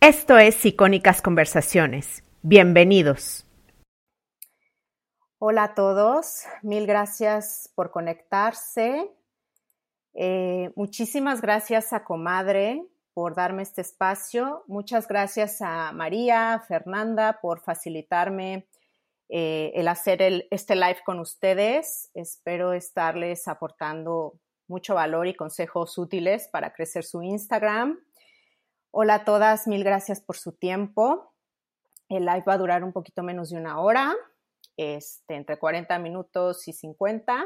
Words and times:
Esto 0.00 0.38
es 0.38 0.64
Icónicas 0.64 1.20
Conversaciones. 1.20 2.22
Bienvenidos. 2.42 3.44
Hola 5.38 5.64
a 5.64 5.74
todos, 5.74 6.44
mil 6.62 6.86
gracias 6.86 7.72
por 7.74 7.90
conectarse. 7.90 9.10
Eh, 10.14 10.70
muchísimas 10.76 11.40
gracias 11.40 11.92
a 11.92 12.04
Comadre 12.04 12.86
por 13.12 13.34
darme 13.34 13.62
este 13.62 13.80
espacio. 13.80 14.62
Muchas 14.68 15.08
gracias 15.08 15.60
a 15.62 15.90
María, 15.90 16.62
Fernanda 16.68 17.40
por 17.42 17.60
facilitarme 17.60 18.68
eh, 19.28 19.72
el 19.74 19.88
hacer 19.88 20.46
este 20.52 20.76
live 20.76 21.00
con 21.04 21.18
ustedes. 21.18 22.12
Espero 22.14 22.72
estarles 22.72 23.48
aportando 23.48 24.38
mucho 24.68 24.94
valor 24.94 25.26
y 25.26 25.34
consejos 25.34 25.98
útiles 25.98 26.46
para 26.52 26.72
crecer 26.72 27.02
su 27.02 27.20
Instagram. 27.20 27.98
Hola 28.90 29.16
a 29.16 29.24
todas, 29.26 29.66
mil 29.66 29.84
gracias 29.84 30.22
por 30.22 30.38
su 30.38 30.52
tiempo. 30.52 31.34
El 32.08 32.24
live 32.24 32.44
va 32.48 32.54
a 32.54 32.58
durar 32.58 32.82
un 32.82 32.94
poquito 32.94 33.22
menos 33.22 33.50
de 33.50 33.58
una 33.58 33.80
hora, 33.80 34.16
este, 34.78 35.34
entre 35.34 35.58
40 35.58 35.98
minutos 35.98 36.66
y 36.68 36.72
50. 36.72 37.44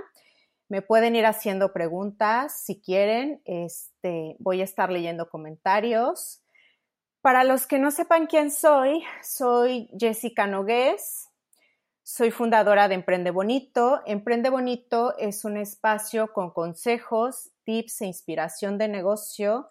Me 0.69 0.83
pueden 0.83 1.17
ir 1.17 1.27
haciendo 1.27 1.73
preguntas 1.73 2.63
si 2.65 2.81
quieren. 2.81 3.43
Este, 3.45 4.37
voy 4.39 4.61
a 4.61 4.65
estar 4.65 4.93
leyendo 4.93 5.29
comentarios. 5.29 6.45
Para 7.23 7.43
los 7.43 7.67
que 7.67 7.81
no 7.81 7.91
sepan 7.91 8.29
quién 8.29 8.53
soy, 8.53 9.03
soy 9.21 9.91
Jessica 9.99 10.47
Nogués. 10.47 11.29
Soy 12.05 12.31
fundadora 12.31 12.87
de 12.87 12.95
Emprende 12.95 13.33
Bonito. 13.33 14.01
Emprende 14.07 14.49
Bonito 14.49 15.19
es 15.19 15.45
un 15.45 15.57
espacio 15.57 16.33
con 16.33 16.53
consejos, 16.53 17.51
tips 17.65 18.03
e 18.03 18.07
inspiración 18.07 18.79
de 18.79 18.87
negocio 18.87 19.69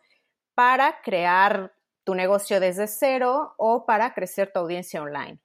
para 0.55 1.01
crear 1.01 1.73
tu 2.03 2.15
negocio 2.15 2.59
desde 2.59 2.87
cero 2.87 3.53
o 3.57 3.85
para 3.85 4.13
crecer 4.13 4.51
tu 4.51 4.59
audiencia 4.59 5.01
online. 5.01 5.39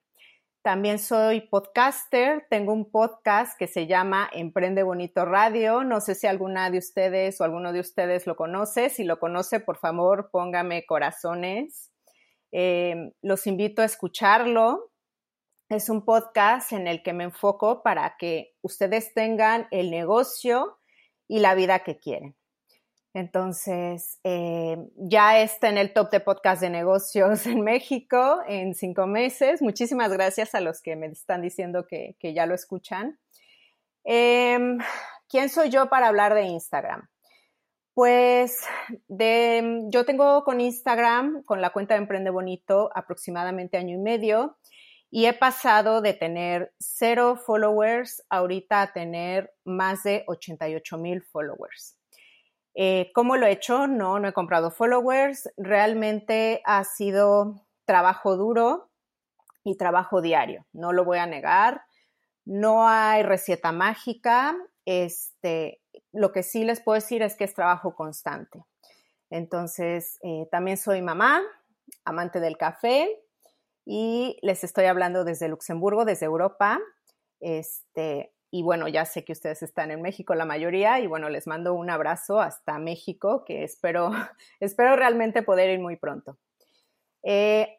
También 0.67 0.99
soy 0.99 1.43
podcaster, 1.43 2.45
tengo 2.51 2.73
un 2.73 2.91
podcast 2.91 3.57
que 3.57 3.69
se 3.69 3.87
llama 3.87 4.29
Emprende 4.33 4.83
Bonito 4.83 5.25
Radio. 5.25 5.85
No 5.85 6.01
sé 6.01 6.17
si 6.17 6.27
alguna 6.27 6.71
de 6.71 6.79
ustedes 6.79 7.41
o 7.41 7.45
alguno 7.45 7.73
de 7.73 7.79
ustedes 7.79 8.27
lo 8.27 8.35
conoce. 8.35 8.91
Si 8.91 9.05
lo 9.05 9.21
conoce, 9.21 9.61
por 9.61 9.79
favor, 9.79 10.29
póngame 10.33 10.85
corazones. 10.85 11.93
Eh, 12.51 13.13
los 13.23 13.47
invito 13.47 13.81
a 13.81 13.85
escucharlo. 13.85 14.91
Es 15.69 15.89
un 15.89 16.05
podcast 16.05 16.73
en 16.73 16.89
el 16.89 17.05
que 17.05 17.13
me 17.13 17.23
enfoco 17.23 17.85
para 17.85 18.17
que 18.19 18.57
ustedes 18.61 19.15
tengan 19.15 19.69
el 19.71 19.93
negocio 19.93 20.81
y 21.29 21.39
la 21.39 21.55
vida 21.55 21.85
que 21.85 21.97
quieren. 21.97 22.35
Entonces, 23.17 24.21
eh, 24.25 24.77
ya 24.95 25.41
está 25.41 25.71
en 25.71 25.79
el 25.79 25.95
top 25.95 26.11
de 26.11 26.21
podcast 26.21 26.61
de 26.61 26.69
negocios 26.69 27.47
en 27.47 27.63
México 27.63 28.43
en 28.47 28.75
cinco 28.75 29.07
meses. 29.07 29.63
Muchísimas 29.63 30.13
gracias 30.13 30.55
a 30.55 30.61
los 30.61 30.83
que 30.83 30.97
me 30.97 31.07
están 31.07 31.41
diciendo 31.41 31.87
que, 31.87 32.15
ya 32.21 32.45
lo 32.45 32.55
escuchan. 32.55 33.19
Em, 34.05 34.77
¿Quién 35.31 35.49
soy 35.49 35.71
yo 35.71 35.89
para 35.89 36.09
hablar 36.09 36.35
de 36.35 36.43
Instagram? 36.43 37.09
Pues 37.95 38.59
yo 39.09 40.05
tengo 40.05 40.45
con 40.45 40.61
Instagram, 40.61 41.43
con 41.45 41.63
la 41.63 41.71
cuenta 41.71 41.95
de 41.95 42.01
Emprende 42.03 42.29
Bonito, 42.29 42.91
aproximadamente 42.95 43.79
año 43.79 43.95
y 43.95 43.99
medio 43.99 44.59
y 45.11 45.25
he 45.25 45.33
pasado 45.33 46.03
de 46.03 46.13
tener 46.13 46.75
cero 46.79 47.37
followers 47.47 48.23
ahorita 48.29 48.83
a 48.83 48.93
tener 48.93 49.55
más 49.65 50.03
de 50.03 50.23
88 50.27 50.99
mil 50.99 51.23
followers. 51.23 51.96
Eh, 52.79 53.11
¿Cómo 53.15 53.39
lo 53.39 53.47
he 53.47 53.53
hecho? 53.53 53.87
No, 53.87 54.21
no 54.21 54.29
he 54.29 54.35
comprado 54.35 54.71
followers. 54.71 55.51
Realmente 55.57 56.61
ha 56.67 56.85
sido 56.85 57.67
trabajo 57.87 58.37
duro 58.37 58.91
y 59.65 59.79
trabajo 59.79 60.21
diario. 60.21 60.67
No 60.75 60.93
lo 60.93 61.07
voy 61.07 61.17
a 61.17 61.27
negar. 61.27 61.83
No 62.45 62.87
hay 62.87 63.23
receta 63.23 63.73
mágica. 63.73 64.55
Este, 64.85 65.81
lo 66.13 66.33
que 66.33 66.43
sí 66.43 66.65
les 66.65 66.83
puedo 66.83 66.97
decir 66.97 67.23
es 67.23 67.35
que 67.35 67.45
es 67.45 67.55
trabajo 67.55 67.95
constante. 67.95 68.63
Entonces, 69.31 70.19
eh, 70.23 70.47
también 70.53 70.77
soy 70.77 71.01
mamá, 71.01 71.41
amante 72.05 72.41
del 72.41 72.59
café 72.59 73.09
y 73.87 74.39
les 74.43 74.65
estoy 74.65 74.85
hablando 74.85 75.25
desde 75.25 75.49
Luxemburgo, 75.49 76.05
desde 76.05 76.27
Europa. 76.27 76.79
Este, 77.41 78.35
y 78.51 78.63
bueno, 78.63 78.89
ya 78.89 79.05
sé 79.05 79.25
que 79.25 79.33
ustedes 79.33 79.63
están 79.63 79.91
en 79.91 80.03
México 80.03 80.35
la 80.35 80.45
mayoría 80.45 81.01
y 81.01 81.07
bueno, 81.07 81.29
les 81.29 81.47
mando 81.47 81.75
un 81.75 81.91
abrazo 81.91 82.41
hasta 82.41 82.79
México, 82.79 83.45
que 83.45 83.65
espero, 83.65 84.11
espero 84.61 84.97
realmente 84.97 85.43
poder 85.43 85.71
ir 85.71 85.81
muy 85.81 85.97
pronto. 85.97 86.39
Eh, 87.23 87.79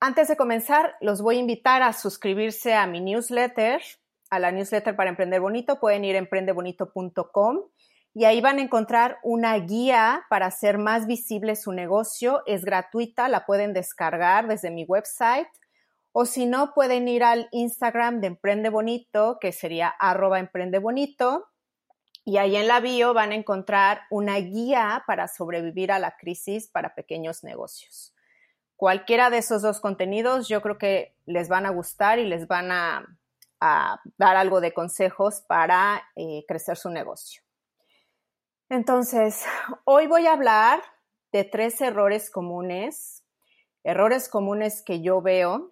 antes 0.00 0.28
de 0.28 0.36
comenzar, 0.36 0.94
los 1.00 1.22
voy 1.22 1.36
a 1.36 1.40
invitar 1.40 1.82
a 1.82 1.92
suscribirse 1.92 2.74
a 2.74 2.86
mi 2.86 3.00
newsletter, 3.00 3.80
a 4.30 4.38
la 4.38 4.52
newsletter 4.52 4.94
para 4.94 5.10
Emprender 5.10 5.40
Bonito. 5.40 5.80
Pueden 5.80 6.04
ir 6.04 6.16
a 6.16 6.18
emprendebonito.com 6.18 7.60
y 8.14 8.24
ahí 8.24 8.42
van 8.42 8.58
a 8.58 8.62
encontrar 8.62 9.18
una 9.22 9.56
guía 9.58 10.26
para 10.28 10.46
hacer 10.46 10.76
más 10.76 11.06
visible 11.06 11.56
su 11.56 11.72
negocio. 11.72 12.42
Es 12.44 12.64
gratuita, 12.64 13.28
la 13.28 13.46
pueden 13.46 13.72
descargar 13.72 14.46
desde 14.46 14.70
mi 14.70 14.84
website 14.84 15.48
o 16.12 16.26
si 16.26 16.44
no, 16.44 16.74
pueden 16.74 17.08
ir 17.08 17.24
al 17.24 17.48
Instagram 17.52 18.20
de 18.20 18.26
Emprende 18.28 18.68
Bonito, 18.68 19.38
que 19.40 19.50
sería 19.50 19.88
arroba 19.88 20.38
Emprende 20.38 20.78
Bonito. 20.78 21.48
Y 22.24 22.36
ahí 22.36 22.54
en 22.54 22.68
la 22.68 22.80
bio 22.80 23.14
van 23.14 23.32
a 23.32 23.34
encontrar 23.34 24.02
una 24.10 24.36
guía 24.36 25.02
para 25.06 25.26
sobrevivir 25.26 25.90
a 25.90 25.98
la 25.98 26.16
crisis 26.16 26.68
para 26.68 26.94
pequeños 26.94 27.42
negocios. 27.42 28.14
Cualquiera 28.76 29.30
de 29.30 29.38
esos 29.38 29.62
dos 29.62 29.80
contenidos 29.80 30.48
yo 30.48 30.60
creo 30.60 30.76
que 30.76 31.16
les 31.24 31.48
van 31.48 31.66
a 31.66 31.70
gustar 31.70 32.18
y 32.18 32.26
les 32.26 32.46
van 32.46 32.70
a, 32.70 33.08
dar 34.18 34.36
algo 34.36 34.60
de 34.60 34.74
consejos 34.74 35.42
para 35.46 36.02
eh, 36.16 36.44
crecer 36.48 36.76
su 36.76 36.90
negocio. 36.90 37.42
Entonces, 38.68 39.44
hoy 39.84 40.08
voy 40.08 40.26
a 40.26 40.32
hablar 40.32 40.82
de 41.30 41.44
tres 41.44 41.80
errores 41.80 42.28
comunes, 42.28 43.24
errores 43.84 44.28
comunes 44.28 44.82
que 44.82 45.00
yo 45.00 45.22
veo 45.22 45.71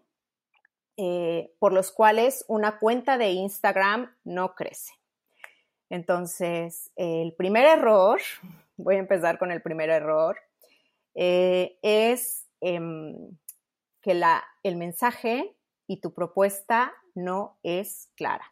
eh, 0.97 1.53
por 1.59 1.73
los 1.73 1.93
cuales 1.93 2.45
una 2.49 2.79
cuenta 2.79 3.19
de 3.19 3.31
Instagram 3.31 4.15
no 4.25 4.55
crece. 4.55 4.93
Entonces, 5.89 6.93
el 6.97 7.35
primer 7.35 7.65
error, 7.65 8.21
voy 8.77 8.97
a 8.97 9.01
empezar 9.01 9.39
con 9.39 9.51
el 9.51 9.63
primer 9.63 9.91
error, 9.91 10.39
eh, 11.15 11.79
es 11.83 12.47
em, 12.61 13.37
que 14.01 14.15
la, 14.15 14.45
el 14.63 14.77
mensaje 14.77 15.57
y 15.87 16.01
tu 16.01 16.15
propuesta 16.15 16.93
no 17.15 17.59
es 17.63 18.11
clara. 18.15 18.45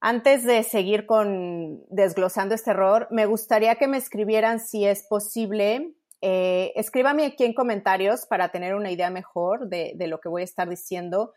Antes 0.00 0.44
de 0.44 0.62
seguir 0.62 1.04
con 1.04 1.84
desglosando 1.90 2.54
este 2.54 2.70
error, 2.70 3.06
me 3.10 3.26
gustaría 3.26 3.74
que 3.76 3.86
me 3.86 3.98
escribieran 3.98 4.58
si 4.58 4.86
es 4.86 5.02
posible. 5.06 5.94
Eh, 6.22 6.72
escríbame 6.76 7.24
aquí 7.24 7.44
en 7.44 7.54
comentarios 7.54 8.26
para 8.26 8.50
tener 8.50 8.74
una 8.74 8.90
idea 8.90 9.10
mejor 9.10 9.68
de, 9.68 9.92
de 9.96 10.06
lo 10.06 10.20
que 10.20 10.28
voy 10.28 10.42
a 10.42 10.44
estar 10.44 10.68
diciendo 10.68 11.32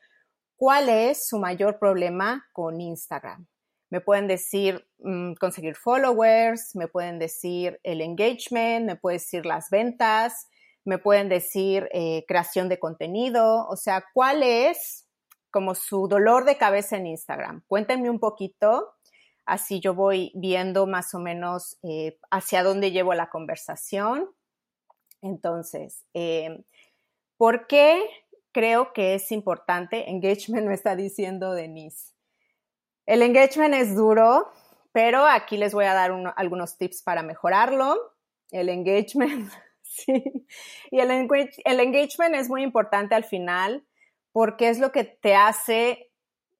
cuál 0.55 0.89
es 0.89 1.27
su 1.27 1.39
mayor 1.39 1.79
problema 1.79 2.45
con 2.53 2.81
Instagram. 2.81 3.47
Me 3.89 4.01
pueden 4.01 4.27
decir 4.27 4.87
mm, 4.99 5.33
conseguir 5.33 5.75
followers, 5.75 6.75
me 6.75 6.87
pueden 6.87 7.19
decir 7.19 7.79
el 7.83 8.01
engagement, 8.01 8.85
me 8.85 8.95
pueden 8.95 9.19
decir 9.19 9.45
las 9.45 9.69
ventas, 9.69 10.47
me 10.85 10.97
pueden 10.97 11.29
decir 11.29 11.87
eh, 11.93 12.25
creación 12.27 12.69
de 12.69 12.79
contenido, 12.79 13.67
o 13.67 13.75
sea, 13.75 14.03
cuál 14.13 14.43
es 14.43 15.07
como 15.51 15.75
su 15.75 16.07
dolor 16.07 16.45
de 16.45 16.57
cabeza 16.57 16.97
en 16.97 17.05
Instagram. 17.05 17.63
Cuéntenme 17.67 18.09
un 18.09 18.19
poquito, 18.19 18.95
así 19.45 19.79
yo 19.79 19.93
voy 19.93 20.31
viendo 20.33 20.87
más 20.87 21.13
o 21.13 21.19
menos 21.19 21.77
eh, 21.83 22.17
hacia 22.31 22.63
dónde 22.63 22.91
llevo 22.91 23.13
la 23.13 23.29
conversación. 23.29 24.27
Entonces, 25.23 26.05
eh, 26.13 26.63
¿por 27.37 27.65
qué 27.65 28.03
creo 28.53 28.93
que 28.93 29.15
es 29.15 29.31
importante. 29.33 30.09
Engagement 30.09 30.67
me 30.67 30.75
está 30.75 30.95
diciendo 30.95 31.51
Denise. 31.51 32.13
El 33.05 33.21
engagement 33.21 33.73
es 33.73 33.93
duro, 33.95 34.49
pero 34.93 35.25
aquí 35.25 35.57
les 35.57 35.73
voy 35.73 35.85
a 35.85 35.93
dar 35.93 36.11
algunos 36.37 36.77
tips 36.77 37.01
para 37.01 37.21
mejorarlo. 37.21 37.97
El 38.51 38.69
engagement, 38.69 39.51
sí. 39.81 40.45
Y 40.89 40.99
el, 40.99 41.11
el, 41.11 41.79
engagement 41.81 42.35
es 42.35 42.47
muy 42.47 42.63
importante 42.63 43.15
al 43.15 43.25
final 43.25 43.85
porque 44.31 44.69
es 44.69 44.79
lo 44.79 44.91
que 44.91 45.03
te 45.03 45.35
hace 45.35 46.11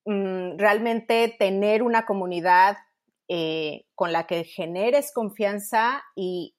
mm, 0.06 0.57
realmente 0.57 1.33
tener 1.39 1.81
una 1.81 2.06
comunidad 2.06 2.77
eh, 3.30 3.86
con 3.95 4.12
la 4.12 4.27
que 4.27 4.44
generes 4.44 5.13
confianza 5.13 6.04
y 6.16 6.53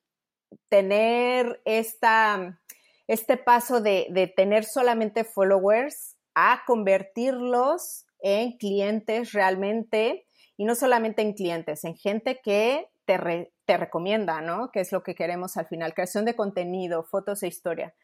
tener 0.69 1.61
esta 1.65 2.59
este 3.07 3.37
paso 3.37 3.81
de, 3.81 4.33
tener 4.35 4.65
solamente 4.65 5.25
followers 5.25 6.17
a 6.35 6.63
convertirlos 6.67 8.07
en 8.21 8.57
clientes 8.57 9.33
realmente 9.33 10.27
y 10.57 10.65
no 10.65 10.75
solamente 10.75 11.21
en 11.21 11.35
clientes, 11.35 11.85
en 11.85 11.97
gente 11.97 12.41
que 12.43 12.89
te, 13.05 13.53
te, 13.67 13.77
recomienda, 13.77 14.41
¿no? 14.41 14.71
Que 14.71 14.81
es 14.81 14.93
lo 14.93 15.03
que 15.03 15.15
queremos 15.15 15.57
al 15.57 15.67
final, 15.67 15.93
creación 15.93 16.25
de 16.25 16.35
contenido, 16.35 17.05
fotos 17.05 17.43
e 17.43 17.49
historia. 17.49 17.95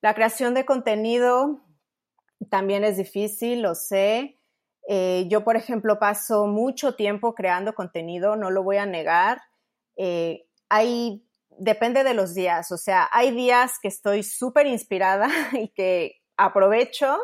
La 0.00 0.14
creación 0.14 0.54
de 0.54 0.64
contenido 0.64 1.60
también 2.48 2.84
es 2.84 2.96
difícil, 2.96 3.62
lo 3.62 3.74
sé. 3.74 4.38
Eh, 4.88 5.26
yo, 5.28 5.44
por 5.44 5.56
ejemplo, 5.56 5.98
paso 5.98 6.46
mucho 6.46 6.96
tiempo 6.96 7.34
creando 7.34 7.74
contenido, 7.74 8.34
no 8.34 8.50
lo 8.50 8.62
voy 8.62 8.78
a 8.78 8.86
negar. 8.86 9.42
Eh, 9.96 10.46
hay, 10.68 11.24
depende 11.60 12.04
de 12.04 12.14
los 12.14 12.34
días, 12.34 12.72
o 12.72 12.78
sea, 12.78 13.08
hay 13.12 13.32
días 13.32 13.78
que 13.80 13.88
estoy 13.88 14.22
súper 14.22 14.66
inspirada 14.66 15.28
y 15.52 15.68
que 15.68 16.16
aprovecho 16.36 17.18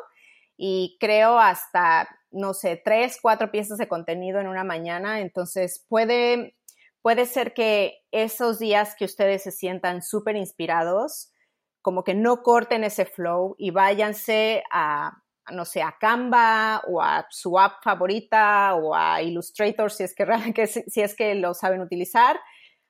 y 0.58 0.98
creo 1.00 1.38
hasta, 1.38 2.08
no 2.30 2.52
sé, 2.52 2.80
tres, 2.82 3.18
cuatro 3.20 3.50
piezas 3.50 3.78
de 3.78 3.88
contenido 3.88 4.38
en 4.38 4.46
una 4.46 4.64
mañana. 4.64 5.20
Entonces, 5.20 5.84
puede, 5.88 6.56
puede 7.02 7.26
ser 7.26 7.54
que 7.54 7.98
esos 8.10 8.58
días 8.58 8.94
que 8.98 9.06
ustedes 9.06 9.42
se 9.42 9.52
sientan 9.52 10.02
súper 10.02 10.36
inspirados, 10.36 11.32
como 11.80 12.04
que 12.04 12.14
no 12.14 12.42
corten 12.42 12.84
ese 12.84 13.06
flow 13.06 13.54
y 13.58 13.70
váyanse 13.70 14.64
a, 14.70 15.22
no 15.50 15.64
sé, 15.64 15.82
a 15.82 15.96
Canva 15.98 16.82
o 16.88 17.00
a 17.00 17.26
su 17.30 17.58
app 17.58 17.82
favorita 17.82 18.74
o 18.74 18.94
a 18.94 19.22
Illustrator 19.22 19.90
si 19.90 20.04
es 20.04 20.14
que, 20.14 20.66
si 20.88 21.00
es 21.00 21.14
que 21.14 21.34
lo 21.36 21.54
saben 21.54 21.80
utilizar, 21.80 22.38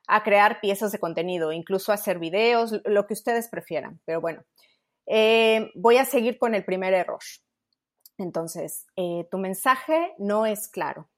a 0.06 0.22
crear 0.22 0.60
piezas 0.60 0.92
de 0.92 0.98
contenido, 0.98 1.52
incluso 1.52 1.92
hacer 1.92 2.18
videos, 2.18 2.80
lo 2.84 3.06
que 3.06 3.14
ustedes 3.14 3.48
prefieran. 3.48 4.00
Pero 4.04 4.20
bueno, 4.20 4.44
eh, 5.06 5.70
voy 5.74 5.96
a 5.96 6.04
seguir 6.04 6.38
con 6.38 6.54
el 6.54 6.64
primer 6.64 6.94
error. 6.94 7.20
Entonces, 8.18 8.86
eh, 8.96 9.26
tu 9.30 9.38
mensaje 9.38 10.14
no 10.18 10.46
es 10.46 10.68
claro. 10.68 11.08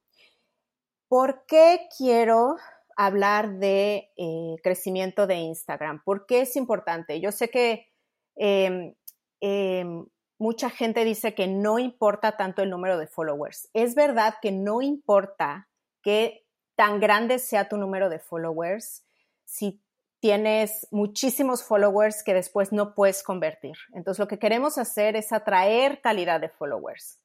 ¿Por 1.07 1.45
qué 1.47 1.87
quiero 1.97 2.55
hablar 2.95 3.57
de 3.59 4.11
eh, 4.17 4.55
crecimiento 4.61 5.25
de 5.25 5.35
Instagram? 5.35 6.03
¿Por 6.03 6.25
qué 6.25 6.41
es 6.41 6.55
importante? 6.55 7.21
Yo 7.21 7.31
sé 7.31 7.49
que 7.49 7.87
em, 8.35 8.93
em, 9.39 10.05
mucha 10.37 10.69
gente 10.69 11.05
dice 11.05 11.33
que 11.33 11.47
no 11.47 11.79
importa 11.79 12.37
tanto 12.37 12.61
el 12.61 12.69
número 12.69 12.97
de 12.97 13.07
followers. 13.07 13.69
Es 13.73 13.95
verdad 13.95 14.35
que 14.41 14.51
no 14.51 14.81
importa 14.81 15.69
que 16.03 16.45
tan 16.79 17.01
grande 17.01 17.39
sea 17.39 17.67
tu 17.67 17.75
número 17.75 18.07
de 18.07 18.19
followers 18.19 19.03
si 19.43 19.83
tienes 20.21 20.87
muchísimos 20.91 21.61
followers 21.61 22.23
que 22.23 22.33
después 22.33 22.71
no 22.71 22.95
puedes 22.95 23.21
convertir. 23.21 23.75
Entonces, 23.93 24.17
lo 24.17 24.29
que 24.29 24.39
queremos 24.39 24.77
hacer 24.77 25.17
es 25.17 25.33
atraer 25.33 25.99
calidad 25.99 26.39
de 26.39 26.47
followers. 26.47 27.19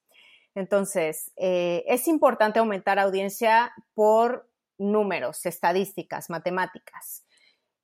Entonces, 0.56 1.30
eh, 1.36 1.84
es 1.86 2.08
importante 2.08 2.58
aumentar 2.58 2.98
audiencia 2.98 3.72
por 3.94 4.50
números, 4.76 5.46
estadísticas, 5.46 6.30
matemáticas. 6.30 7.24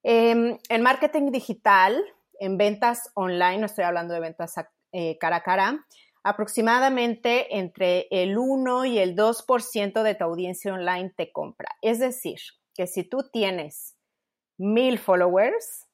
Em, 0.03 0.59
en 0.69 0.83
marketing 0.83 1.31
digital, 1.31 2.03
en 2.41 2.59
ventas 2.59 3.13
online, 3.15 3.59
no 3.59 3.67
estoy 3.67 3.85
hablando 3.85 4.13
de 4.13 4.19
ventas 4.19 4.57
eh, 4.91 5.17
cara 5.19 5.37
a 5.37 5.43
cara, 5.45 5.87
aproximadamente 6.23 7.57
entre 7.59 8.07
el 8.11 8.37
1 8.37 8.85
y 8.85 8.99
el 8.99 9.17
2% 9.17 10.03
de 10.03 10.15
tu 10.15 10.25
audiencia 10.25 10.75
online 10.75 11.13
te 11.17 11.33
compra. 11.33 11.71
Es 11.83 11.99
decir, 11.99 12.39
que 12.75 12.87
si 12.87 13.05
tú 13.05 13.29
tienes 13.33 13.97
mil 14.59 14.99
followers, 14.99 15.87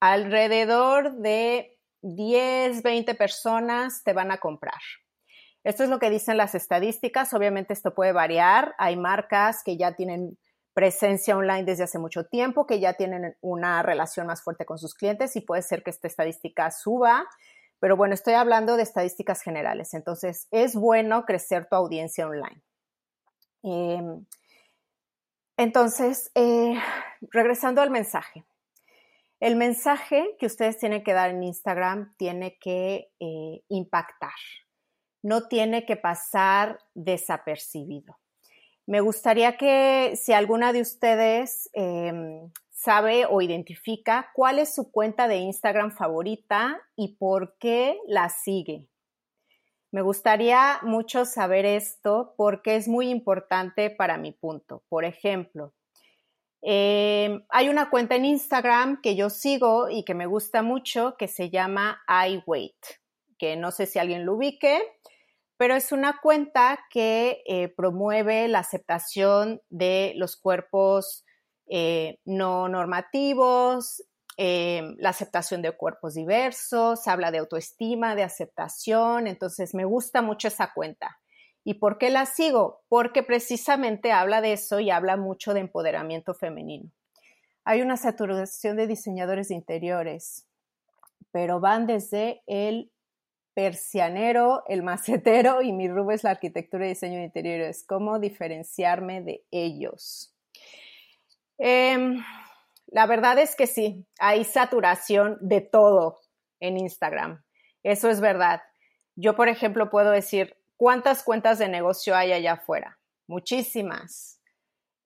alrededor 0.00 1.16
de 1.18 1.78
10, 2.02 2.82
20 2.82 3.14
personas 3.14 4.02
te 4.04 4.12
van 4.12 4.32
a 4.32 4.38
comprar. 4.38 4.80
Esto 5.62 5.84
es 5.84 5.90
lo 5.90 5.98
que 5.98 6.10
dicen 6.10 6.36
las 6.36 6.54
estadísticas. 6.54 7.34
Obviamente 7.34 7.74
esto 7.74 7.94
puede 7.94 8.12
variar. 8.12 8.74
Hay 8.78 8.96
marcas 8.96 9.62
que 9.62 9.76
ya 9.76 9.94
tienen 9.94 10.38
presencia 10.72 11.36
online 11.36 11.64
desde 11.64 11.84
hace 11.84 11.98
mucho 11.98 12.24
tiempo, 12.24 12.66
que 12.66 12.80
ya 12.80 12.94
tienen 12.94 13.36
una 13.40 13.82
relación 13.82 14.26
más 14.26 14.42
fuerte 14.42 14.64
con 14.64 14.78
sus 14.78 14.94
clientes 14.94 15.36
y 15.36 15.42
puede 15.42 15.62
ser 15.62 15.82
que 15.82 15.90
esta 15.90 16.08
estadística 16.08 16.70
suba. 16.70 17.26
Pero 17.80 17.96
bueno, 17.96 18.14
estoy 18.14 18.34
hablando 18.34 18.76
de 18.76 18.82
estadísticas 18.82 19.42
generales. 19.42 19.94
Entonces, 19.94 20.46
es 20.50 20.74
bueno 20.74 21.24
crecer 21.24 21.66
tu 21.66 21.76
audiencia 21.76 22.26
online. 22.26 22.62
Em, 23.62 24.26
entonces, 25.56 26.30
eh, 26.34 26.78
regresando 27.22 27.80
al 27.80 27.90
mensaje. 27.90 28.44
El 29.40 29.56
mensaje 29.56 30.36
que 30.38 30.46
ustedes 30.46 30.78
tienen 30.78 31.02
que 31.02 31.14
dar 31.14 31.30
en 31.30 31.42
Instagram 31.42 32.14
tiene 32.18 32.58
que 32.58 33.10
eh, 33.20 33.62
impactar, 33.68 34.34
no 35.22 35.48
tiene 35.48 35.86
que 35.86 35.96
pasar 35.96 36.78
desapercibido. 36.94 38.18
Me 38.86 39.00
gustaría 39.00 39.56
que 39.56 40.14
si 40.16 40.34
alguna 40.34 40.74
de 40.74 40.82
ustedes 40.82 41.70
em, 41.72 42.50
sabe 42.82 43.26
o 43.28 43.42
identifica 43.42 44.30
cuál 44.34 44.58
es 44.58 44.74
su 44.74 44.90
cuenta 44.90 45.28
de 45.28 45.36
Instagram 45.36 45.90
favorita 45.92 46.80
y 46.96 47.16
por 47.16 47.58
qué 47.58 47.98
la 48.06 48.30
sigue. 48.30 48.86
Me 49.92 50.00
gustaría 50.00 50.78
mucho 50.82 51.26
saber 51.26 51.66
esto 51.66 52.32
porque 52.38 52.76
es 52.76 52.88
muy 52.88 53.10
importante 53.10 53.90
para 53.90 54.16
mi 54.16 54.32
punto. 54.32 54.82
Por 54.88 55.04
ejemplo, 55.04 55.74
em, 56.62 57.44
hay 57.50 57.68
una 57.68 57.90
cuenta 57.90 58.16
en 58.16 58.24
Instagram 58.24 59.02
que 59.02 59.14
yo 59.14 59.28
sigo 59.28 59.90
y 59.90 60.04
que 60.04 60.14
me 60.14 60.26
gusta 60.26 60.62
mucho 60.62 61.16
que 61.18 61.28
se 61.28 61.50
llama 61.50 62.00
iWait, 62.08 62.78
que 63.38 63.56
no 63.56 63.72
sé 63.72 63.86
si 63.86 63.98
alguien 63.98 64.24
lo 64.24 64.34
ubique, 64.34 64.80
pero 65.58 65.74
es 65.74 65.92
una 65.92 66.18
cuenta 66.22 66.78
que 66.88 67.42
eh, 67.44 67.68
promueve 67.68 68.48
la 68.48 68.60
aceptación 68.60 69.60
de 69.68 70.14
los 70.16 70.36
cuerpos 70.36 71.26
eh, 71.70 72.18
no 72.24 72.68
normativos, 72.68 74.02
Em, 74.42 74.96
la 74.98 75.10
aceptación 75.10 75.60
de 75.60 75.72
cuerpos 75.72 76.14
diversos, 76.14 77.06
habla 77.06 77.30
de 77.30 77.36
autoestima, 77.36 78.14
de 78.14 78.22
aceptación, 78.22 79.26
entonces 79.26 79.74
me 79.74 79.84
gusta 79.84 80.22
mucho 80.22 80.48
esa 80.48 80.72
cuenta. 80.72 81.18
¿Y 81.62 81.74
por 81.74 81.98
qué 81.98 82.08
la 82.08 82.24
sigo? 82.24 82.80
Porque 82.88 83.22
precisamente 83.22 84.12
habla 84.12 84.40
de 84.40 84.54
eso 84.54 84.80
y 84.80 84.90
habla 84.90 85.18
mucho 85.18 85.52
de 85.52 85.60
empoderamiento 85.60 86.32
femenino. 86.32 86.90
Hay 87.66 87.82
una 87.82 87.98
saturación 87.98 88.78
de 88.78 88.86
diseñadores 88.86 89.48
de 89.48 89.56
interiores, 89.56 90.46
pero 91.32 91.60
van 91.60 91.86
desde 91.86 92.42
el 92.46 92.90
persianero, 93.52 94.62
el 94.68 94.82
macetero 94.82 95.60
y 95.60 95.72
mi 95.72 95.86
rubro 95.86 96.14
es 96.14 96.24
la 96.24 96.30
arquitectura 96.30 96.86
y 96.86 96.90
diseño 96.90 97.18
de 97.18 97.24
interiores. 97.24 97.84
¿Cómo 97.86 98.18
diferenciarme 98.18 99.20
de 99.20 99.44
ellos? 99.50 100.34
Eh, 101.62 102.16
la 102.86 103.06
verdad 103.06 103.38
es 103.38 103.54
que 103.54 103.66
sí, 103.66 104.06
hay 104.18 104.44
saturación 104.44 105.38
de 105.40 105.60
todo 105.60 106.18
en 106.58 106.76
Instagram. 106.76 107.42
Eso 107.82 108.08
es 108.08 108.20
verdad. 108.20 108.62
Yo, 109.14 109.36
por 109.36 109.48
ejemplo, 109.48 109.90
puedo 109.90 110.10
decir, 110.10 110.56
¿cuántas 110.76 111.22
cuentas 111.22 111.58
de 111.58 111.68
negocio 111.68 112.16
hay 112.16 112.32
allá 112.32 112.54
afuera? 112.54 112.98
Muchísimas. 113.28 114.40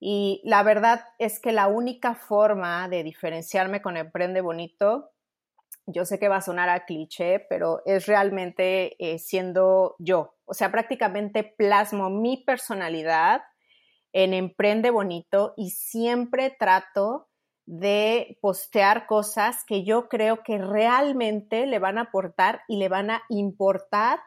Y 0.00 0.40
la 0.44 0.62
verdad 0.62 1.04
es 1.18 1.40
que 1.40 1.52
la 1.52 1.66
única 1.66 2.14
forma 2.14 2.88
de 2.88 3.02
diferenciarme 3.02 3.82
con 3.82 3.96
Emprende 3.96 4.40
Bonito, 4.40 5.10
yo 5.86 6.04
sé 6.04 6.18
que 6.18 6.28
va 6.28 6.36
a 6.36 6.42
sonar 6.42 6.68
a 6.68 6.84
cliché, 6.84 7.40
pero 7.48 7.82
es 7.84 8.06
realmente 8.06 8.96
eh, 8.98 9.18
siendo 9.18 9.96
yo. 9.98 10.36
O 10.46 10.54
sea, 10.54 10.70
prácticamente 10.70 11.44
plasmo 11.44 12.08
mi 12.08 12.38
personalidad 12.44 13.42
en 14.14 14.32
Emprende 14.32 14.90
Bonito 14.90 15.54
y 15.56 15.70
siempre 15.70 16.48
trato 16.56 17.26
de 17.66 18.38
postear 18.40 19.06
cosas 19.06 19.64
que 19.66 19.84
yo 19.84 20.08
creo 20.08 20.44
que 20.44 20.56
realmente 20.58 21.66
le 21.66 21.80
van 21.80 21.98
a 21.98 22.02
aportar 22.02 22.62
y 22.68 22.76
le 22.76 22.88
van 22.88 23.10
a 23.10 23.22
importar 23.28 24.20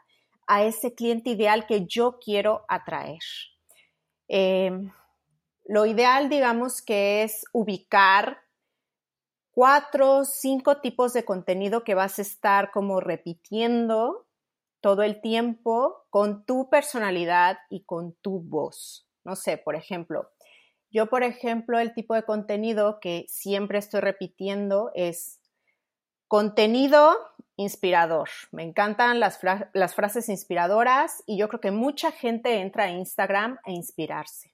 a 0.45 0.63
ese 0.63 0.93
cliente 0.93 1.29
ideal 1.29 1.65
que 1.65 1.85
yo 1.85 2.19
quiero 2.19 2.65
atraer. 2.67 3.21
Em, 4.27 4.91
lo 5.65 5.85
ideal, 5.85 6.27
digamos, 6.29 6.81
que 6.81 7.23
es 7.23 7.45
ubicar 7.53 8.39
cuatro, 9.51 10.25
cinco 10.25 10.81
tipos 10.81 11.13
de 11.13 11.23
contenido 11.23 11.85
que 11.85 11.95
vas 11.95 12.19
a 12.19 12.23
estar 12.23 12.71
como 12.71 12.99
repitiendo 12.99 14.27
todo 14.81 15.03
el 15.03 15.21
tiempo 15.21 16.05
con 16.09 16.45
tu 16.45 16.69
personalidad 16.69 17.59
y 17.69 17.83
con 17.83 18.13
tu 18.15 18.41
voz. 18.41 19.06
No 19.27 19.35
sé, 19.35 19.57
por 19.57 19.75
ejemplo, 19.75 20.31
yo, 20.89 21.07
por 21.07 21.21
ejemplo, 21.21 21.79
el 21.79 21.93
tipo 21.93 22.15
de 22.15 22.23
contenido 22.23 22.99
que 23.01 23.25
siempre 23.27 23.77
estoy 23.77 23.99
repitiendo 23.99 24.89
es 24.95 25.41
contenido 26.29 27.13
inspirador. 27.57 28.29
Me 28.53 28.63
encantan 28.63 29.19
las, 29.19 29.37
frases 29.37 30.29
inspiradoras 30.29 31.23
y 31.25 31.37
yo 31.37 31.49
creo 31.49 31.59
que 31.59 31.71
mucha 31.71 32.13
gente 32.13 32.61
entra 32.61 32.85
a 32.85 32.91
Instagram 32.91 33.59
a 33.65 33.71
inspirarse. 33.71 34.53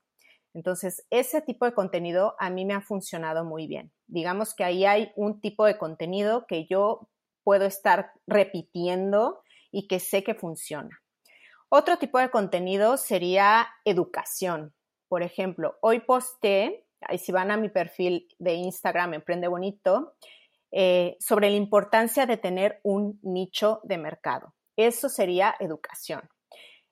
Entonces, 0.55 1.05
ese 1.11 1.43
tipo 1.43 1.65
de 1.65 1.75
contenido 1.75 2.35
a 2.39 2.49
mí 2.49 2.65
me 2.65 2.73
ha 2.73 2.81
funcionado 2.81 3.45
muy 3.45 3.67
bien. 3.67 3.91
Digamos 4.07 4.55
que 4.55 4.63
ahí 4.63 4.85
hay 4.85 5.11
un 5.15 5.39
tipo 5.39 5.65
de 5.65 5.77
contenido 5.77 6.47
que 6.47 6.65
yo 6.65 7.11
puedo 7.43 7.65
estar 7.65 8.11
repitiendo 8.25 9.43
y 9.71 9.87
que 9.87 9.99
sé 9.99 10.23
que 10.23 10.33
funciona. 10.33 11.02
Otro 11.75 11.97
tipo 11.97 12.19
de 12.19 12.29
contenido 12.29 12.97
sería 12.97 13.67
educación. 13.83 14.75
Por 15.07 15.23
ejemplo, 15.23 15.79
hoy 15.81 16.01
posté, 16.01 16.85
ahí 17.01 17.17
si 17.17 17.31
van 17.31 17.49
a 17.49 17.57
mi 17.57 17.69
perfil 17.69 18.27
de 18.37 18.53
Instagram, 18.53 19.15
Emprende 19.15 19.47
Bonito, 19.47 20.13
eh, 20.71 21.17
sobre 21.19 21.49
la 21.49 21.55
importancia 21.55 22.27
de 22.27 22.37
tener 22.37 22.79
un 22.83 23.19
nicho 23.23 23.81
de 23.85 23.97
mercado. 23.97 24.53
Eso 24.77 25.09
sería 25.09 25.55
educación. 25.59 26.29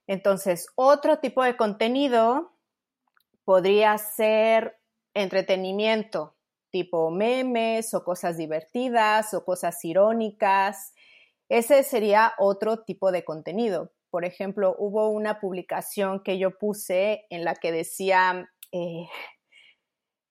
Entonces, 0.07 0.65
otro 0.73 1.19
tipo 1.19 1.43
de 1.43 1.55
contenido 1.55 2.51
podría 3.45 3.95
ser 3.99 4.79
entretenimiento, 5.13 6.37
tipo 6.71 7.11
memes 7.11 7.93
o 7.93 8.03
cosas 8.03 8.35
divertidas 8.35 9.35
o 9.35 9.45
cosas 9.45 9.85
irónicas. 9.85 10.95
Ese 11.49 11.83
sería 11.83 12.33
otro 12.39 12.77
tipo 12.83 13.11
de 13.11 13.23
contenido. 13.23 13.91
Por 14.11 14.25
ejemplo, 14.25 14.75
hubo 14.77 15.09
una 15.09 15.39
publicación 15.39 16.21
que 16.21 16.37
yo 16.37 16.57
puse 16.59 17.25
en 17.29 17.45
la 17.45 17.55
que 17.55 17.71
decía 17.71 18.49
eh, 18.73 19.07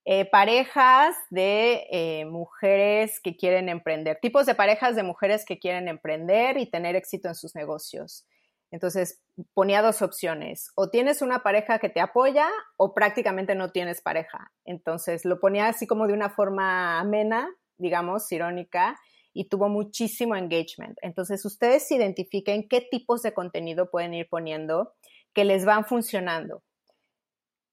eh, 0.04 0.24
parejas 0.26 1.16
de 1.30 1.86
eh, 1.90 2.24
mujeres 2.26 3.20
que 3.20 3.36
quieren 3.36 3.68
emprender, 3.68 4.18
tipos 4.20 4.46
de 4.46 4.54
parejas 4.54 4.96
de 4.96 5.02
mujeres 5.02 5.44
que 5.44 5.58
quieren 5.58 5.88
emprender 5.88 6.58
y 6.58 6.70
tener 6.70 6.94
éxito 6.94 7.28
en 7.28 7.34
sus 7.34 7.54
negocios. 7.54 8.26
Entonces 8.70 9.22
ponía 9.54 9.82
dos 9.82 10.02
opciones, 10.02 10.70
o 10.74 10.90
tienes 10.90 11.22
una 11.22 11.42
pareja 11.42 11.78
que 11.78 11.88
te 11.88 12.00
apoya 12.00 12.48
o 12.76 12.94
prácticamente 12.94 13.54
no 13.54 13.72
tienes 13.72 14.00
pareja. 14.02 14.52
Entonces 14.64 15.24
lo 15.24 15.40
ponía 15.40 15.68
así 15.68 15.86
como 15.86 16.06
de 16.06 16.12
una 16.12 16.30
forma 16.30 17.00
amena, 17.00 17.48
digamos, 17.78 18.30
irónica, 18.30 18.98
y 19.32 19.48
tuvo 19.48 19.68
muchísimo 19.68 20.36
engagement. 20.36 20.98
Entonces 21.02 21.44
ustedes 21.44 21.90
identifiquen 21.90 22.68
qué 22.68 22.80
tipos 22.80 23.22
de 23.22 23.32
contenido 23.32 23.90
pueden 23.90 24.14
ir 24.14 24.28
poniendo 24.28 24.92
que 25.32 25.44
les 25.44 25.64
van 25.64 25.84
funcionando. 25.84 26.62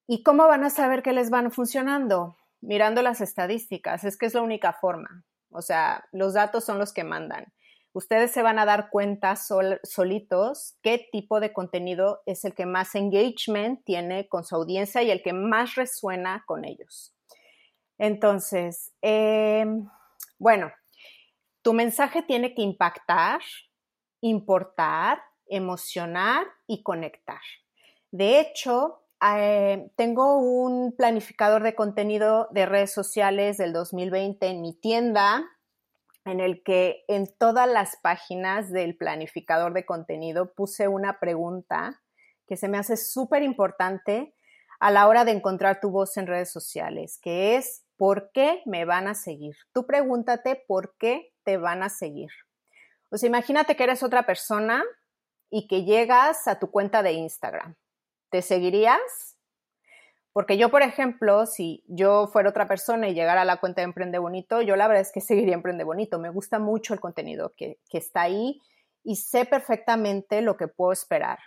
¿Y 0.08 0.24
cómo 0.24 0.48
van 0.48 0.64
a 0.64 0.70
saber 0.70 1.04
que 1.04 1.14
les 1.14 1.30
van 1.30 1.52
funcionando? 1.52 2.38
Mirando 2.62 3.02
las 3.02 3.22
estadísticas, 3.22 4.04
es 4.04 4.18
que 4.18 4.26
es 4.28 4.34
la 4.34 4.42
única 4.42 4.74
forma. 4.74 5.26
O 5.52 5.62
sea, 5.62 6.06
los 6.12 6.34
datos 6.34 6.64
son 6.64 6.80
los 6.80 6.94
que 6.94 7.04
mandan. 7.04 7.54
Ustedes 7.94 8.32
se 8.32 8.44
van 8.44 8.60
a 8.60 8.66
dar 8.66 8.90
cuenta 8.92 9.36
solitos 9.36 10.78
qué 10.84 11.08
tipo 11.12 11.40
de 11.40 11.52
contenido 11.52 12.22
es 12.28 12.46
el 12.46 12.54
que 12.54 12.68
más 12.68 12.94
engagement 12.94 13.84
tiene 13.86 14.28
con 14.28 14.44
su 14.44 14.56
audiencia 14.56 15.02
y 15.02 15.10
el 15.10 15.24
que 15.24 15.34
más 15.34 15.76
resuena 15.76 16.44
con 16.46 16.64
ellos. 16.64 17.16
Entonces, 17.98 18.94
em, 19.02 19.90
bueno, 20.38 20.72
tu 21.68 21.74
mensaje 21.74 22.22
tiene 22.22 22.56
que 22.56 22.62
impactar, 22.62 23.42
importar, 24.22 25.20
emocionar 25.48 26.48
y 26.66 26.82
conectar. 26.82 27.42
De 28.10 28.40
hecho, 28.40 29.02
eh, 29.36 29.92
tengo 29.98 30.38
un 30.38 30.96
planificador 30.96 31.64
de 31.64 31.76
contenido 31.76 32.48
de 32.52 32.68
redes 32.68 32.94
sociales 32.94 33.58
del 33.58 33.74
2020 33.74 34.48
en 34.48 34.62
mi 34.62 34.80
tienda, 34.80 35.44
en 36.24 36.40
el 36.40 36.64
que 36.64 37.04
en 37.10 37.28
todas 37.38 37.68
las 37.68 37.98
páginas 37.98 38.72
del 38.72 38.96
planificador 38.96 39.74
de 39.74 39.86
contenido 39.86 40.54
puse 40.54 40.88
una 40.88 41.20
pregunta 41.20 42.02
que 42.48 42.56
se 42.56 42.70
me 42.70 42.78
hace 42.78 42.96
súper 42.96 43.44
importante 43.44 44.34
a 44.80 44.90
la 44.90 45.06
hora 45.06 45.26
de 45.26 45.32
encontrar 45.32 45.82
tu 45.82 45.92
voz 45.92 46.16
en 46.16 46.28
redes 46.28 46.50
sociales, 46.50 47.20
que 47.22 47.58
es 47.58 47.84
¿por 47.98 48.32
qué 48.32 48.62
me 48.66 48.86
van 48.86 49.10
a 49.10 49.16
seguir? 49.16 49.58
Tú 49.74 49.86
pregúntate 49.86 50.64
por 50.66 50.96
qué 50.98 51.34
te 51.48 51.56
van 51.56 51.82
a 51.82 51.88
seguir. 51.88 52.30
O 53.10 53.18
sea, 53.18 53.28
imagínate 53.28 53.78
que 53.78 53.84
eres 53.86 54.04
otra 54.04 54.26
persona 54.26 54.84
y 55.50 55.66
que 55.70 55.86
llegas 55.86 56.46
a 56.50 56.60
tu 56.60 56.70
cuenta 56.70 57.02
de 57.04 57.14
Instagram 57.14 57.78
¿te 58.30 58.42
seguirías? 58.42 59.38
Porque 60.34 60.58
yo, 60.58 60.70
por 60.70 60.82
ejemplo, 60.82 61.46
si 61.46 61.86
yo 61.88 62.28
fuera 62.28 62.50
otra 62.50 62.68
persona 62.68 63.08
y 63.08 63.14
llegara 63.14 63.44
a 63.44 63.46
la 63.46 63.62
cuenta 63.62 63.80
de 63.80 63.86
Emprende 63.86 64.20
Bonito, 64.20 64.62
yo 64.62 64.76
la 64.76 64.90
verdad 64.90 65.04
es 65.04 65.14
que 65.14 65.22
seguiría 65.22 65.54
Emprende 65.54 65.86
Bonito. 65.86 66.20
Me 66.20 66.32
gusta 66.32 66.60
mucho 66.60 66.94
el 66.94 67.00
contenido 67.00 67.54
que, 67.56 67.80
está 67.94 68.24
ahí 68.24 68.62
y 69.06 69.16
sé 69.16 69.46
perfectamente 69.46 70.42
lo 70.42 70.58
que 70.58 70.68
puedo 70.68 70.92
esperar. 70.92 71.40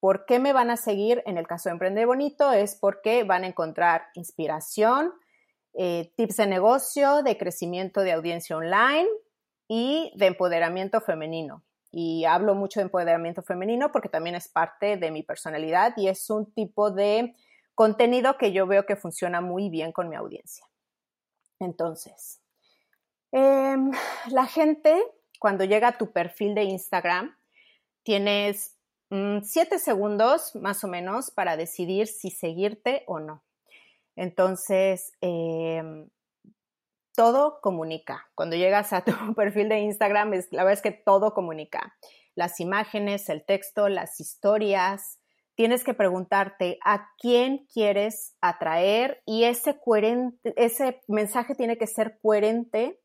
¿Por 0.00 0.26
qué 0.26 0.40
me 0.40 0.52
van 0.52 0.70
a 0.70 0.76
seguir? 0.76 1.22
En 1.26 1.38
el 1.38 1.46
caso 1.46 1.68
de 1.68 1.74
Emprende 1.74 2.06
Bonito 2.06 2.50
es 2.50 2.74
porque 2.74 3.22
van 3.22 3.44
a 3.44 3.46
encontrar 3.46 4.08
inspiración, 4.14 5.12
eh, 5.74 6.12
tips 6.16 6.38
de 6.38 6.48
negocio, 6.48 7.22
de 7.22 7.38
crecimiento 7.38 8.00
de 8.00 8.10
audiencia 8.10 8.56
online 8.56 9.08
y 9.68 10.12
de 10.16 10.26
empoderamiento 10.26 11.00
femenino 11.00 11.62
y 11.90 12.24
hablo 12.24 12.54
mucho 12.54 12.80
de 12.80 12.84
empoderamiento 12.84 13.42
femenino 13.42 13.92
porque 13.92 14.08
también 14.08 14.34
es 14.34 14.48
parte 14.48 14.96
de 14.96 15.10
mi 15.10 15.22
personalidad 15.22 15.94
y 15.96 16.08
es 16.08 16.28
un 16.30 16.52
tipo 16.52 16.90
de 16.90 17.34
contenido 17.74 18.36
que 18.36 18.52
yo 18.52 18.66
veo 18.66 18.86
que 18.86 18.96
funciona 18.96 19.40
muy 19.40 19.70
bien 19.70 19.92
con 19.92 20.08
mi 20.08 20.16
audiencia. 20.16 20.66
Entonces, 21.60 22.40
em, 23.32 23.90
la 24.30 24.46
gente 24.46 25.02
cuando 25.38 25.64
llega 25.64 25.88
a 25.88 25.98
tu 25.98 26.12
perfil 26.12 26.54
de 26.54 26.64
Instagram, 26.64 27.36
tienes 28.02 28.74
mm, 29.10 29.40
siete 29.42 29.78
segundos 29.78 30.54
más 30.56 30.84
o 30.84 30.88
menos 30.88 31.30
para 31.30 31.56
decidir 31.56 32.08
si 32.08 32.30
seguirte 32.30 33.04
o 33.06 33.20
no. 33.20 33.42
Entonces, 34.16 35.12
em, 35.20 36.08
todo 37.18 37.58
comunica. 37.60 38.28
Cuando 38.36 38.54
llegas 38.54 38.92
a 38.92 39.00
tu 39.04 39.34
perfil 39.34 39.68
de 39.68 39.80
Instagram, 39.80 40.30
la 40.52 40.62
verdad 40.62 40.72
es 40.74 40.82
que 40.82 40.92
todo 40.92 41.34
comunica. 41.34 41.96
Las 42.36 42.60
imágenes, 42.60 43.28
el 43.28 43.44
texto, 43.44 43.88
las 43.88 44.20
historias. 44.20 45.18
Tienes 45.56 45.82
que 45.82 45.94
preguntarte 45.94 46.78
a 46.84 47.08
quién 47.18 47.66
quieres 47.74 48.36
atraer 48.40 49.20
y 49.26 49.42
ese, 49.42 49.80
coherente, 49.80 50.54
ese 50.56 51.00
mensaje 51.08 51.56
tiene 51.56 51.76
que 51.76 51.88
ser 51.88 52.20
coherente 52.22 53.00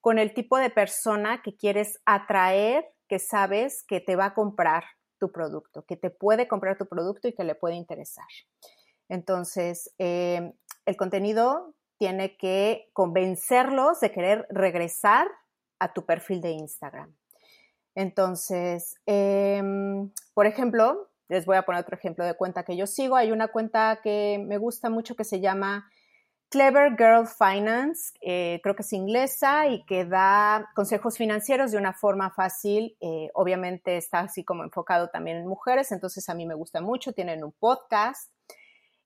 con 0.00 0.20
el 0.20 0.32
tipo 0.32 0.58
de 0.58 0.70
persona 0.70 1.42
que 1.42 1.56
quieres 1.56 2.00
atraer, 2.04 2.84
que 3.08 3.18
sabes 3.18 3.84
que 3.88 3.98
te 3.98 4.14
va 4.14 4.26
a 4.26 4.34
comprar 4.34 4.84
tu 5.18 5.32
producto, 5.32 5.84
que 5.84 5.96
te 5.96 6.10
puede 6.10 6.46
comprar 6.46 6.78
tu 6.78 6.86
producto 6.86 7.26
y 7.26 7.34
que 7.34 7.42
le 7.42 7.56
puede 7.56 7.74
interesar. 7.74 8.28
Entonces, 9.08 9.92
eh, 9.98 10.52
el 10.84 10.96
contenido 10.96 11.74
tiene 11.98 12.36
que 12.36 12.90
convencerlos 12.92 14.00
de 14.00 14.12
querer 14.12 14.46
regresar 14.50 15.28
a 15.78 15.92
tu 15.92 16.04
perfil 16.04 16.40
de 16.40 16.50
Instagram. 16.50 17.14
Entonces, 17.94 18.96
em, 19.06 20.10
por 20.34 20.46
ejemplo, 20.46 21.10
les 21.28 21.46
voy 21.46 21.56
a 21.56 21.62
poner 21.62 21.80
otro 21.80 21.96
ejemplo 21.96 22.24
de 22.24 22.34
cuenta 22.34 22.62
que 22.62 22.76
yo 22.76 22.86
sigo. 22.86 23.16
Hay 23.16 23.32
una 23.32 23.48
cuenta 23.48 24.00
que 24.02 24.42
me 24.46 24.58
gusta 24.58 24.90
mucho 24.90 25.16
que 25.16 25.24
se 25.24 25.40
llama 25.40 25.90
Clever 26.48 26.96
Girl 26.96 27.26
Finance, 27.26 28.12
eh, 28.20 28.60
creo 28.62 28.76
que 28.76 28.82
es 28.82 28.92
inglesa 28.92 29.66
y 29.66 29.84
que 29.84 30.04
da 30.04 30.70
consejos 30.76 31.16
financieros 31.16 31.72
de 31.72 31.78
una 31.78 31.92
forma 31.92 32.30
fácil. 32.30 32.96
Eh, 33.00 33.30
obviamente 33.34 33.96
está 33.96 34.20
así 34.20 34.44
como 34.44 34.62
enfocado 34.62 35.08
también 35.08 35.38
en 35.38 35.46
mujeres, 35.48 35.90
entonces 35.90 36.28
a 36.28 36.34
mí 36.34 36.46
me 36.46 36.54
gusta 36.54 36.80
mucho. 36.80 37.12
Tienen 37.12 37.42
un 37.42 37.52
podcast 37.52 38.30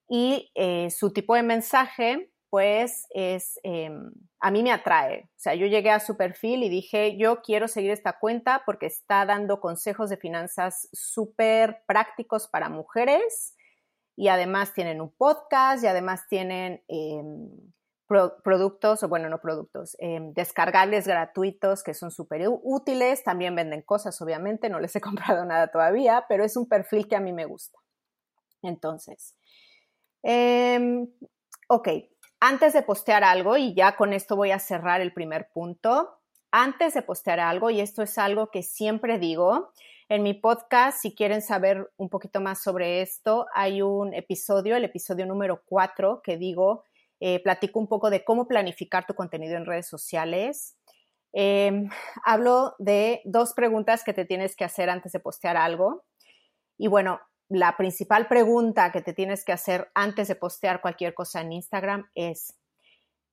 y 0.06 0.50
eh, 0.54 0.90
su 0.90 1.12
tipo 1.12 1.34
de 1.34 1.42
mensaje 1.42 2.30
pues 2.50 3.06
es, 3.10 3.58
em, 3.62 4.12
a 4.40 4.50
mí 4.50 4.62
me 4.62 4.72
atrae. 4.72 5.30
O 5.36 5.38
sea, 5.38 5.54
yo 5.54 5.66
llegué 5.66 5.90
a 5.90 6.00
su 6.00 6.16
perfil 6.16 6.64
y 6.64 6.68
dije, 6.68 7.16
yo 7.16 7.42
quiero 7.42 7.68
seguir 7.68 7.92
esta 7.92 8.18
cuenta 8.18 8.64
porque 8.66 8.86
está 8.86 9.24
dando 9.24 9.60
consejos 9.60 10.10
de 10.10 10.16
finanzas 10.16 10.88
súper 10.92 11.84
prácticos 11.86 12.48
para 12.48 12.68
mujeres 12.68 13.54
y 14.16 14.28
además 14.28 14.74
tienen 14.74 15.00
un 15.00 15.12
podcast 15.12 15.84
y 15.84 15.86
además 15.86 16.26
tienen 16.28 16.82
em, 16.88 17.48
productos, 18.42 19.04
o 19.04 19.08
bueno, 19.08 19.28
no 19.28 19.40
productos, 19.40 19.96
em, 20.00 20.32
descargables 20.32 21.06
gratuitos 21.06 21.84
que 21.84 21.94
son 21.94 22.10
súper 22.10 22.48
útiles. 22.48 23.22
También 23.22 23.54
venden 23.54 23.82
cosas, 23.82 24.20
obviamente, 24.20 24.68
no 24.68 24.80
les 24.80 24.96
he 24.96 25.00
comprado 25.34 25.44
nada 25.44 25.68
todavía, 25.68 26.24
pero 26.28 26.44
es 26.44 26.56
un 26.56 26.68
perfil 26.68 27.06
que 27.06 27.14
a 27.14 27.20
mí 27.20 27.32
me 27.32 27.44
gusta. 27.44 27.78
Entonces, 28.62 29.36
ok, 31.68 31.88
antes 32.40 32.72
de 32.72 32.82
postear 32.82 33.22
algo, 33.22 33.56
y 33.56 33.74
ya 33.74 33.96
con 33.96 34.12
esto 34.12 34.34
voy 34.34 34.50
a 34.50 34.58
cerrar 34.58 35.00
el 35.00 35.12
primer 35.12 35.50
punto, 35.52 36.18
antes 36.50 36.94
de 36.94 37.02
postear 37.02 37.38
algo, 37.38 37.70
y 37.70 37.80
esto 37.80 38.02
es 38.02 38.18
algo 38.18 38.50
que 38.50 38.62
siempre 38.62 39.18
digo, 39.18 39.72
en 40.08 40.24
mi 40.24 40.34
podcast, 40.34 41.00
si 41.00 41.14
quieren 41.14 41.40
saber 41.40 41.88
un 41.96 42.08
poquito 42.08 42.40
más 42.40 42.60
sobre 42.60 43.00
esto, 43.00 43.46
hay 43.54 43.80
un 43.80 44.12
episodio, 44.12 44.74
el 44.74 44.84
episodio 44.84 45.24
número 45.24 45.62
4, 45.66 46.20
que 46.24 46.36
digo, 46.36 46.82
eh, 47.20 47.40
platico 47.42 47.78
un 47.78 47.86
poco 47.86 48.10
de 48.10 48.24
cómo 48.24 48.48
planificar 48.48 49.06
tu 49.06 49.14
contenido 49.14 49.56
en 49.56 49.66
redes 49.66 49.86
sociales. 49.86 50.76
Em, 51.32 51.88
hablo 52.24 52.74
de 52.78 53.20
dos 53.24 53.52
preguntas 53.52 54.02
que 54.02 54.12
te 54.12 54.24
tienes 54.24 54.56
que 54.56 54.64
hacer 54.64 54.90
antes 54.90 55.12
de 55.12 55.20
postear 55.20 55.56
algo. 55.56 56.02
Y 56.76 56.88
bueno, 56.88 57.20
la 57.50 57.76
principal 57.76 58.28
pregunta 58.28 58.92
que 58.92 59.02
te 59.02 59.12
tienes 59.12 59.44
que 59.44 59.52
hacer 59.52 59.90
antes 59.94 60.28
de 60.28 60.36
postear 60.36 60.80
cualquier 60.80 61.14
cosa 61.14 61.40
en 61.40 61.52
Instagram 61.52 62.08
es, 62.14 62.56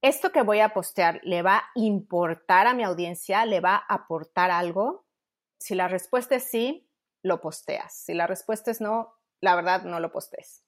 ¿esto 0.01 0.31
que 0.31 0.41
voy 0.41 0.59
a 0.59 0.73
postear 0.73 1.21
le 1.23 1.43
va 1.43 1.57
a 1.57 1.63
importar 1.75 2.65
a 2.65 2.73
mi 2.73 2.83
audiencia? 2.83 3.45
¿Le 3.45 3.59
va 3.59 3.75
a 3.75 3.93
aportar 3.93 4.49
algo? 4.49 5.05
Si 5.59 5.75
la 5.75 5.87
respuesta 5.87 6.35
es 6.35 6.49
sí, 6.49 6.89
lo 7.21 7.41
posteas. 7.41 7.93
Si 7.93 8.15
la 8.15 8.25
respuesta 8.25 8.71
es 8.71 8.81
no, 8.81 9.13
la 9.39 9.55
verdad 9.55 9.83
no 9.83 9.99
lo 9.99 10.11
postees. 10.11 10.65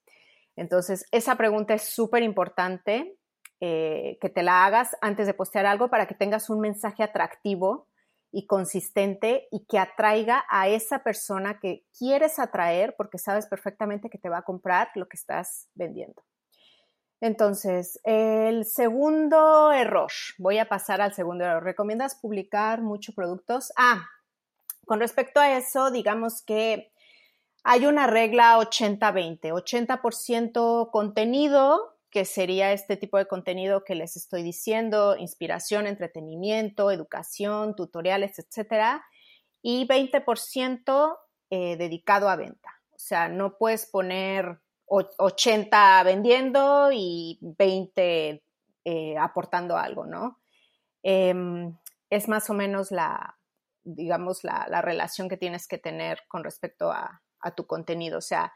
Entonces, 0.54 1.04
esa 1.10 1.34
pregunta 1.34 1.74
es 1.74 1.82
súper 1.82 2.22
importante 2.22 3.18
eh, 3.58 4.16
que 4.20 4.28
te 4.28 4.44
la 4.44 4.64
hagas 4.64 4.96
antes 5.00 5.26
de 5.26 5.34
postear 5.34 5.66
algo 5.66 5.90
para 5.90 6.06
que 6.06 6.14
tengas 6.14 6.50
un 6.50 6.60
mensaje 6.60 7.02
atractivo 7.02 7.89
y 8.32 8.46
consistente 8.46 9.48
y 9.50 9.64
que 9.66 9.78
atraiga 9.78 10.44
a 10.48 10.68
esa 10.68 11.02
persona 11.02 11.58
que 11.58 11.84
quieres 11.96 12.38
atraer 12.38 12.94
porque 12.96 13.18
sabes 13.18 13.46
perfectamente 13.46 14.10
que 14.10 14.18
te 14.18 14.28
va 14.28 14.38
a 14.38 14.42
comprar 14.42 14.88
lo 14.94 15.08
que 15.08 15.16
estás 15.16 15.68
vendiendo. 15.74 16.22
Entonces, 17.20 18.00
el 18.04 18.64
segundo 18.64 19.72
error, 19.72 20.10
voy 20.38 20.58
a 20.58 20.68
pasar 20.68 21.02
al 21.02 21.12
segundo 21.12 21.44
error. 21.44 21.62
¿Recomiendas 21.62 22.14
publicar 22.14 22.80
muchos 22.80 23.14
productos? 23.14 23.72
Ah, 23.76 24.08
con 24.86 25.00
respecto 25.00 25.38
a 25.38 25.56
eso, 25.56 25.90
digamos 25.90 26.42
que 26.42 26.92
hay 27.62 27.84
una 27.84 28.06
regla 28.06 28.58
80-20, 28.58 29.52
80%, 29.52 30.90
contenido, 30.90 31.94
que 32.10 32.24
sería 32.24 32.72
este 32.72 32.96
tipo 32.96 33.18
de 33.18 33.26
contenido 33.26 33.84
que 33.84 33.94
les 33.94 34.16
estoy 34.16 34.42
diciendo, 34.42 35.16
inspiración, 35.16 35.86
entretenimiento, 35.86 36.90
educación, 36.90 37.76
tutoriales, 37.76 38.38
etcétera, 38.38 39.04
y 39.62 39.86
20% 39.86 41.18
eh, 41.50 41.76
dedicado 41.76 42.28
a 42.28 42.36
venta. 42.36 42.70
O 42.92 42.98
sea, 42.98 43.28
no 43.28 43.56
puedes 43.56 43.86
poner 43.86 44.60
80 44.86 46.02
vendiendo 46.02 46.90
y 46.92 47.38
20 47.40 48.42
eh, 48.84 49.18
aportando 49.18 49.76
algo, 49.76 50.04
¿no? 50.04 50.40
Em, 51.02 51.76
es 52.10 52.28
más 52.28 52.50
o 52.50 52.54
menos 52.54 52.90
la, 52.90 53.38
digamos, 53.84 54.42
la, 54.42 54.82
relación 54.82 55.28
que 55.28 55.36
tienes 55.36 55.68
que 55.68 55.78
tener 55.78 56.22
con 56.26 56.42
respecto 56.42 56.90
a, 56.90 57.22
a 57.40 57.50
tu 57.52 57.66
contenido. 57.66 58.18
O 58.18 58.22
sea, 58.22 58.52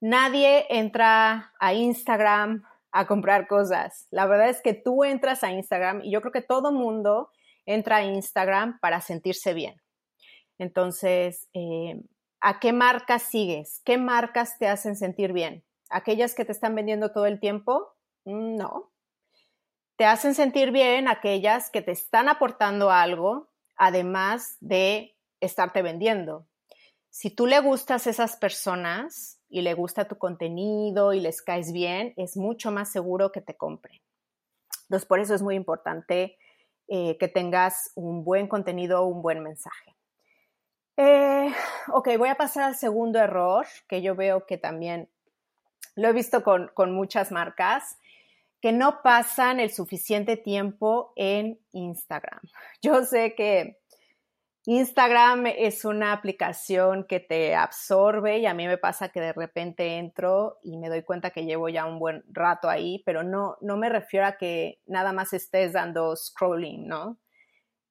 nadie 0.00 0.66
entra 0.70 1.52
a 1.60 1.72
Instagram 1.72 2.64
a 2.96 3.06
comprar 3.06 3.46
cosas. 3.46 4.06
La 4.10 4.26
verdad 4.26 4.48
es 4.48 4.62
que 4.62 4.72
tú 4.72 5.04
entras 5.04 5.44
a 5.44 5.52
Instagram 5.52 6.00
y 6.02 6.10
yo 6.10 6.20
creo 6.22 6.32
que 6.32 6.40
todo 6.40 6.72
mundo 6.72 7.30
entra 7.66 7.96
a 7.96 8.04
Instagram 8.04 8.78
para 8.80 9.02
sentirse 9.02 9.52
bien. 9.52 9.80
Entonces, 10.58 11.46
eh, 11.52 12.00
¿a 12.40 12.58
qué 12.58 12.72
marcas 12.72 13.22
sigues? 13.22 13.82
¿Qué 13.84 13.98
marcas 13.98 14.58
te 14.58 14.66
hacen 14.66 14.96
sentir 14.96 15.34
bien? 15.34 15.62
¿Aquellas 15.90 16.34
que 16.34 16.46
te 16.46 16.52
están 16.52 16.74
vendiendo 16.74 17.12
todo 17.12 17.26
el 17.26 17.38
tiempo? 17.38 17.94
Mm, 18.24 18.56
no. 18.56 18.90
Te 19.96 20.06
hacen 20.06 20.34
sentir 20.34 20.70
bien 20.70 21.06
aquellas 21.06 21.70
que 21.70 21.82
te 21.82 21.92
están 21.92 22.30
aportando 22.30 22.90
algo, 22.90 23.50
además 23.76 24.56
de 24.60 25.16
estarte 25.40 25.82
vendiendo. 25.82 26.46
Si 27.10 27.30
tú 27.30 27.46
le 27.46 27.60
gustas 27.60 28.06
a 28.06 28.10
esas 28.10 28.36
personas 28.36 29.35
y 29.48 29.62
le 29.62 29.74
gusta 29.74 30.08
tu 30.08 30.18
contenido 30.18 31.12
y 31.12 31.20
les 31.20 31.42
caes 31.42 31.72
bien, 31.72 32.12
es 32.16 32.36
mucho 32.36 32.70
más 32.70 32.90
seguro 32.90 33.32
que 33.32 33.40
te 33.40 33.56
compren. 33.56 34.00
Entonces, 34.84 35.06
por 35.06 35.20
eso 35.20 35.34
es 35.34 35.42
muy 35.42 35.54
importante 35.54 36.38
eh, 36.88 37.16
que 37.18 37.28
tengas 37.28 37.90
un 37.94 38.24
buen 38.24 38.48
contenido, 38.48 39.04
un 39.06 39.22
buen 39.22 39.42
mensaje. 39.42 39.96
Eh, 40.96 41.52
ok, 41.92 42.08
voy 42.18 42.28
a 42.28 42.36
pasar 42.36 42.64
al 42.64 42.76
segundo 42.76 43.18
error, 43.18 43.66
que 43.88 44.02
yo 44.02 44.14
veo 44.14 44.46
que 44.46 44.56
también 44.56 45.10
lo 45.94 46.08
he 46.08 46.12
visto 46.12 46.42
con, 46.42 46.68
con 46.74 46.92
muchas 46.92 47.32
marcas, 47.32 47.98
que 48.60 48.72
no 48.72 49.02
pasan 49.02 49.60
el 49.60 49.70
suficiente 49.70 50.36
tiempo 50.36 51.12
en 51.16 51.60
Instagram. 51.72 52.40
Yo 52.82 53.04
sé 53.04 53.34
que 53.34 53.78
Instagram 54.68 55.46
es 55.46 55.84
una 55.84 56.12
aplicación 56.12 57.04
que 57.04 57.20
te 57.20 57.54
absorbe 57.54 58.38
y 58.38 58.46
a 58.46 58.54
mí 58.54 58.66
me 58.66 58.78
pasa 58.78 59.10
que 59.10 59.20
de 59.20 59.32
repente 59.32 59.98
entro 59.98 60.58
y 60.60 60.76
me 60.76 60.88
doy 60.88 61.04
cuenta 61.04 61.30
que 61.30 61.44
llevo 61.44 61.68
ya 61.68 61.86
un 61.86 62.00
buen 62.00 62.24
rato 62.26 62.68
ahí, 62.68 63.00
pero 63.06 63.22
no, 63.22 63.58
no 63.60 63.76
me 63.76 63.88
refiero 63.88 64.26
a 64.26 64.36
que 64.36 64.80
nada 64.86 65.12
más 65.12 65.32
estés 65.32 65.72
dando 65.72 66.16
scrolling, 66.16 66.84
¿no? 66.88 67.16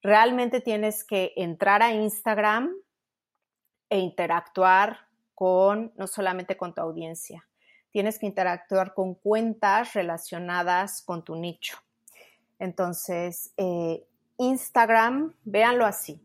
Realmente 0.01 0.59
tienes 0.59 1.05
que 1.05 1.31
entrar 1.37 1.81
a 1.81 1.93
Instagram 1.93 2.75
e 3.89 3.99
interactuar 3.99 5.07
con, 5.33 5.93
no 5.95 6.07
solamente 6.07 6.57
con 6.57 6.73
tu 6.73 6.81
audiencia, 6.81 7.47
tienes 7.91 8.19
que 8.19 8.25
interactuar 8.25 8.93
con 8.93 9.15
cuentas 9.15 9.93
relacionadas 9.93 11.01
con 11.01 11.23
tu 11.23 11.37
nicho. 11.37 11.77
Entonces, 12.59 13.53
eh, 13.55 14.05
Instagram, 14.37 15.33
véanlo 15.45 15.85
así 15.85 16.24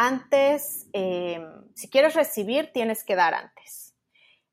antes, 0.00 0.86
em, 0.92 1.42
si 1.74 1.90
quieres 1.90 2.14
recibir, 2.14 2.70
tienes 2.72 3.02
que 3.02 3.16
dar 3.16 3.34
antes. 3.34 3.96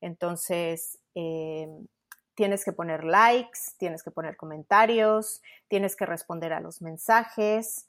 Entonces, 0.01 0.97
em, 1.13 1.85
tienes 2.33 2.65
que 2.65 2.73
poner 2.73 3.03
likes, 3.03 3.59
tienes 3.77 4.01
que 4.01 4.09
poner 4.09 4.37
comentarios, 4.37 5.43
tienes 5.67 5.95
que 5.95 6.07
responder 6.07 6.51
a 6.51 6.61
los 6.61 6.81
mensajes. 6.81 7.87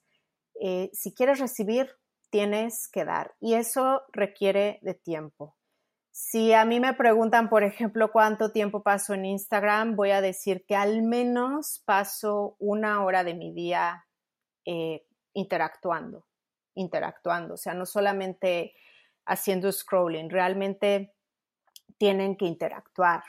Eh, 0.60 0.90
si 0.92 1.14
quieres 1.14 1.38
recibir, 1.38 1.90
tienes 2.28 2.88
que 2.88 3.06
dar. 3.06 3.34
Y 3.40 3.54
eso 3.54 4.02
requiere 4.12 4.78
de 4.82 4.92
tiempo. 4.92 5.56
Si 6.12 6.52
a 6.52 6.66
mí 6.66 6.78
me 6.78 6.92
preguntan, 6.92 7.48
por 7.48 7.64
ejemplo, 7.64 8.12
cuánto 8.12 8.52
tiempo 8.52 8.82
paso 8.82 9.14
en 9.14 9.24
Instagram, 9.24 9.96
voy 9.96 10.10
a 10.10 10.20
decir 10.20 10.66
que 10.66 10.76
al 10.76 11.02
menos 11.02 11.82
paso 11.86 12.56
una 12.58 13.02
hora 13.02 13.24
de 13.24 13.32
mi 13.32 13.54
día 13.54 14.06
eh, 14.66 15.06
interactuando 15.32 16.26
interactuando, 16.76 17.54
o 17.54 17.56
sea, 17.56 17.74
no 17.74 17.84
solamente 17.84 18.74
haciendo 19.26 19.70
scrolling, 19.72 20.30
realmente 20.30 21.12
tienen 21.98 22.36
que 22.36 22.44
interactuar. 22.44 23.24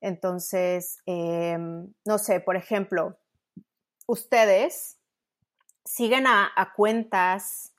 Entonces, 0.00 0.98
em, 1.06 1.92
no 2.04 2.18
sé, 2.18 2.40
por 2.40 2.56
ejemplo, 2.56 3.18
ustedes 4.06 4.98
siguen 5.84 6.26
a, 6.26 6.50
cuentas, 6.74 7.74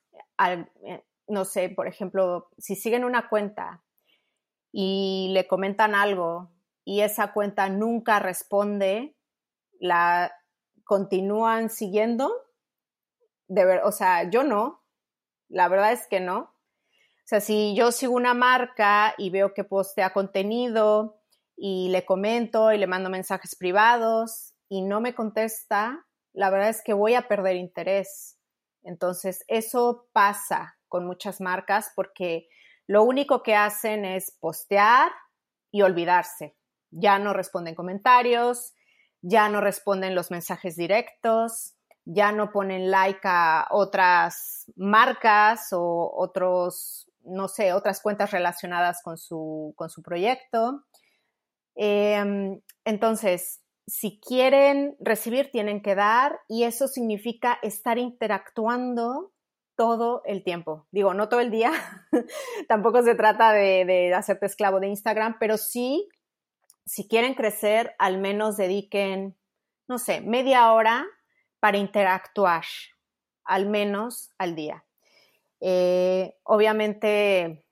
eh, 0.45 1.03
no 1.27 1.45
sé, 1.45 1.69
por 1.69 1.87
ejemplo, 1.87 2.49
si 2.57 2.75
siguen 2.75 3.03
una 3.03 3.29
cuenta 3.29 3.83
y 4.71 5.29
le 5.33 5.47
comentan 5.47 5.95
algo 5.95 6.51
y 6.83 7.01
esa 7.01 7.33
cuenta 7.33 7.69
nunca 7.69 8.19
responde, 8.19 9.15
la 9.79 10.31
continúan 10.83 11.69
siguiendo. 11.69 12.31
De 13.47 13.79
o 13.83 13.91
sea, 13.91 14.29
yo 14.29 14.43
no, 14.43 14.83
la 15.49 15.67
verdad 15.67 15.91
es 15.91 16.07
que 16.07 16.19
no. 16.19 16.39
O 16.39 17.29
sea, 17.29 17.41
si 17.41 17.75
yo 17.75 17.91
sigo 17.91 18.13
una 18.13 18.33
marca 18.33 19.13
y 19.17 19.29
veo 19.29 19.53
que 19.53 19.63
postea 19.63 20.13
contenido 20.13 21.21
y 21.55 21.89
le 21.89 22.05
comento 22.05 22.71
y 22.71 22.77
le 22.77 22.87
mando 22.87 23.09
mensajes 23.09 23.55
privados 23.55 24.53
y 24.69 24.81
no 24.81 25.01
me 25.01 25.13
contesta, 25.13 26.05
la 26.33 26.49
verdad 26.49 26.69
es 26.69 26.81
que 26.83 26.93
voy 26.93 27.15
a 27.15 27.27
perder 27.27 27.55
interés. 27.55 28.37
Entonces, 28.83 29.43
eso 29.47 30.07
pasa 30.13 30.77
con 30.87 31.05
muchas 31.05 31.41
marcas 31.41 31.91
porque 31.95 32.47
lo 32.85 33.03
único 33.03 33.43
que 33.43 33.55
hacen 33.55 34.05
es 34.05 34.31
postear 34.39 35.11
y 35.71 35.81
olvidarse. 35.81 36.55
Ya 36.91 37.19
no 37.19 37.33
responden 37.33 37.75
comentarios, 37.75 38.73
ya 39.21 39.49
no 39.49 39.59
responden 39.59 40.15
los 40.15 40.31
mensajes 40.31 40.77
directos, 40.77 41.76
ya 42.09 42.31
no 42.31 42.51
ponen 42.51 42.89
like 42.89 43.19
a 43.23 43.67
otras 43.69 44.71
marcas 44.77 45.73
o 45.73 46.09
otros, 46.15 47.11
no 47.23 47.49
sé, 47.49 47.73
otras 47.73 48.01
cuentas 48.01 48.31
relacionadas 48.31 49.01
con 49.03 49.17
su, 49.17 49.73
con 49.75 49.89
su 49.89 50.01
proyecto. 50.01 50.85
Em, 51.75 52.61
entonces, 52.85 53.61
si 53.85 54.21
quieren 54.21 54.95
recibir, 55.01 55.51
tienen 55.51 55.81
que 55.81 55.95
dar 55.95 56.39
y 56.47 56.63
eso 56.63 56.87
significa 56.87 57.59
estar 57.61 57.97
interactuando 57.97 59.33
todo 59.75 60.21
el 60.23 60.45
tiempo. 60.45 60.87
Digo, 60.91 61.13
no 61.13 61.27
todo 61.27 61.41
el 61.41 61.51
día, 61.51 61.71
tampoco 62.69 63.03
se 63.03 63.15
trata 63.15 63.51
de, 63.51 63.83
de, 63.83 64.13
hacerte 64.13 64.45
esclavo 64.45 64.79
de 64.79 64.87
Instagram, 64.87 65.35
pero 65.41 65.57
sí, 65.57 66.07
si 66.85 67.05
quieren 67.05 67.33
crecer, 67.33 67.95
al 67.99 68.17
menos 68.17 68.55
dediquen, 68.55 69.37
no 69.89 69.99
sé, 69.99 70.21
media 70.21 70.71
hora 70.71 71.05
para 71.59 71.77
interactuar, 71.77 72.63
al 73.43 73.67
menos 73.67 74.31
al 74.37 74.55
día. 74.55 74.83
Eh, 75.59 76.35
obviamente, 76.43 77.65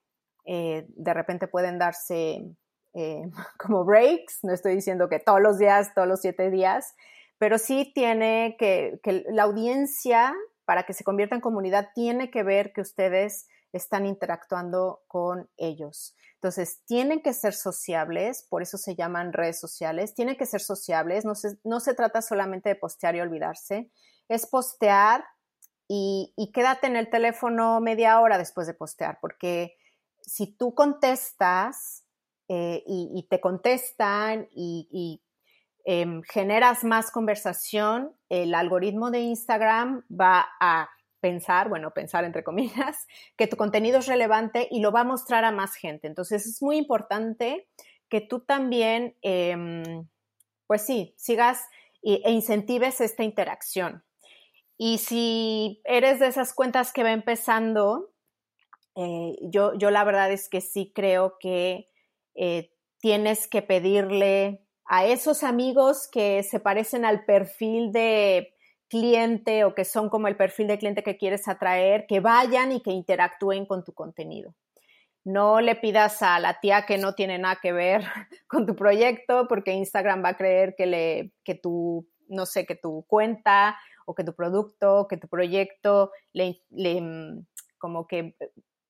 eh, 0.45 0.85
de 0.87 1.13
repente 1.13 1.47
pueden 1.47 1.77
darse 1.77 2.55
eh, 2.93 3.21
como 3.59 3.85
breaks, 3.85 4.39
no 4.43 4.53
estoy 4.53 4.75
diciendo 4.75 5.09
que 5.09 5.19
todos 5.19 5.41
los 5.41 5.57
días, 5.57 5.93
todos 5.93 6.07
los 6.07 6.21
siete 6.21 6.49
días, 6.49 6.95
pero 7.37 7.57
sí 7.57 7.91
tiene 7.93 8.55
que, 8.57 8.99
que 9.03 9.25
la 9.29 9.43
audiencia, 9.43 10.33
para 10.65 10.83
que 10.83 10.93
se 10.93 11.03
convierta 11.03 11.35
en 11.35 11.41
comunidad, 11.41 11.89
tiene 11.93 12.31
que 12.31 12.43
ver 12.43 12.73
que 12.73 12.81
ustedes 12.81 13.47
están 13.73 14.05
interactuando 14.05 15.03
con 15.07 15.49
ellos. 15.57 16.15
Entonces, 16.45 16.83
tienen 16.85 17.23
que 17.23 17.33
ser 17.33 17.55
sociables, 17.55 18.45
por 18.51 18.61
eso 18.61 18.77
se 18.77 18.93
llaman 18.93 19.33
redes 19.33 19.59
sociales, 19.59 20.13
tienen 20.13 20.35
que 20.35 20.45
ser 20.45 20.61
sociables, 20.61 21.25
no 21.25 21.33
se, 21.33 21.57
no 21.63 21.79
se 21.79 21.95
trata 21.95 22.21
solamente 22.21 22.69
de 22.69 22.75
postear 22.75 23.15
y 23.15 23.21
olvidarse, 23.21 23.89
es 24.29 24.45
postear 24.45 25.25
y, 25.87 26.35
quédate 26.53 26.85
en 26.85 26.97
el 26.97 27.09
teléfono 27.09 27.81
media 27.81 28.19
hora 28.19 28.37
después 28.37 28.67
de 28.67 28.75
postear, 28.75 29.17
porque 29.21 29.75
si 30.21 30.55
tú 30.55 30.75
contestas 30.75 32.05
eh, 32.47 32.83
y, 32.85 33.25
te 33.27 33.41
contestan 33.41 34.47
y, 34.51 35.23
em, 35.83 36.21
generas 36.31 36.83
más 36.83 37.09
conversación, 37.09 38.15
el 38.29 38.53
algoritmo 38.53 39.09
de 39.09 39.21
Instagram 39.21 40.05
va 40.11 40.45
a 40.59 40.89
pensar, 41.25 41.69
bueno, 41.69 41.89
pensar 41.89 42.23
entre 42.23 42.43
comillas, 42.43 43.07
que 43.35 43.47
tu 43.47 43.57
contenido 43.57 43.97
es 43.97 44.05
relevante 44.05 44.67
y 44.69 44.79
lo 44.79 44.91
va 44.91 44.99
a 45.01 45.05
mostrar 45.05 45.43
a 45.43 45.51
más 45.51 45.73
gente. 45.73 46.05
Entonces 46.05 46.45
es 46.45 46.61
muy 46.61 46.77
importante 46.77 47.67
que 48.09 48.21
tú 48.21 48.41
también, 48.41 49.15
em, 49.23 50.07
pues 50.67 50.83
sí, 50.83 51.15
sigas 51.17 51.63
e 52.03 52.29
incentives 52.29 53.01
esta 53.01 53.23
interacción. 53.23 54.03
Y 54.77 54.99
si 54.99 55.81
eres 55.83 56.19
de 56.19 56.27
esas 56.27 56.53
cuentas 56.53 56.93
que 56.93 57.01
va 57.01 57.11
empezando, 57.11 58.11
eh, 58.95 59.35
yo, 59.41 59.73
yo 59.73 59.89
la 59.89 60.03
verdad 60.03 60.31
es 60.31 60.47
que 60.47 60.61
sí 60.61 60.91
creo 60.93 61.37
que 61.39 61.89
eh, 62.35 62.71
tienes 62.99 63.47
que 63.47 63.63
pedirle 63.63 64.63
a 64.85 65.07
esos 65.07 65.41
amigos 65.41 66.07
que 66.11 66.43
se 66.43 66.59
parecen 66.59 67.03
al 67.03 67.25
perfil 67.25 67.91
de 67.91 68.54
cliente 68.89 69.63
o 69.63 69.73
que 69.73 69.85
son 69.85 70.09
como 70.09 70.27
el 70.27 70.37
perfil 70.37 70.67
de 70.67 70.77
cliente 70.77 71.03
que 71.03 71.17
quieres 71.17 71.47
atraer, 71.47 72.05
que 72.07 72.19
vayan 72.19 72.71
y 72.71 72.81
que 72.81 72.91
interactúen 72.91 73.65
con 73.65 73.83
tu 73.83 73.93
contenido. 73.93 74.55
No 75.23 75.59
le 75.59 75.75
pidas 75.75 76.21
a 76.21 76.39
la 76.39 76.59
tía 76.59 76.85
que 76.85 76.97
no 76.97 77.15
tiene 77.15 77.39
nada 77.39 77.57
que 77.61 77.73
ver 77.73 78.03
con 78.47 78.65
tu 78.65 78.75
proyecto 78.75 79.47
porque 79.47 79.73
Instagram 79.73 80.23
va 80.23 80.29
a 80.29 80.37
creer 80.37 80.75
que, 80.77 80.85
le, 80.85 81.31
que 81.43 81.55
tu, 81.55 82.07
no 82.27 82.45
sé, 82.45 82.65
que 82.65 82.75
tu 82.75 83.05
cuenta 83.07 83.77
o 84.05 84.13
que 84.13 84.23
tu 84.23 84.35
producto, 84.35 85.07
que 85.07 85.17
tu 85.17 85.27
proyecto 85.27 86.11
le, 86.33 86.61
mm, 86.71 87.45
como 87.77 88.07
que 88.07 88.35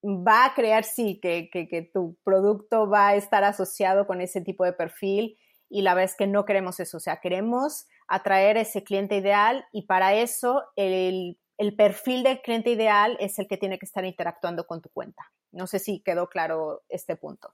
va 0.03 0.45
a 0.45 0.53
crear, 0.53 0.83
sí, 0.83 1.19
que, 1.21 1.49
que, 1.49 1.89
tu 1.93 2.17
producto 2.23 2.87
va 2.89 3.09
a 3.09 3.15
estar 3.15 3.43
asociado 3.43 4.05
con 4.05 4.21
ese 4.21 4.41
tipo 4.41 4.63
de 4.63 4.73
perfil 4.73 5.37
y 5.69 5.81
la 5.81 5.93
verdad 5.93 6.11
es 6.11 6.17
que 6.17 6.27
no 6.27 6.45
queremos 6.45 6.79
eso, 6.79 6.97
o 6.97 6.99
sea, 6.99 7.17
queremos 7.21 7.87
atraer 8.07 8.57
ese 8.57 8.83
cliente 8.83 9.17
ideal 9.17 9.65
y 9.71 9.83
para 9.83 10.13
eso 10.13 10.63
el, 10.75 11.39
el 11.57 11.75
perfil 11.75 12.23
del 12.23 12.41
cliente 12.41 12.69
ideal 12.69 13.17
es 13.19 13.39
el 13.39 13.47
que 13.47 13.57
tiene 13.57 13.79
que 13.79 13.85
estar 13.85 14.05
interactuando 14.05 14.67
con 14.67 14.81
tu 14.81 14.89
cuenta. 14.89 15.31
No 15.51 15.67
sé 15.67 15.79
si 15.79 16.01
quedó 16.01 16.27
claro 16.27 16.83
este 16.89 17.15
punto. 17.15 17.53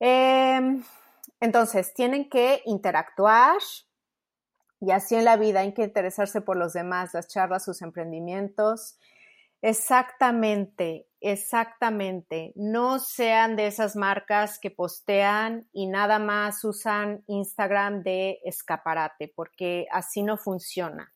Em, 0.00 0.82
entonces, 1.40 1.94
tienen 1.94 2.28
que 2.28 2.62
interactuar, 2.64 3.58
y 4.80 4.92
así 4.92 5.14
en 5.14 5.26
la 5.26 5.36
vida 5.36 5.60
hay 5.60 5.74
que 5.74 5.84
interesarse 5.84 6.40
por 6.40 6.56
los 6.56 6.72
demás, 6.72 7.12
las 7.12 7.28
charlas, 7.28 7.64
sus 7.64 7.82
emprendimientos. 7.82 8.98
Exactamente, 9.62 11.06
exactamente. 11.20 12.52
No 12.56 12.98
sean 12.98 13.56
de 13.56 13.66
esas 13.66 13.94
marcas 13.94 14.58
que 14.58 14.70
postean 14.70 15.68
y 15.72 15.86
nada 15.86 16.18
más 16.18 16.64
usan 16.64 17.22
Instagram 17.26 18.02
de 18.02 18.40
escaparate, 18.44 19.30
porque 19.36 19.86
así 19.92 20.22
no 20.22 20.38
funciona. 20.38 21.12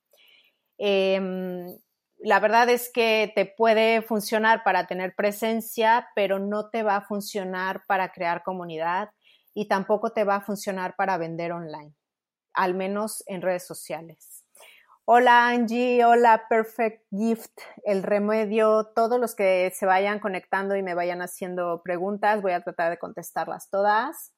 Em, 0.78 1.66
la 2.18 2.40
verdad 2.40 2.68
es 2.70 2.90
que 2.92 3.32
te 3.34 3.46
puede 3.46 4.02
funcionar 4.02 4.64
para 4.64 4.86
tener 4.86 5.14
presencia, 5.16 6.08
pero 6.14 6.38
no 6.38 6.70
te 6.70 6.82
va 6.82 6.96
a 6.96 7.06
funcionar 7.06 7.84
para 7.88 8.12
crear 8.12 8.42
comunidad 8.44 9.10
y 9.54 9.68
tampoco 9.68 10.12
te 10.12 10.24
va 10.24 10.36
a 10.36 10.40
funcionar 10.42 10.96
para 10.96 11.18
vender 11.18 11.52
online 11.52 11.94
al 12.54 12.74
menos 12.74 13.24
en 13.28 13.42
redes 13.42 13.66
sociales. 13.66 14.43
Hola 15.06 15.48
Angie, 15.48 16.02
hola 16.02 16.46
Perfect 16.48 17.04
Gift, 17.10 17.60
el 17.84 18.02
remedio, 18.02 18.86
todos 18.94 19.20
los 19.20 19.34
que 19.34 19.70
se 19.74 19.84
vayan 19.84 20.18
conectando 20.18 20.76
y 20.76 20.82
me 20.82 20.94
vayan 20.94 21.20
haciendo 21.20 21.82
preguntas, 21.82 22.40
voy 22.40 22.52
a 22.52 22.62
tratar 22.62 22.88
de 22.88 22.98
contestarlas 22.98 23.68
todas. 23.68 24.32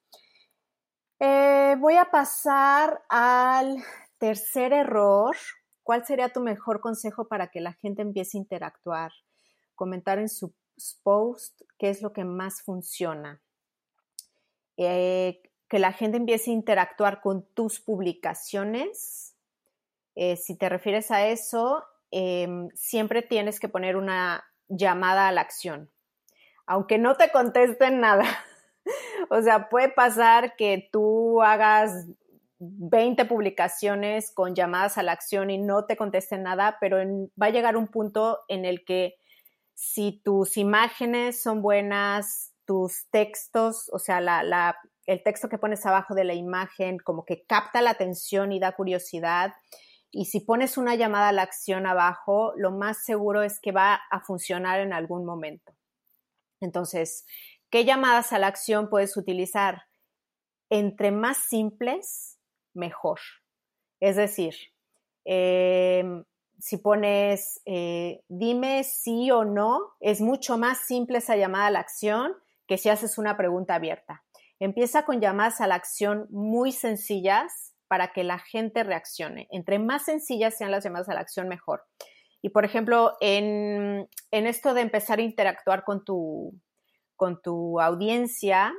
Eh, 1.20 1.76
voy 1.78 1.94
a 1.94 2.06
pasar 2.06 3.00
al 3.08 3.76
tercer 4.18 4.72
error. 4.72 5.36
¿Cuál 5.84 6.04
sería 6.04 6.30
tu 6.30 6.40
mejor 6.40 6.80
consejo 6.80 7.28
para 7.28 7.46
que 7.46 7.60
la 7.60 7.74
gente 7.74 8.02
empiece 8.02 8.36
a 8.36 8.40
interactuar? 8.40 9.12
Comentar 9.76 10.18
en 10.18 10.28
sus 10.28 10.50
posts 11.04 11.64
qué 11.78 11.90
es 11.90 12.02
lo 12.02 12.12
que 12.12 12.24
más 12.24 12.62
funciona. 12.62 13.40
Eh, 14.76 15.42
que 15.68 15.78
la 15.78 15.92
gente 15.92 16.16
empiece 16.16 16.50
a 16.50 16.54
interactuar 16.54 17.20
con 17.20 17.46
tus 17.54 17.78
publicaciones. 17.78 19.35
Eh, 20.16 20.36
si 20.36 20.56
te 20.56 20.68
refieres 20.68 21.10
a 21.10 21.26
eso, 21.26 21.84
em, 22.10 22.68
siempre 22.74 23.22
tienes 23.22 23.60
que 23.60 23.68
poner 23.68 23.96
una 23.96 24.44
llamada 24.68 25.28
a 25.28 25.32
la 25.32 25.42
acción, 25.42 25.90
aunque 26.66 26.98
no 26.98 27.16
te 27.16 27.30
contesten 27.30 28.00
nada. 28.00 28.24
o 29.30 29.40
sea, 29.42 29.68
puede 29.68 29.90
pasar 29.90 30.56
que 30.56 30.88
tú 30.90 31.42
hagas 31.42 32.06
20 32.58 33.26
publicaciones 33.26 34.32
con 34.32 34.54
llamadas 34.54 34.98
a 34.98 35.02
la 35.02 35.12
acción 35.12 35.50
y 35.50 35.58
no 35.58 35.84
te 35.84 35.96
contesten 35.96 36.42
nada, 36.42 36.78
pero 36.80 36.98
va 37.40 37.46
a 37.46 37.50
llegar 37.50 37.76
un 37.76 37.88
punto 37.88 38.40
en 38.48 38.64
el 38.64 38.84
que 38.84 39.16
si 39.74 40.22
tus 40.24 40.56
imágenes 40.56 41.42
son 41.42 41.60
buenas, 41.60 42.54
tus 42.64 43.08
textos, 43.10 43.90
o 43.92 43.98
sea, 43.98 44.18
el 45.06 45.22
texto 45.22 45.48
que 45.48 45.58
pones 45.58 45.84
abajo 45.84 46.14
de 46.14 46.24
la 46.24 46.34
imagen 46.34 46.98
como 46.98 47.24
que 47.24 47.44
capta 47.44 47.82
la 47.82 47.90
atención 47.90 48.52
y 48.52 48.58
da 48.58 48.72
curiosidad. 48.72 49.52
Y 50.10 50.26
si 50.26 50.40
pones 50.40 50.78
una 50.78 50.94
llamada 50.94 51.28
a 51.28 51.32
la 51.32 51.42
acción 51.42 51.86
abajo, 51.86 52.52
lo 52.56 52.70
más 52.70 53.04
seguro 53.04 53.42
es 53.42 53.60
que 53.60 53.72
va 53.72 54.00
a 54.10 54.20
funcionar 54.20 54.80
en 54.80 54.92
algún 54.92 55.24
momento. 55.24 55.74
Entonces, 56.60 57.26
¿qué 57.70 57.84
llamadas 57.84 58.32
a 58.32 58.38
la 58.38 58.46
acción 58.46 58.88
puedes 58.88 59.16
utilizar? 59.16 59.82
Entre 60.70 61.10
más 61.10 61.36
simples, 61.36 62.38
mejor. 62.74 63.20
Es 64.00 64.16
decir, 64.16 64.54
em, 65.24 66.24
si 66.58 66.78
pones 66.78 67.60
eh, 67.66 68.22
dime 68.28 68.84
sí 68.84 69.30
o 69.30 69.44
no, 69.44 69.94
es 70.00 70.20
mucho 70.20 70.56
más 70.56 70.78
simple 70.78 71.18
esa 71.18 71.36
llamada 71.36 71.66
a 71.66 71.70
la 71.70 71.80
acción 71.80 72.32
que 72.66 72.78
si 72.78 72.88
haces 72.88 73.18
una 73.18 73.36
pregunta 73.36 73.74
abierta. 73.74 74.24
Empieza 74.58 75.04
con 75.04 75.20
llamadas 75.20 75.60
a 75.60 75.66
la 75.66 75.74
acción 75.74 76.26
muy 76.30 76.72
sencillas 76.72 77.65
para 77.88 78.12
que 78.12 78.24
la 78.24 78.38
gente 78.38 78.84
reaccione. 78.84 79.48
Entre 79.50 79.78
más 79.78 80.04
sencillas 80.04 80.56
sean 80.56 80.70
las 80.70 80.84
llamadas 80.84 81.08
a 81.08 81.14
la 81.14 81.20
acción, 81.20 81.48
mejor. 81.48 81.84
Y 82.42 82.50
por 82.50 82.64
ejemplo, 82.64 83.16
en, 83.20 84.08
esto 84.30 84.74
de 84.74 84.82
empezar 84.82 85.18
a 85.18 85.22
interactuar 85.22 85.84
con 85.84 86.04
tu, 86.04 86.54
con 87.16 87.40
tu 87.42 87.80
audiencia, 87.80 88.72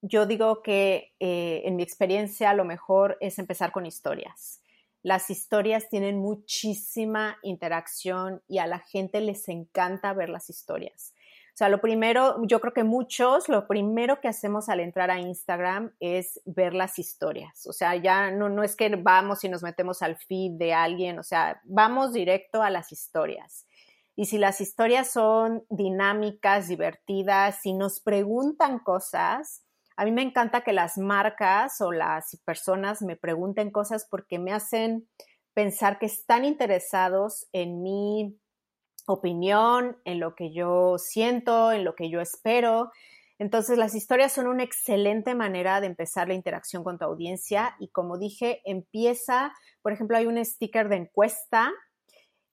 yo 0.00 0.26
digo 0.26 0.62
que 0.62 1.14
eh, 1.18 1.62
en 1.64 1.76
mi 1.76 1.82
experiencia 1.82 2.54
lo 2.54 2.64
mejor 2.64 3.18
es 3.20 3.38
empezar 3.38 3.72
con 3.72 3.84
historias. 3.84 4.62
Las 5.02 5.30
historias 5.30 5.88
tienen 5.88 6.18
muchísima 6.18 7.38
interacción 7.42 8.42
y 8.48 8.58
a 8.58 8.66
la 8.66 8.80
gente 8.80 9.20
les 9.20 9.48
encanta 9.48 10.12
ver 10.12 10.28
las 10.28 10.50
historias. 10.50 11.14
O 11.58 11.64
sea, 11.66 11.68
lo 11.70 11.80
primero, 11.80 12.36
yo 12.46 12.60
creo 12.60 12.72
que 12.72 12.84
muchos, 12.84 13.48
lo 13.48 13.66
primero 13.66 14.20
que 14.20 14.28
hacemos 14.28 14.68
al 14.68 14.78
entrar 14.78 15.10
a 15.10 15.18
Instagram 15.18 15.92
es 15.98 16.40
ver 16.44 16.72
las 16.72 17.00
historias. 17.00 17.66
O 17.66 17.72
sea, 17.72 17.96
ya 17.96 18.30
no, 18.30 18.48
no 18.48 18.62
es 18.62 18.76
que 18.76 18.94
vamos 18.94 19.42
y 19.42 19.48
nos 19.48 19.64
metemos 19.64 20.00
al 20.02 20.18
feed 20.18 20.52
de 20.52 20.72
alguien, 20.72 21.18
o 21.18 21.24
sea, 21.24 21.60
vamos 21.64 22.12
directo 22.12 22.62
a 22.62 22.70
las 22.70 22.92
historias. 22.92 23.66
Y 24.14 24.26
si 24.26 24.38
las 24.38 24.60
historias 24.60 25.10
son 25.10 25.64
dinámicas, 25.68 26.68
divertidas, 26.68 27.58
si 27.60 27.72
nos 27.72 27.98
preguntan 27.98 28.78
cosas, 28.78 29.64
a 29.96 30.04
mí 30.04 30.12
me 30.12 30.22
encanta 30.22 30.60
que 30.60 30.72
las 30.72 30.96
marcas 30.96 31.80
o 31.80 31.90
las 31.90 32.36
personas 32.44 33.02
me 33.02 33.16
pregunten 33.16 33.72
cosas 33.72 34.06
porque 34.08 34.38
me 34.38 34.52
hacen 34.52 35.08
pensar 35.54 35.98
que 35.98 36.06
están 36.06 36.44
interesados 36.44 37.48
en 37.50 37.82
mí 37.82 38.38
opinión, 39.12 39.98
en 40.04 40.20
lo 40.20 40.34
que 40.34 40.52
yo 40.52 40.96
siento, 40.98 41.72
en 41.72 41.84
lo 41.84 41.94
que 41.94 42.10
yo 42.10 42.20
espero. 42.20 42.90
Entonces, 43.38 43.78
las 43.78 43.94
historias 43.94 44.32
son 44.32 44.48
una 44.48 44.64
excelente 44.64 45.34
manera 45.34 45.80
de 45.80 45.86
empezar 45.86 46.26
la 46.26 46.34
interacción 46.34 46.82
con 46.82 46.98
tu 46.98 47.04
audiencia 47.04 47.76
y 47.78 47.88
como 47.88 48.18
dije, 48.18 48.60
empieza, 48.64 49.52
por 49.80 49.92
ejemplo, 49.92 50.16
hay 50.16 50.26
un 50.26 50.44
sticker 50.44 50.88
de 50.88 50.96
encuesta 50.96 51.72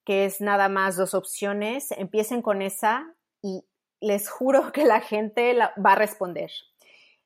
que 0.05 0.25
es 0.25 0.41
nada 0.41 0.69
más 0.69 0.95
dos 0.95 1.15
opciones, 1.15 1.91
empiecen 1.91 2.43
con 2.43 2.61
esa 2.61 3.15
y 3.41 3.65
les 3.99 4.29
juro 4.29 4.71
que 4.71 4.85
la 4.85 5.01
gente 5.01 5.57
va 5.57 5.93
a 5.93 5.95
responder. 5.95 6.51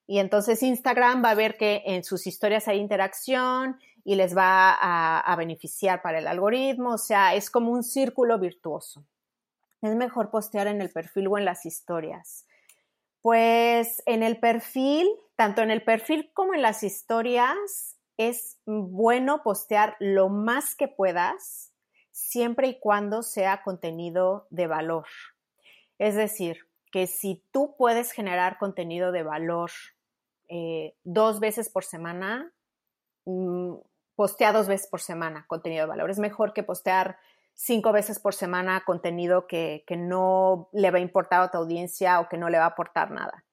Y 0.07 0.19
entonces 0.19 0.63
Instagram 0.63 1.23
va 1.23 1.31
a 1.31 1.35
ver 1.35 1.57
que 1.57 1.83
en 1.85 2.05
sus 2.05 2.25
historias 2.25 2.69
hay 2.69 2.79
interacción 2.79 3.77
y 4.05 4.15
les 4.15 4.35
va 4.35 4.71
a, 4.71 5.19
a 5.19 5.35
beneficiar 5.35 6.01
para 6.01 6.19
el 6.19 6.27
algoritmo, 6.27 6.93
o 6.93 6.97
sea, 6.97 7.35
es 7.35 7.51
como 7.51 7.71
un 7.71 7.83
círculo 7.83 8.39
virtuoso 8.39 9.05
es 9.81 9.95
mejor 9.95 10.29
postear 10.29 10.67
en 10.67 10.81
el 10.81 10.89
perfil 10.91 11.27
o 11.27 11.37
en 11.37 11.45
las 11.45 11.65
historias? 11.65 12.45
Pues 13.21 14.01
en 14.05 14.23
el 14.23 14.39
perfil, 14.39 15.09
tanto 15.35 15.61
en 15.61 15.71
el 15.71 15.83
perfil 15.83 16.31
como 16.33 16.53
en 16.53 16.61
las 16.61 16.83
historias, 16.83 17.97
es 18.17 18.59
bueno 18.65 19.43
postear 19.43 19.95
lo 19.99 20.29
más 20.29 20.75
que 20.75 20.87
puedas, 20.87 21.73
siempre 22.11 22.67
y 22.67 22.79
cuando 22.79 23.23
sea 23.23 23.63
contenido 23.63 24.47
de 24.49 24.67
valor. 24.67 25.07
Es 25.97 26.15
decir, 26.15 26.67
que 26.91 27.07
si 27.07 27.45
tú 27.51 27.75
puedes 27.77 28.11
generar 28.11 28.57
contenido 28.57 29.11
de 29.11 29.23
valor 29.23 29.71
eh, 30.47 30.95
dos 31.03 31.39
veces 31.39 31.69
por 31.69 31.83
semana, 31.83 32.51
mm, 33.25 33.75
postea 34.15 34.51
dos 34.51 34.67
veces 34.67 34.89
por 34.89 34.99
semana 34.99 35.45
contenido 35.47 35.83
de 35.83 35.89
valor. 35.89 36.09
Es 36.09 36.19
mejor 36.19 36.53
que 36.53 36.63
postear 36.63 37.17
cinco 37.59 37.91
veces 37.91 38.19
por 38.19 38.33
semana 38.33 38.83
contenido 38.85 39.45
que, 39.45 39.83
no 39.97 40.69
le 40.71 40.91
va 40.91 40.97
a 40.97 41.01
importar 41.01 41.41
a 41.41 41.51
tu 41.51 41.57
audiencia 41.57 42.21
o 42.21 42.29
que 42.29 42.37
no 42.37 42.49
le 42.49 42.57
va 42.57 42.63
a 42.63 42.69
aportar 42.69 43.11
nada. 43.11 43.43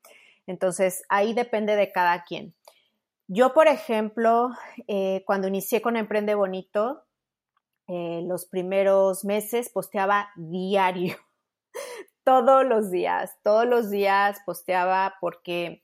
Entonces, 0.46 1.02
ahí 1.08 1.34
depende 1.34 1.74
de 1.74 1.90
cada 1.90 2.22
quien. 2.22 2.54
Yo, 3.26 3.52
por 3.52 3.66
ejemplo, 3.66 4.50
eh, 4.86 5.24
cuando 5.26 5.48
inicié 5.48 5.82
con 5.82 5.96
Emprende 5.96 6.36
Bonito, 6.36 7.02
eh, 7.88 8.22
los 8.24 8.46
primeros 8.46 9.24
meses 9.24 9.70
posteaba 9.70 10.28
diario, 10.36 11.16
todos 12.24 12.64
los 12.64 12.92
días, 12.92 13.36
todos 13.42 13.66
los 13.66 13.90
días 13.90 14.38
posteaba 14.46 15.16
porque 15.20 15.82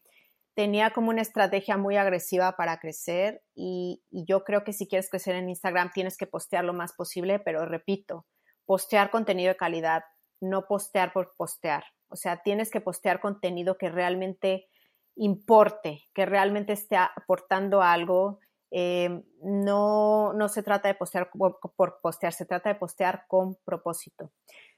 tenía 0.54 0.90
como 0.90 1.10
una 1.10 1.22
estrategia 1.22 1.76
muy 1.76 1.96
agresiva 1.96 2.56
para 2.56 2.78
crecer 2.78 3.42
y, 3.54 4.02
yo 4.10 4.44
creo 4.44 4.64
que 4.64 4.72
si 4.72 4.86
quieres 4.86 5.10
crecer 5.10 5.34
en 5.34 5.48
Instagram 5.48 5.90
tienes 5.92 6.16
que 6.16 6.26
postear 6.26 6.64
lo 6.64 6.74
más 6.74 6.92
posible, 6.92 7.38
pero 7.38 7.64
repito, 7.66 8.26
postear 8.66 9.10
contenido 9.10 9.48
de 9.48 9.56
calidad, 9.56 10.04
no 10.40 10.66
postear 10.66 11.12
por 11.12 11.34
postear. 11.36 11.84
O 12.08 12.16
sea, 12.16 12.42
tienes 12.42 12.70
que 12.70 12.80
postear 12.80 13.20
contenido 13.20 13.78
que 13.78 13.88
realmente 13.88 14.68
importe, 15.16 16.04
que 16.14 16.26
realmente 16.26 16.72
esté 16.72 16.96
aportando 16.96 17.82
algo. 17.82 18.38
Eh, 18.70 19.22
no, 19.42 20.32
no 20.34 20.48
se 20.48 20.62
trata 20.62 20.88
de 20.88 20.94
postear 20.94 21.30
por 21.30 22.00
postear, 22.02 22.32
se 22.32 22.46
trata 22.46 22.68
de 22.68 22.74
postear 22.76 23.24
con 23.28 23.56
propósito. 23.64 24.30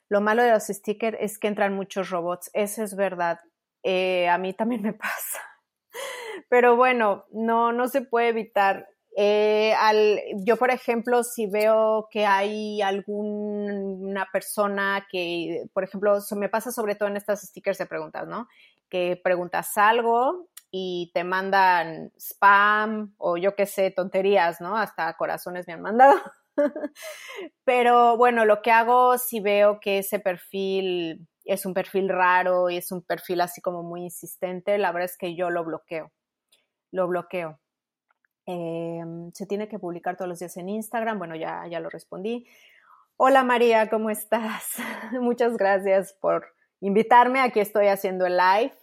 Lo 0.08 0.20
malo 0.20 0.42
de 0.42 0.50
los 0.50 0.66
stickers 0.66 1.16
es 1.20 1.38
que 1.38 1.48
entran 1.48 1.74
muchos 1.74 2.10
robots, 2.10 2.50
eso 2.52 2.82
es 2.82 2.94
verdad. 2.94 3.40
Eh, 3.82 4.28
a 4.28 4.38
mí 4.38 4.52
también 4.54 4.82
me 4.82 4.92
pasa. 4.92 5.53
Pero 6.48 6.76
bueno, 6.76 7.24
no, 7.32 7.72
no 7.72 7.88
se 7.88 8.02
puede 8.02 8.28
evitar. 8.28 8.88
Eh, 9.16 9.74
al, 9.78 10.20
yo, 10.44 10.56
por 10.56 10.70
ejemplo, 10.70 11.22
si 11.22 11.46
veo 11.46 12.08
que 12.10 12.26
hay 12.26 12.82
alguna 12.82 14.28
persona 14.32 15.06
que, 15.10 15.66
por 15.72 15.84
ejemplo, 15.84 16.20
se 16.20 16.34
me 16.36 16.48
pasa 16.48 16.72
sobre 16.72 16.96
todo 16.96 17.08
en 17.08 17.16
estas 17.16 17.42
stickers 17.42 17.78
de 17.78 17.86
preguntas, 17.86 18.26
¿no? 18.26 18.48
Que 18.88 19.20
preguntas 19.22 19.76
algo 19.76 20.48
y 20.70 21.12
te 21.14 21.22
mandan 21.22 22.10
spam 22.18 23.14
o 23.16 23.36
yo 23.36 23.54
qué 23.54 23.66
sé, 23.66 23.92
tonterías, 23.92 24.60
¿no? 24.60 24.76
Hasta 24.76 25.16
corazones 25.16 25.68
me 25.68 25.74
han 25.74 25.82
mandado. 25.82 26.20
Pero 27.64 28.16
bueno, 28.16 28.44
lo 28.44 28.62
que 28.62 28.72
hago 28.72 29.16
si 29.18 29.38
veo 29.38 29.78
que 29.80 29.98
ese 29.98 30.18
perfil 30.18 31.28
es 31.44 31.66
un 31.66 31.74
perfil 31.74 32.08
raro 32.08 32.70
y 32.70 32.76
es 32.76 32.90
un 32.92 33.02
perfil 33.02 33.40
así 33.40 33.60
como 33.60 33.82
muy 33.82 34.02
insistente, 34.02 34.78
la 34.78 34.92
verdad 34.92 35.10
es 35.10 35.18
que 35.18 35.36
yo 35.36 35.50
lo 35.50 35.64
bloqueo. 35.64 36.12
Lo 36.90 37.08
bloqueo. 37.08 37.58
Em, 38.46 39.32
se 39.32 39.46
tiene 39.46 39.68
que 39.68 39.78
publicar 39.78 40.16
todos 40.16 40.28
los 40.28 40.38
días 40.38 40.56
en 40.56 40.68
Instagram. 40.68 41.18
Bueno, 41.18 41.34
ya, 41.34 41.66
ya 41.68 41.80
lo 41.80 41.88
respondí. 41.88 42.46
Hola 43.16 43.42
María, 43.42 43.88
¿cómo 43.88 44.10
estás? 44.10 44.74
Muchas 45.20 45.56
gracias 45.56 46.14
por 46.20 46.46
invitarme. 46.80 47.40
Aquí 47.40 47.60
estoy 47.60 47.86
haciendo 47.86 48.26
el 48.26 48.36
live. 48.36 48.74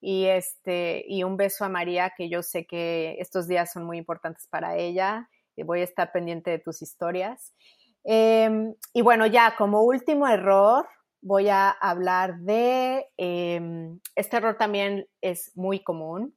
Y, 0.00 0.26
este, 0.26 1.04
y 1.08 1.24
un 1.24 1.36
beso 1.36 1.64
a 1.64 1.68
María, 1.68 2.12
que 2.16 2.28
yo 2.28 2.42
sé 2.42 2.66
que 2.66 3.16
estos 3.18 3.48
días 3.48 3.72
son 3.72 3.84
muy 3.84 3.98
importantes 3.98 4.46
para 4.48 4.76
ella. 4.76 5.28
Y 5.56 5.62
voy 5.62 5.80
a 5.80 5.84
estar 5.84 6.12
pendiente 6.12 6.50
de 6.50 6.58
tus 6.58 6.82
historias. 6.82 7.52
Em, 8.04 8.74
y 8.92 9.02
bueno, 9.02 9.26
ya 9.26 9.56
como 9.56 9.82
último 9.82 10.28
error, 10.28 10.86
voy 11.20 11.48
a 11.48 11.70
hablar 11.70 12.38
de, 12.40 13.06
em, 13.16 14.00
este 14.14 14.36
error 14.36 14.56
también 14.58 15.08
es 15.20 15.52
muy 15.56 15.82
común 15.82 16.36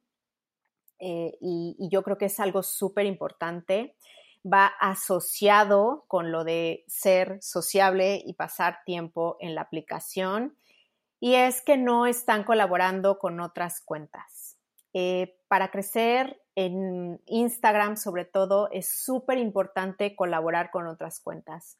eh, 0.98 1.36
y, 1.40 1.88
yo 1.90 2.02
creo 2.02 2.18
que 2.18 2.26
es 2.26 2.38
algo 2.40 2.62
súper 2.62 3.06
importante. 3.06 3.96
Va 4.44 4.66
asociado 4.66 6.04
con 6.08 6.32
lo 6.32 6.44
de 6.44 6.84
ser 6.88 7.38
sociable 7.42 8.22
y 8.24 8.34
pasar 8.34 8.80
tiempo 8.84 9.36
en 9.40 9.54
la 9.54 9.62
aplicación 9.62 10.56
y 11.20 11.34
es 11.34 11.62
que 11.62 11.76
no 11.76 12.06
están 12.06 12.44
colaborando 12.44 13.18
con 13.18 13.40
otras 13.40 13.82
cuentas. 13.82 14.56
Eh, 14.94 15.36
para 15.48 15.70
crecer 15.70 16.40
en 16.54 17.20
Instagram, 17.26 17.96
sobre 17.96 18.24
todo, 18.24 18.70
es 18.72 18.88
súper 18.88 19.38
importante 19.38 20.16
colaborar 20.16 20.70
con 20.70 20.86
otras 20.86 21.20
cuentas. 21.20 21.78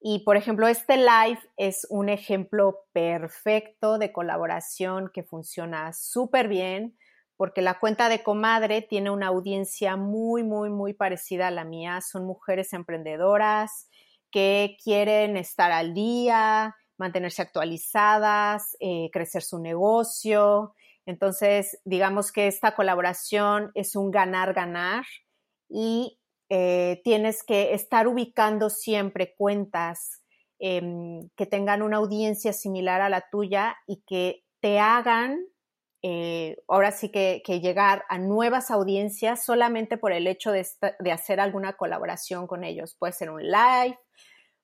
Y 0.00 0.20
por 0.20 0.36
ejemplo, 0.36 0.68
este 0.68 0.96
live 0.96 1.40
es 1.56 1.86
un 1.90 2.08
ejemplo 2.08 2.84
perfecto 2.92 3.98
de 3.98 4.12
colaboración 4.12 5.10
que 5.12 5.22
funciona 5.22 5.92
súper 5.92 6.48
bien 6.48 6.96
porque 7.36 7.62
la 7.62 7.78
cuenta 7.78 8.08
de 8.08 8.22
comadre 8.22 8.82
tiene 8.82 9.10
una 9.10 9.26
audiencia 9.28 9.96
muy, 9.96 10.42
muy, 10.42 10.70
muy 10.70 10.94
parecida 10.94 11.48
a 11.48 11.50
la 11.50 11.64
mía. 11.64 12.00
Son 12.00 12.24
mujeres 12.24 12.72
emprendedoras 12.72 13.88
que 14.30 14.76
quieren 14.82 15.36
estar 15.36 15.70
al 15.70 15.92
día, 15.92 16.74
mantenerse 16.98 17.42
actualizadas, 17.42 18.76
eh, 18.80 19.10
crecer 19.12 19.42
su 19.42 19.58
negocio. 19.58 20.74
Entonces, 21.04 21.78
digamos 21.84 22.32
que 22.32 22.46
esta 22.46 22.74
colaboración 22.74 23.70
es 23.74 23.96
un 23.96 24.10
ganar-ganar 24.10 25.04
y 25.68 26.18
eh, 26.48 27.00
tienes 27.02 27.42
que 27.42 27.74
estar 27.74 28.06
ubicando 28.06 28.70
siempre 28.70 29.34
cuentas 29.36 30.22
em, 30.58 31.28
que 31.36 31.46
tengan 31.46 31.82
una 31.82 31.96
audiencia 31.96 32.52
similar 32.52 33.00
a 33.00 33.08
la 33.08 33.28
tuya 33.30 33.76
y 33.86 34.02
que 34.06 34.44
te 34.60 34.78
hagan 34.78 35.44
eh, 36.02 36.56
ahora 36.68 36.92
sí 36.92 37.08
que, 37.08 37.42
llegar 37.60 38.04
a 38.08 38.18
nuevas 38.18 38.70
audiencias 38.70 39.44
solamente 39.44 39.96
por 39.98 40.12
el 40.12 40.28
hecho 40.28 40.52
de, 40.52 40.64
hacer 41.10 41.40
alguna 41.40 41.72
colaboración 41.72 42.46
con 42.46 42.62
ellos. 42.62 42.94
Puede 42.96 43.12
ser 43.12 43.30
un 43.30 43.42
live, 43.42 43.98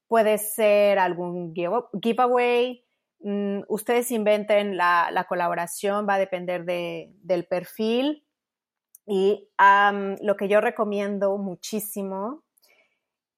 puede 0.06 0.38
ser 0.38 1.00
algún 1.00 1.52
giveaway. 1.52 2.84
Mm, 3.20 3.62
ustedes 3.68 4.12
inventen 4.12 4.76
la, 4.76 5.26
colaboración, 5.28 6.06
va 6.08 6.14
a 6.14 6.18
depender 6.20 6.64
del 6.64 7.46
perfil 7.46 8.24
y 9.06 9.48
lo 10.20 10.36
que 10.36 10.48
yo 10.48 10.60
recomiendo 10.60 11.36
muchísimo, 11.38 12.44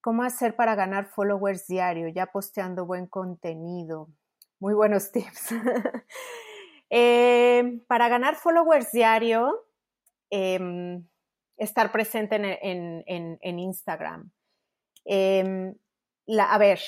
cómo 0.00 0.22
hacer 0.22 0.56
para 0.56 0.74
ganar 0.74 1.06
followers 1.06 1.66
diario, 1.66 2.08
ya 2.08 2.26
posteando 2.26 2.84
buen 2.84 3.06
contenido. 3.06 4.08
Muy 4.60 4.74
buenos 4.74 5.10
tips. 5.12 5.54
Eh, 6.90 7.80
para 7.88 8.08
ganar 8.08 8.36
followers 8.36 8.92
diario, 8.92 9.66
em, 10.30 11.08
estar 11.56 11.90
presente 11.90 12.36
en, 12.36 13.58
Instagram. 13.58 14.30
Em, 15.04 15.74
a 16.38 16.58
ver, 16.58 16.78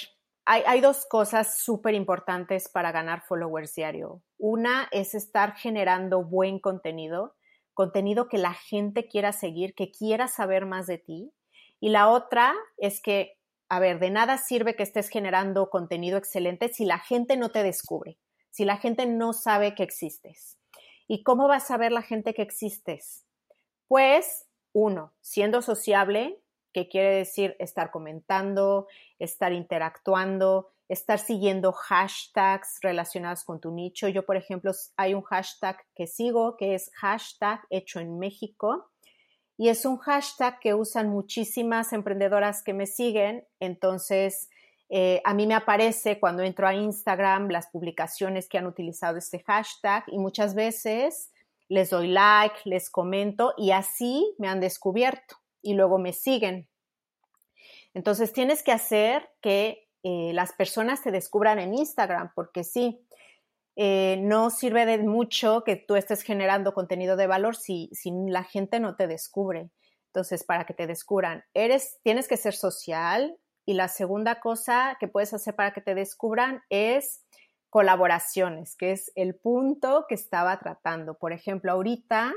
hay, 0.44 0.62
hay, 0.66 0.80
dos 0.80 1.06
cosas 1.06 1.58
súper 1.58 1.94
importantes 1.94 2.68
para 2.68 2.92
ganar 2.92 3.22
followers 3.22 3.74
diario. 3.74 4.22
Una 4.38 4.86
es 4.92 5.14
estar 5.14 5.56
generando 5.56 6.22
buen 6.22 6.60
contenido 6.60 7.36
contenido 7.76 8.28
que 8.28 8.38
la 8.38 8.54
gente 8.54 9.06
quiera 9.06 9.32
seguir, 9.32 9.74
que 9.74 9.92
quiera 9.92 10.26
saber 10.26 10.64
más 10.64 10.86
de 10.86 10.98
ti. 10.98 11.32
Y 11.78 11.90
la 11.90 12.08
otra 12.08 12.54
es 12.78 13.00
que, 13.02 13.38
a 13.68 13.78
ver, 13.78 14.00
de 14.00 14.10
nada 14.10 14.38
sirve 14.38 14.74
que 14.74 14.82
estés 14.82 15.10
generando 15.10 15.68
contenido 15.68 16.16
excelente 16.16 16.72
si 16.72 16.86
la 16.86 16.98
gente 16.98 17.36
no 17.36 17.50
te 17.50 17.62
descubre, 17.62 18.18
si 18.50 18.64
la 18.64 18.78
gente 18.78 19.04
no 19.06 19.34
sabe 19.34 19.74
que 19.74 19.82
existes. 19.82 20.58
¿Y 21.06 21.22
cómo 21.22 21.48
va 21.48 21.56
a 21.56 21.60
saber 21.60 21.92
la 21.92 22.02
gente 22.02 22.32
que 22.32 22.42
existes? 22.42 23.26
Pues, 23.88 24.46
uno, 24.72 25.12
siendo 25.20 25.60
sociable, 25.60 26.40
que 26.72 26.88
quiere 26.88 27.14
decir 27.14 27.56
estar 27.58 27.90
comentando, 27.90 28.86
estar 29.18 29.52
interactuando, 29.52 30.72
estar 30.88 31.18
siguiendo 31.18 31.72
hashtags 31.72 32.79
relacionados 32.83 33.44
con 33.44 33.61
tu 33.61 33.72
nicho. 33.72 34.09
Yo, 34.09 34.25
por 34.25 34.37
ejemplo, 34.37 34.72
hay 34.96 35.14
un 35.14 35.22
hashtag 35.22 35.79
que 35.94 36.07
sigo 36.07 36.57
que 36.57 36.75
es 36.75 36.90
hashtag 36.94 37.61
hecho 37.70 38.01
en 38.01 38.18
México 38.18 38.90
y 39.57 39.68
es 39.68 39.85
un 39.85 39.96
hashtag 39.99 40.61
que 40.61 40.75
usan 40.75 41.09
muchísimas 41.09 41.92
emprendedoras 41.92 42.62
que 42.62 42.75
me 42.75 42.87
siguen. 42.87 43.44
Entonces, 43.59 44.49
eh, 44.88 45.20
a 45.25 45.35
mí 45.35 45.46
me 45.46 45.55
aparece 45.55 46.20
cuando 46.20 46.42
entro 46.42 46.68
a 46.68 46.75
Instagram 46.75 47.49
las 47.49 47.66
publicaciones 47.68 48.49
que 48.49 48.59
han 48.59 48.66
utilizado 48.66 49.16
este 49.16 49.40
hashtag 49.40 50.05
y 50.09 50.18
muchas 50.18 50.55
veces 50.55 51.33
les 51.68 51.90
doy 51.90 52.09
like, 52.09 52.57
les 52.64 52.90
comento 52.90 53.55
y 53.57 53.72
así 53.72 54.35
me 54.38 54.49
han 54.49 54.61
descubierto 54.61 55.37
y 55.62 55.75
luego 55.75 55.99
me 55.99 56.12
siguen. 56.12 56.68
Entonces 57.94 58.33
tienes 58.33 58.62
que 58.62 58.72
hacer 58.72 59.29
que 59.40 59.86
eh, 60.02 60.32
las 60.32 60.52
personas 60.52 61.02
te 61.02 61.11
descubran 61.11 61.59
en 61.59 61.74
Instagram, 61.74 62.32
porque 62.35 62.64
sí, 62.64 63.06
eh, 63.76 64.18
no 64.22 64.50
sirve 64.50 64.87
de 64.87 64.98
mucho 64.98 65.62
que 65.64 65.76
tú 65.76 65.96
estés 65.96 66.22
generando 66.22 66.72
contenido 66.72 67.16
de 67.16 67.26
valor 67.26 67.56
si, 67.56 67.90
si, 67.92 68.11
la 68.28 68.44
gente 68.44 68.80
no 68.80 68.96
te 68.96 69.06
descubre. 69.06 69.70
Entonces, 70.06 70.44
para 70.44 70.64
que 70.64 70.72
te 70.72 70.87
descubran, 70.87 71.44
eres, 71.52 71.98
tienes 72.02 72.26
que 72.26 72.37
ser 72.37 72.54
social. 72.54 73.37
Y 73.66 73.74
la 73.74 73.88
segunda 73.88 74.40
cosa 74.40 74.96
que 75.00 75.09
puedes 75.09 75.35
hacer 75.35 75.54
para 75.56 75.72
que 75.72 75.80
te 75.80 75.94
descubran 75.94 76.62
es 76.70 77.24
colaboraciones, 77.68 78.76
que 78.76 78.92
es 78.92 79.12
el 79.16 79.35
punto 79.35 80.06
que 80.09 80.14
estaba 80.14 80.59
tratando. 80.59 81.18
Por 81.18 81.32
ejemplo, 81.32 81.72
ahorita 81.72 82.32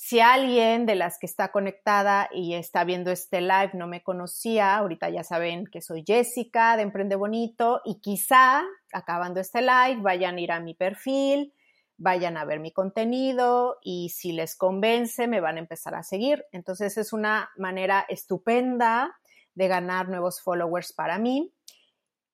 Si 0.00 0.20
alguien 0.20 0.86
de 0.86 0.94
las 0.94 1.18
que 1.18 1.26
está 1.26 1.50
conectada 1.50 2.28
y 2.32 2.54
está 2.54 2.84
viendo 2.84 3.10
este 3.10 3.40
live 3.40 3.72
no 3.74 3.88
me 3.88 4.04
conocía, 4.04 4.76
ahorita 4.76 5.10
ya 5.10 5.24
saben 5.24 5.64
que 5.66 5.82
soy 5.82 6.04
Jessica 6.06 6.76
de 6.76 6.82
Emprende 6.82 7.16
Bonito 7.16 7.80
y 7.84 8.00
quizá 8.00 8.62
acabando 8.92 9.40
este 9.40 9.60
live 9.60 10.00
vayan 10.00 10.36
a 10.36 10.40
ir 10.40 10.52
a 10.52 10.60
mi 10.60 10.74
perfil, 10.74 11.52
vayan 11.96 12.36
a 12.36 12.44
ver 12.44 12.60
mi 12.60 12.72
contenido 12.72 13.78
y 13.82 14.10
si 14.10 14.30
les 14.30 14.56
convence 14.56 15.26
me 15.26 15.40
van 15.40 15.56
a 15.56 15.60
empezar 15.60 15.96
a 15.96 16.04
seguir. 16.04 16.44
Entonces 16.52 16.96
es 16.96 17.12
una 17.12 17.50
manera 17.56 18.06
estupenda 18.08 19.18
de 19.54 19.66
ganar 19.66 20.08
nuevos 20.08 20.40
followers 20.40 20.92
para 20.92 21.18
mí. 21.18 21.52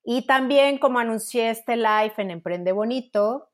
Y 0.03 0.27
también 0.27 0.77
como 0.77 0.99
anuncié 0.99 1.49
este 1.49 1.77
live 1.77 2.13
en 2.17 2.29
Emprende 2.29 2.73
Bonito, 2.73 3.49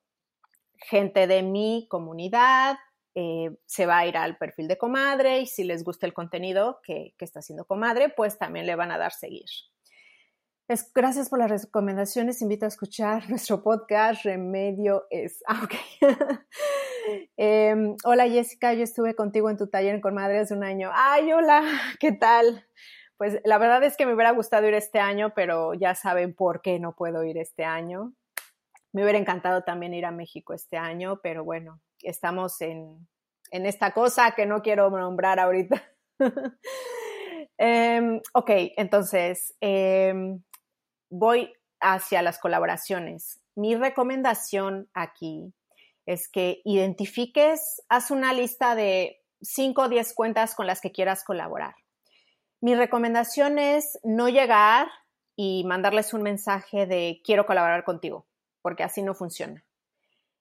gente 0.76 1.26
de 1.26 1.42
mi 1.42 1.86
comunidad, 1.88 2.76
eh, 3.14 3.50
se 3.66 3.86
va 3.86 3.98
a 3.98 4.06
ir 4.06 4.16
al 4.16 4.38
perfil 4.38 4.68
de 4.68 4.78
comadre 4.78 5.40
y 5.40 5.46
si 5.46 5.64
les 5.64 5.84
gusta 5.84 6.06
el 6.06 6.14
contenido 6.14 6.80
que, 6.82 7.14
está 7.18 7.40
haciendo 7.40 7.66
comadre, 7.66 8.08
pues 8.08 8.38
también 8.38 8.66
le 8.66 8.74
van 8.74 8.90
a 8.90 8.98
dar 8.98 9.12
seguir. 9.12 9.46
Gracias 10.94 11.28
por 11.28 11.38
las 11.38 11.50
recomendaciones. 11.50 12.40
Invito 12.40 12.64
a 12.64 12.68
escuchar 12.68 13.22
nuestro 13.28 13.62
podcast 13.62 14.24
Remedio 14.24 15.04
es. 15.10 15.42
Ah, 15.46 15.68
em, 17.36 17.96
hola 18.04 18.28
Jessica, 18.28 18.72
yo 18.72 18.82
estuve 18.82 19.14
contigo 19.14 19.50
en 19.50 19.58
tu 19.58 19.68
taller 19.68 19.94
en 19.94 20.00
Comadre 20.00 20.38
hace 20.38 20.54
un 20.54 20.64
año. 20.64 20.90
Ay, 20.94 21.30
hola, 21.32 21.62
¿qué 22.00 22.12
tal? 22.12 22.66
Pues 23.18 23.40
la 23.44 23.58
verdad 23.58 23.84
es 23.84 23.96
que 23.96 24.06
me 24.06 24.14
hubiera 24.14 24.30
gustado 24.30 24.66
ir 24.66 24.74
este 24.74 24.98
año, 24.98 25.34
pero 25.34 25.74
ya 25.74 25.94
saben 25.94 26.34
por 26.34 26.62
qué 26.62 26.80
no 26.80 26.94
puedo 26.94 27.22
ir 27.24 27.36
este 27.36 27.64
año. 27.64 28.14
Me 28.92 29.02
hubiera 29.02 29.18
encantado 29.18 29.62
también 29.62 29.94
ir 29.94 30.06
a 30.06 30.10
México 30.10 30.54
este 30.54 30.76
año, 30.76 31.20
pero 31.22 31.44
bueno, 31.44 31.80
estamos 32.02 32.60
en, 32.60 33.08
esta 33.50 33.92
cosa 33.92 34.32
que 34.32 34.46
no 34.46 34.62
quiero 34.62 34.90
nombrar 34.90 35.38
ahorita. 35.40 35.82
Em, 37.58 38.20
ok, 38.32 38.50
entonces 38.76 39.54
em, 39.60 40.42
voy 41.10 41.52
hacia 41.80 42.22
las 42.22 42.40
colaboraciones. 42.40 43.40
Mi 43.54 43.76
recomendación 43.76 44.88
aquí 44.94 45.54
es 46.06 46.28
que 46.28 46.60
identifiques, 46.64 47.82
haz 47.88 48.10
una 48.10 48.32
lista 48.32 48.74
de 48.74 49.22
5 49.42 49.82
o 49.82 49.88
10 49.88 50.14
cuentas 50.14 50.54
con 50.54 50.66
las 50.66 50.80
que 50.80 50.92
quieras 50.92 51.22
colaborar. 51.24 51.74
Mi 52.60 52.74
recomendación 52.74 53.58
es 53.58 53.98
no 54.02 54.28
llegar 54.28 54.88
y 55.36 55.64
mandarles 55.64 56.14
un 56.14 56.22
mensaje 56.22 56.86
de 56.86 57.20
quiero 57.24 57.46
colaborar 57.46 57.84
contigo, 57.84 58.26
porque 58.60 58.82
así 58.82 59.02
no 59.02 59.14
funciona. 59.14 59.64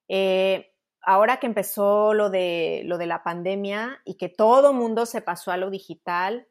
Eh, 0.07 0.70
ahora 1.01 1.37
que 1.37 1.47
empezó 1.47 2.13
lo 2.13 2.29
de, 2.29 2.83
lo 2.85 2.97
de 2.97 3.07
la 3.07 3.23
pandemia 3.23 4.01
y 4.05 4.15
que 4.15 4.29
todo 4.29 4.73
mundo 4.73 5.05
se 5.05 5.21
pasó 5.21 5.51
a 5.51 5.57
lo 5.57 5.69
digital, 5.69 6.47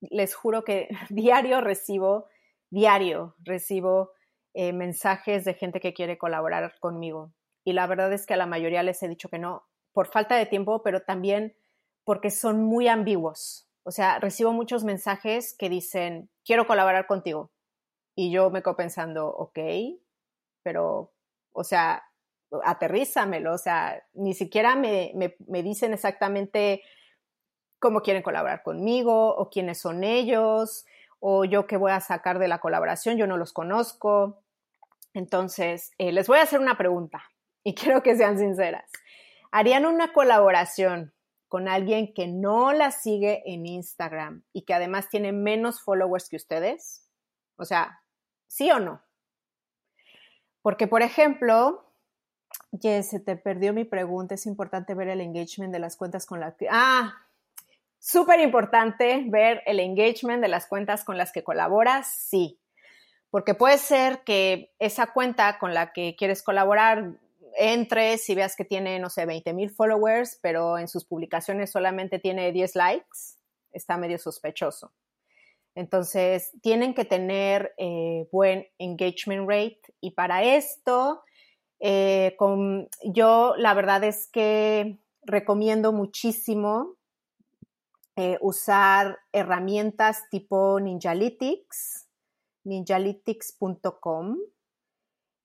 les 0.00 0.34
juro 0.34 0.64
que 0.64 0.88
diario 1.10 1.60
recibo, 1.60 2.26
diario 2.70 3.34
recibo 3.38 4.12
eh, 4.54 4.72
mensajes 4.72 5.44
de 5.44 5.54
gente 5.54 5.80
que 5.80 5.94
quiere 5.94 6.18
colaborar 6.18 6.74
conmigo. 6.80 7.32
Y 7.64 7.72
la 7.72 7.86
verdad 7.86 8.12
es 8.12 8.26
que 8.26 8.34
a 8.34 8.38
la 8.38 8.46
mayoría 8.46 8.82
les 8.82 9.02
he 9.02 9.08
dicho 9.08 9.28
que 9.28 9.38
no, 9.38 9.66
por 9.92 10.06
falta 10.06 10.36
de 10.36 10.46
tiempo, 10.46 10.82
pero 10.82 11.00
también 11.02 11.56
porque 12.04 12.30
son 12.30 12.62
muy 12.62 12.88
ambiguos. 12.88 13.68
O 13.84 13.90
sea, 13.90 14.18
recibo 14.18 14.52
muchos 14.52 14.84
mensajes 14.84 15.56
que 15.58 15.68
dicen, 15.68 16.30
quiero 16.44 16.66
colaborar 16.66 17.06
contigo. 17.06 17.50
Y 18.14 18.30
yo 18.30 18.50
me 18.50 18.62
quedo 18.62 18.76
pensando, 18.76 19.28
ok, 19.28 19.58
pero, 20.62 21.12
o 21.52 21.64
sea, 21.64 22.04
aterrízamelo, 22.64 23.54
o 23.54 23.58
sea, 23.58 24.02
ni 24.12 24.34
siquiera 24.34 24.76
me, 24.76 25.36
dicen 25.48 25.92
exactamente 25.92 26.82
cómo 27.78 28.00
quieren 28.00 28.22
colaborar 28.22 28.62
conmigo 28.62 29.34
o 29.34 29.50
quiénes 29.50 29.80
son 29.80 30.04
ellos 30.04 30.86
o 31.20 31.44
yo 31.44 31.66
qué 31.66 31.76
voy 31.76 31.92
a 31.92 32.00
sacar 32.00 32.38
de 32.38 32.48
la 32.48 32.60
colaboración, 32.60 33.16
yo 33.16 33.26
no 33.26 33.36
los 33.36 33.52
conozco. 33.52 34.42
Entonces, 35.14 35.92
eh, 35.98 36.12
les 36.12 36.26
voy 36.26 36.38
a 36.38 36.42
hacer 36.42 36.60
una 36.60 36.76
pregunta 36.76 37.24
y 37.62 37.74
quiero 37.74 38.02
que 38.02 38.16
sean 38.16 38.38
sinceras. 38.38 38.90
¿Harían 39.50 39.86
una 39.86 40.12
colaboración 40.12 41.14
con 41.48 41.68
alguien 41.68 42.12
que 42.12 42.26
no 42.26 42.72
la 42.72 42.90
sigue 42.90 43.42
en 43.46 43.66
Instagram 43.66 44.42
y 44.52 44.62
que 44.62 44.74
además 44.74 45.08
tiene 45.08 45.32
menos 45.32 45.80
followers 45.80 46.28
que 46.28 46.36
ustedes? 46.36 47.08
O 47.56 47.64
sea, 47.64 48.02
¿sí 48.48 48.70
o 48.70 48.80
no? 48.80 49.02
Porque, 50.64 50.88
por 50.88 51.02
ejemplo, 51.02 51.84
Yes, 52.80 53.10
se 53.10 53.20
te 53.20 53.36
perdió 53.36 53.72
mi 53.72 53.84
pregunta. 53.84 54.34
Es 54.34 54.46
importante 54.46 54.94
ver 54.94 55.08
el 55.08 55.20
engagement 55.20 55.72
de 55.72 55.78
las 55.78 55.96
cuentas 55.96 56.26
con 56.26 56.40
las 56.40 56.56
que... 56.56 56.66
Ah, 56.70 57.14
súper 57.98 58.40
importante 58.40 59.24
ver 59.28 59.62
el 59.66 59.80
engagement 59.80 60.42
de 60.42 60.48
las 60.48 60.66
cuentas 60.66 61.04
con 61.04 61.16
las 61.16 61.32
que 61.32 61.44
colaboras, 61.44 62.06
sí. 62.06 62.58
Porque 63.30 63.54
puede 63.54 63.78
ser 63.78 64.24
que 64.24 64.72
esa 64.78 65.12
cuenta 65.12 65.58
con 65.58 65.72
la 65.72 65.92
que 65.92 66.16
quieres 66.16 66.42
colaborar 66.42 67.12
entres 67.56 68.28
y 68.28 68.34
veas 68.34 68.56
que 68.56 68.64
tiene, 68.64 68.98
no 68.98 69.08
sé, 69.08 69.24
20 69.24 69.52
mil 69.52 69.70
followers, 69.70 70.38
pero 70.42 70.78
en 70.78 70.88
sus 70.88 71.04
publicaciones 71.04 71.70
solamente 71.70 72.18
tiene 72.18 72.50
10 72.50 72.74
likes. 72.74 73.18
Está 73.72 73.96
medio 73.96 74.18
sospechoso. 74.18 74.92
Entonces, 75.76 76.52
tienen 76.62 76.94
que 76.94 77.04
tener 77.04 77.72
eh, 77.78 78.28
buen 78.30 78.66
engagement 78.78 79.48
rate 79.48 79.80
y 80.00 80.12
para 80.12 80.42
esto 80.42 81.22
eh, 81.86 82.34
con, 82.38 82.88
yo 83.02 83.56
la 83.58 83.74
verdad 83.74 84.04
es 84.04 84.26
que 84.28 84.96
recomiendo 85.20 85.92
muchísimo 85.92 86.96
eh, 88.16 88.38
usar 88.40 89.18
herramientas 89.32 90.22
tipo 90.30 90.80
Ninjalytics, 90.80 92.08
ninjalytics.com. 92.64 94.38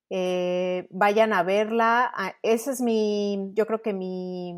Eh, 0.08 0.88
vayan 0.88 1.34
a 1.34 1.42
verla. 1.42 2.10
Ah, 2.14 2.34
esa 2.42 2.70
es 2.70 2.80
mi, 2.80 3.50
yo 3.52 3.66
creo 3.66 3.82
que 3.82 3.92
mi, 3.92 4.54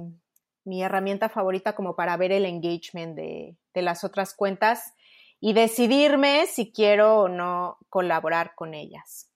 mi, 0.65 0.85
herramienta 0.85 1.29
favorita 1.29 1.75
como 1.75 1.97
para 1.97 2.17
ver 2.17 2.31
el 2.31 2.47
engagement 2.47 3.17
de 3.17 3.57
las 3.75 4.05
otras 4.05 4.35
cuentas 4.35 4.95
y 5.41 5.53
decidirme 5.53 6.47
si 6.47 6.71
quiero 6.71 7.23
o 7.23 7.29
no 7.29 7.79
colaborar 7.89 8.55
con 8.55 8.73
ellas. 8.73 9.32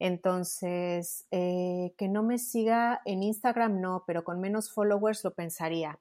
Entonces, 0.00 1.26
eh, 1.30 1.92
que 1.98 2.08
no 2.08 2.22
me 2.22 2.38
siga 2.38 3.02
en 3.04 3.22
Instagram, 3.22 3.80
no, 3.82 4.02
pero 4.06 4.24
con 4.24 4.40
menos 4.40 4.72
followers 4.72 5.22
lo 5.24 5.34
pensaría. 5.34 6.00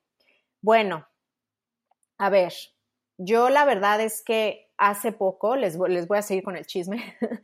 Bueno, 0.61 1.05
a 2.17 2.29
ver, 2.29 2.53
yo 3.17 3.49
la 3.49 3.65
verdad 3.65 3.99
es 3.99 4.23
que 4.23 4.71
hace 4.77 5.11
poco, 5.11 5.57
les, 5.57 5.77
les 5.77 6.07
voy 6.07 6.17
a 6.17 6.21
seguir 6.21 6.45
con 6.45 6.55
el 6.55 6.65
chisme, 6.65 7.17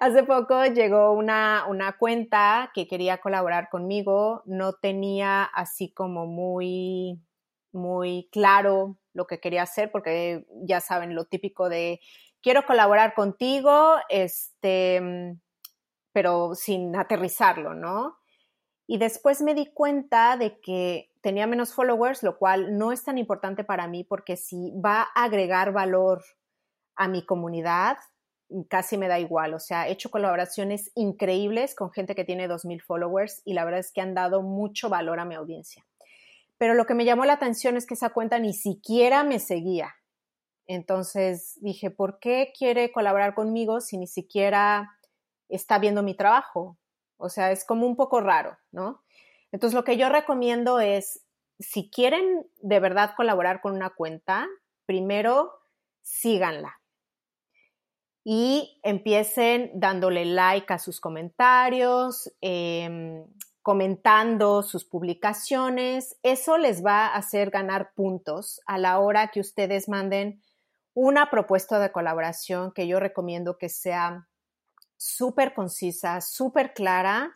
hace 0.00 0.24
poco 0.24 0.62
llegó 0.66 1.12
una, 1.12 1.64
una 1.68 1.96
cuenta 1.96 2.70
que 2.74 2.86
quería 2.86 3.18
colaborar 3.18 3.70
conmigo, 3.70 4.42
no 4.44 4.74
tenía 4.74 5.44
así 5.44 5.90
como 5.90 6.26
muy, 6.26 7.18
muy 7.72 8.28
claro 8.30 8.98
lo 9.14 9.26
que 9.26 9.40
quería 9.40 9.62
hacer, 9.62 9.90
porque 9.90 10.44
ya 10.64 10.82
saben 10.82 11.14
lo 11.14 11.24
típico 11.24 11.70
de 11.70 12.00
quiero 12.42 12.66
colaborar 12.66 13.14
contigo, 13.14 13.94
este 14.10 15.38
pero 16.14 16.54
sin 16.54 16.94
aterrizarlo, 16.96 17.74
¿no? 17.74 18.16
Y 18.86 18.98
después 18.98 19.42
me 19.42 19.54
di 19.54 19.66
cuenta 19.66 20.36
de 20.36 20.60
que 20.60 21.10
tenía 21.20 21.46
menos 21.46 21.74
followers, 21.74 22.22
lo 22.22 22.38
cual 22.38 22.78
no 22.78 22.92
es 22.92 23.02
tan 23.02 23.18
importante 23.18 23.64
para 23.64 23.88
mí 23.88 24.04
porque 24.04 24.36
si 24.36 24.72
va 24.80 25.08
a 25.14 25.24
agregar 25.24 25.72
valor 25.72 26.22
a 26.94 27.08
mi 27.08 27.26
comunidad, 27.26 27.96
casi 28.68 28.96
me 28.96 29.08
da 29.08 29.18
igual. 29.18 29.54
O 29.54 29.58
sea, 29.58 29.88
he 29.88 29.92
hecho 29.92 30.10
colaboraciones 30.10 30.92
increíbles 30.94 31.74
con 31.74 31.90
gente 31.90 32.14
que 32.14 32.24
tiene 32.24 32.48
2.000 32.48 32.80
followers 32.82 33.42
y 33.44 33.54
la 33.54 33.64
verdad 33.64 33.80
es 33.80 33.92
que 33.92 34.00
han 34.00 34.14
dado 34.14 34.42
mucho 34.42 34.88
valor 34.88 35.18
a 35.18 35.24
mi 35.24 35.34
audiencia. 35.34 35.84
Pero 36.58 36.74
lo 36.74 36.86
que 36.86 36.94
me 36.94 37.04
llamó 37.04 37.24
la 37.24 37.32
atención 37.32 37.76
es 37.76 37.86
que 37.86 37.94
esa 37.94 38.10
cuenta 38.10 38.38
ni 38.38 38.52
siquiera 38.52 39.24
me 39.24 39.40
seguía. 39.40 39.96
Entonces 40.66 41.58
dije, 41.60 41.90
¿por 41.90 42.20
qué 42.20 42.52
quiere 42.56 42.92
colaborar 42.92 43.34
conmigo 43.34 43.80
si 43.80 43.98
ni 43.98 44.06
siquiera 44.06 44.90
está 45.48 45.78
viendo 45.78 46.02
mi 46.02 46.14
trabajo. 46.14 46.78
O 47.16 47.28
sea, 47.28 47.52
es 47.52 47.64
como 47.64 47.86
un 47.86 47.96
poco 47.96 48.20
raro, 48.20 48.56
¿no? 48.72 49.02
Entonces, 49.52 49.74
lo 49.74 49.84
que 49.84 49.96
yo 49.96 50.08
recomiendo 50.08 50.80
es, 50.80 51.24
si 51.58 51.90
quieren 51.90 52.46
de 52.60 52.80
verdad 52.80 53.14
colaborar 53.16 53.60
con 53.60 53.74
una 53.74 53.90
cuenta, 53.90 54.48
primero 54.86 55.52
síganla 56.02 56.80
y 58.24 58.80
empiecen 58.82 59.70
dándole 59.74 60.24
like 60.24 60.72
a 60.72 60.78
sus 60.78 60.98
comentarios, 60.98 62.32
em, 62.40 63.26
comentando 63.62 64.62
sus 64.62 64.84
publicaciones. 64.84 66.18
Eso 66.22 66.56
les 66.56 66.84
va 66.84 67.06
a 67.06 67.16
hacer 67.16 67.50
ganar 67.50 67.92
puntos 67.94 68.60
a 68.66 68.78
la 68.78 68.98
hora 68.98 69.28
que 69.28 69.40
ustedes 69.40 69.88
manden 69.88 70.42
una 70.94 71.30
propuesta 71.30 71.78
de 71.78 71.92
colaboración 71.92 72.72
que 72.72 72.86
yo 72.86 72.98
recomiendo 72.98 73.58
que 73.58 73.68
sea 73.68 74.26
súper 74.96 75.54
concisa, 75.54 76.20
súper 76.20 76.74
clara 76.74 77.34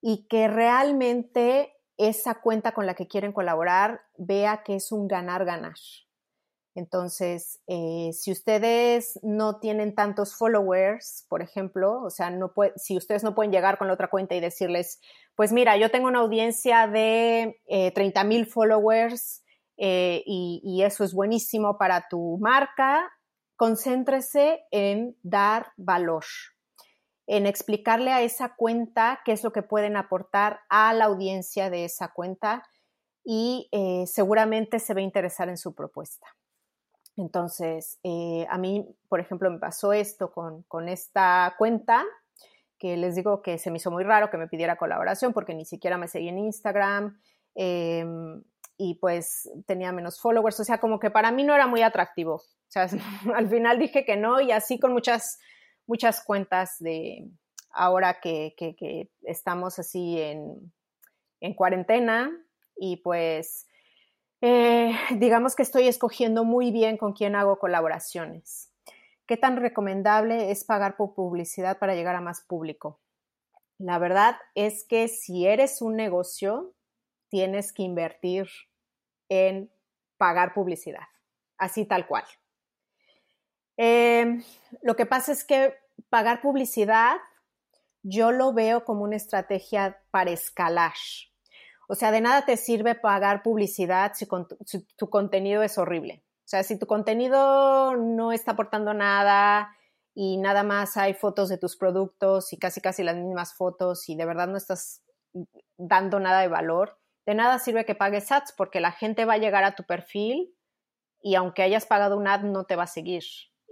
y 0.00 0.26
que 0.28 0.48
realmente 0.48 1.74
esa 1.96 2.40
cuenta 2.40 2.72
con 2.72 2.86
la 2.86 2.94
que 2.94 3.06
quieren 3.06 3.32
colaborar 3.32 4.02
vea 4.16 4.62
que 4.64 4.76
es 4.76 4.92
un 4.92 5.08
ganar-ganar. 5.08 5.74
Entonces, 6.76 7.60
eh, 7.68 8.10
si 8.12 8.32
ustedes 8.32 9.20
no 9.22 9.60
tienen 9.60 9.94
tantos 9.94 10.34
followers, 10.34 11.24
por 11.28 11.40
ejemplo, 11.40 12.02
o 12.02 12.10
sea, 12.10 12.30
no 12.30 12.52
si 12.76 12.96
ustedes 12.96 13.22
no 13.22 13.34
pueden 13.34 13.52
llegar 13.52 13.78
con 13.78 13.86
la 13.86 13.94
otra 13.94 14.10
cuenta 14.10 14.34
y 14.34 14.40
decirles, 14.40 15.00
pues 15.36 15.52
mira, 15.52 15.76
yo 15.76 15.90
tengo 15.90 16.08
una 16.08 16.18
audiencia 16.18 16.88
de 16.88 17.60
eh, 17.66 17.92
30 17.92 18.24
mil 18.24 18.46
followers 18.46 19.44
eh, 19.76 20.24
y, 20.26 20.60
y, 20.64 20.82
eso 20.82 21.04
es 21.04 21.14
buenísimo 21.14 21.78
para 21.78 22.08
tu 22.08 22.38
marca, 22.40 23.10
concéntrese 23.56 24.64
en 24.70 25.16
dar 25.22 25.72
valor, 25.76 26.24
en 27.26 27.46
explicarle 27.46 28.12
a 28.12 28.22
esa 28.22 28.54
cuenta 28.54 29.20
qué 29.24 29.32
es 29.32 29.42
lo 29.42 29.52
que 29.52 29.62
pueden 29.62 29.96
aportar 29.96 30.60
a 30.68 30.92
la 30.92 31.06
audiencia 31.06 31.70
de 31.70 31.84
esa 31.84 32.12
cuenta 32.12 32.64
y 33.24 33.68
eh, 33.72 34.04
seguramente 34.06 34.78
se 34.78 34.92
va 34.94 35.00
a 35.00 35.04
interesar 35.04 35.48
en 35.48 35.56
su 35.56 35.74
propuesta. 35.74 36.26
Entonces, 37.16 37.98
eh, 38.02 38.46
a 38.50 38.58
mí, 38.58 38.86
por 39.08 39.20
ejemplo, 39.20 39.50
me 39.50 39.58
pasó 39.58 39.92
esto 39.92 40.32
con, 40.32 40.88
esta 40.88 41.54
cuenta, 41.58 42.04
que 42.78 42.96
les 42.96 43.14
digo 43.14 43.40
que 43.40 43.56
se 43.58 43.70
me 43.70 43.78
hizo 43.78 43.90
muy 43.90 44.04
raro 44.04 44.30
que 44.30 44.36
me 44.36 44.48
pidiera 44.48 44.76
colaboración 44.76 45.32
porque 45.32 45.54
ni 45.54 45.64
siquiera 45.64 45.96
me 45.96 46.08
seguía 46.08 46.30
en 46.30 46.38
Instagram 46.38 47.18
em, 47.54 48.42
y 48.76 48.96
pues 48.96 49.48
tenía 49.66 49.92
menos 49.92 50.20
followers, 50.20 50.58
o 50.58 50.64
sea, 50.64 50.78
como 50.78 50.98
que 50.98 51.10
para 51.10 51.30
mí 51.30 51.44
no 51.44 51.54
era 51.54 51.68
muy 51.68 51.82
atractivo. 51.82 52.34
O 52.34 52.68
sea, 52.68 52.88
al 53.34 53.48
final 53.48 53.78
dije 53.78 54.04
que 54.04 54.16
no 54.16 54.40
y 54.40 54.50
así 54.50 54.80
con 54.80 54.92
muchas, 54.92 55.38
muchas 55.86 56.22
cuentas 56.22 56.76
de 56.78 57.28
ahora 57.70 58.20
que, 58.20 58.54
estamos 59.22 59.78
así 59.78 60.20
en, 60.20 60.72
en 61.40 61.54
cuarentena 61.54 62.30
y 62.76 62.96
pues 62.98 63.66
eh, 64.40 64.92
digamos 65.18 65.56
que 65.56 65.62
estoy 65.62 65.88
escogiendo 65.88 66.44
muy 66.44 66.70
bien 66.70 66.96
con 66.96 67.12
quién 67.12 67.34
hago 67.34 67.58
colaboraciones. 67.58 68.70
¿Qué 69.26 69.38
tan 69.38 69.56
recomendable 69.56 70.50
es 70.50 70.64
pagar 70.64 70.96
por 70.96 71.14
publicidad 71.14 71.78
para 71.78 71.94
llegar 71.94 72.14
a 72.14 72.20
más 72.20 72.42
público? 72.42 73.00
La 73.78 73.98
verdad 73.98 74.36
es 74.54 74.84
que 74.84 75.08
si 75.08 75.46
eres 75.46 75.80
un 75.80 75.96
negocio, 75.96 76.74
tienes 77.30 77.72
que 77.72 77.84
invertir 77.84 78.48
en 79.30 79.72
pagar 80.18 80.52
publicidad, 80.52 81.08
así 81.56 81.86
tal 81.86 82.06
cual. 82.06 82.24
Em, 83.76 84.42
lo 84.82 84.96
que 84.96 85.06
pasa 85.06 85.32
es 85.32 85.44
que 85.44 85.74
pagar 86.08 86.40
publicidad 86.40 87.16
yo 88.02 88.32
lo 88.32 88.52
veo 88.52 88.84
como 88.84 89.02
una 89.02 89.16
estrategia 89.16 90.00
para 90.10 90.30
escalar. 90.30 90.92
O 91.88 91.94
sea, 91.94 92.12
de 92.12 92.20
nada 92.20 92.44
te 92.44 92.56
sirve 92.56 92.94
pagar 92.94 93.42
publicidad 93.42 94.12
si, 94.14 94.26
tu 94.96 95.10
contenido 95.10 95.62
es 95.62 95.78
horrible. 95.78 96.22
O 96.44 96.48
sea, 96.48 96.62
si 96.62 96.78
tu 96.78 96.86
contenido 96.86 97.96
no 97.96 98.32
está 98.32 98.52
aportando 98.52 98.92
nada 98.94 99.74
y 100.14 100.36
nada 100.36 100.62
más 100.62 100.96
hay 100.96 101.14
fotos 101.14 101.48
de 101.48 101.58
tus 101.58 101.76
productos 101.76 102.52
y 102.52 102.58
casi 102.58 102.80
casi 102.80 103.02
las 103.02 103.16
mismas 103.16 103.54
fotos 103.54 104.08
y 104.08 104.16
de 104.16 104.26
verdad 104.26 104.48
no 104.48 104.56
estás 104.56 105.02
dando 105.78 106.20
nada 106.20 106.40
de 106.40 106.48
valor, 106.48 106.98
de 107.26 107.34
nada 107.34 107.58
sirve 107.58 107.86
que 107.86 107.94
pagues 107.94 108.30
ads 108.30 108.52
porque 108.52 108.80
la 108.80 108.92
gente 108.92 109.24
va 109.24 109.34
a 109.34 109.38
llegar 109.38 109.64
a 109.64 109.74
tu 109.74 109.84
perfil 109.84 110.54
y 111.22 111.34
aunque 111.36 111.62
hayas 111.62 111.86
pagado 111.86 112.18
un 112.18 112.28
ad 112.28 112.42
no 112.42 112.64
te 112.64 112.76
va 112.76 112.84
a 112.84 112.86
seguir 112.86 113.24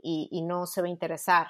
y, 0.03 0.43
no 0.43 0.67
se 0.67 0.83
va 0.83 0.89
a 0.89 0.91
interesar. 0.91 1.47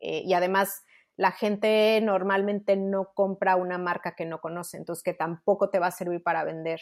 Eh, 0.00 0.22
y 0.24 0.34
además 0.34 0.82
la 1.16 1.32
gente 1.32 1.98
normalmente 2.02 2.76
no 2.76 3.12
compra 3.14 3.56
una 3.56 3.78
marca 3.78 4.14
que 4.14 4.26
no 4.26 4.40
conoce, 4.40 4.76
entonces 4.76 5.02
que 5.02 5.14
tampoco 5.14 5.70
te 5.70 5.78
va 5.78 5.86
a 5.86 5.92
servir 5.92 6.22
para 6.22 6.44
vender. 6.44 6.80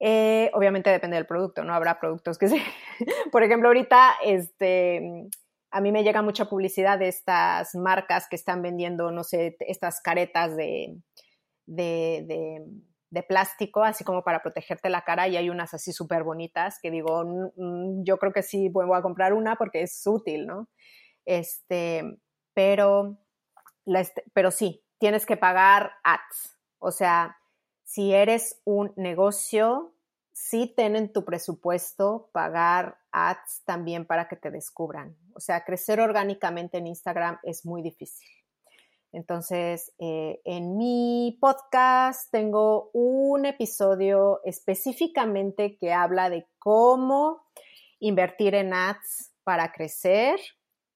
Eh, 0.00 0.50
obviamente 0.54 0.90
depende 0.90 1.16
del 1.16 1.26
producto, 1.26 1.64
¿no? 1.64 1.74
Habrá 1.74 2.00
productos 2.00 2.36
que 2.38 2.48
sí. 2.48 2.60
Por 3.32 3.42
ejemplo, 3.42 3.68
ahorita 3.68 4.14
este, 4.24 5.28
a 5.70 5.80
mí 5.80 5.92
me 5.92 6.04
llega 6.04 6.22
mucha 6.22 6.46
publicidad 6.46 6.98
de 6.98 7.08
estas 7.08 7.74
marcas 7.74 8.28
que 8.28 8.36
están 8.36 8.62
vendiendo, 8.62 9.10
no 9.10 9.24
sé, 9.24 9.56
estas 9.60 10.00
caretas 10.00 10.56
de, 10.56 11.00
plástico, 13.22 13.84
así 13.84 14.04
como 14.04 14.24
para 14.24 14.42
protegerte 14.42 14.88
la 14.88 15.02
cara, 15.02 15.28
y 15.28 15.36
hay 15.36 15.50
unas 15.50 15.74
así 15.74 15.92
súper 15.92 16.24
bonitas 16.24 16.78
que 16.80 16.90
digo, 16.90 17.24
mm, 17.24 17.50
mm, 17.56 18.04
yo 18.04 18.18
creo 18.18 18.32
que 18.32 18.42
sí 18.42 18.68
voy 18.68 18.86
a 18.92 19.02
comprar 19.02 19.32
una 19.32 19.56
porque 19.56 19.82
es 19.82 20.06
útil, 20.06 20.46
¿no? 20.46 20.68
Este, 21.24 22.18
pero, 22.54 23.18
pero 24.32 24.50
sí, 24.50 24.84
tienes 24.98 25.26
que 25.26 25.36
pagar 25.36 25.92
ads. 26.02 26.58
O 26.78 26.90
sea, 26.90 27.36
si 27.84 28.12
eres 28.12 28.60
un 28.64 28.92
negocio, 28.96 29.94
sí 30.32 30.72
ten 30.76 30.96
en 30.96 31.12
tu 31.12 31.24
presupuesto 31.24 32.30
pagar 32.32 32.98
ads 33.12 33.62
también 33.64 34.06
para 34.06 34.28
que 34.28 34.36
te 34.36 34.50
descubran. 34.50 35.16
O 35.34 35.40
sea, 35.40 35.64
crecer 35.64 36.00
orgánicamente 36.00 36.78
en 36.78 36.88
Instagram 36.88 37.38
es 37.42 37.64
muy 37.64 37.82
difícil. 37.82 38.28
Entonces, 39.14 39.92
eh, 40.00 40.40
en 40.44 40.76
mi 40.76 41.38
podcast 41.40 42.32
tengo 42.32 42.90
un 42.92 43.46
episodio 43.46 44.40
específicamente 44.44 45.76
que 45.76 45.92
habla 45.92 46.30
de 46.30 46.48
cómo 46.58 47.44
invertir 48.00 48.56
en 48.56 48.74
ads 48.74 49.32
para 49.44 49.70
crecer. 49.70 50.40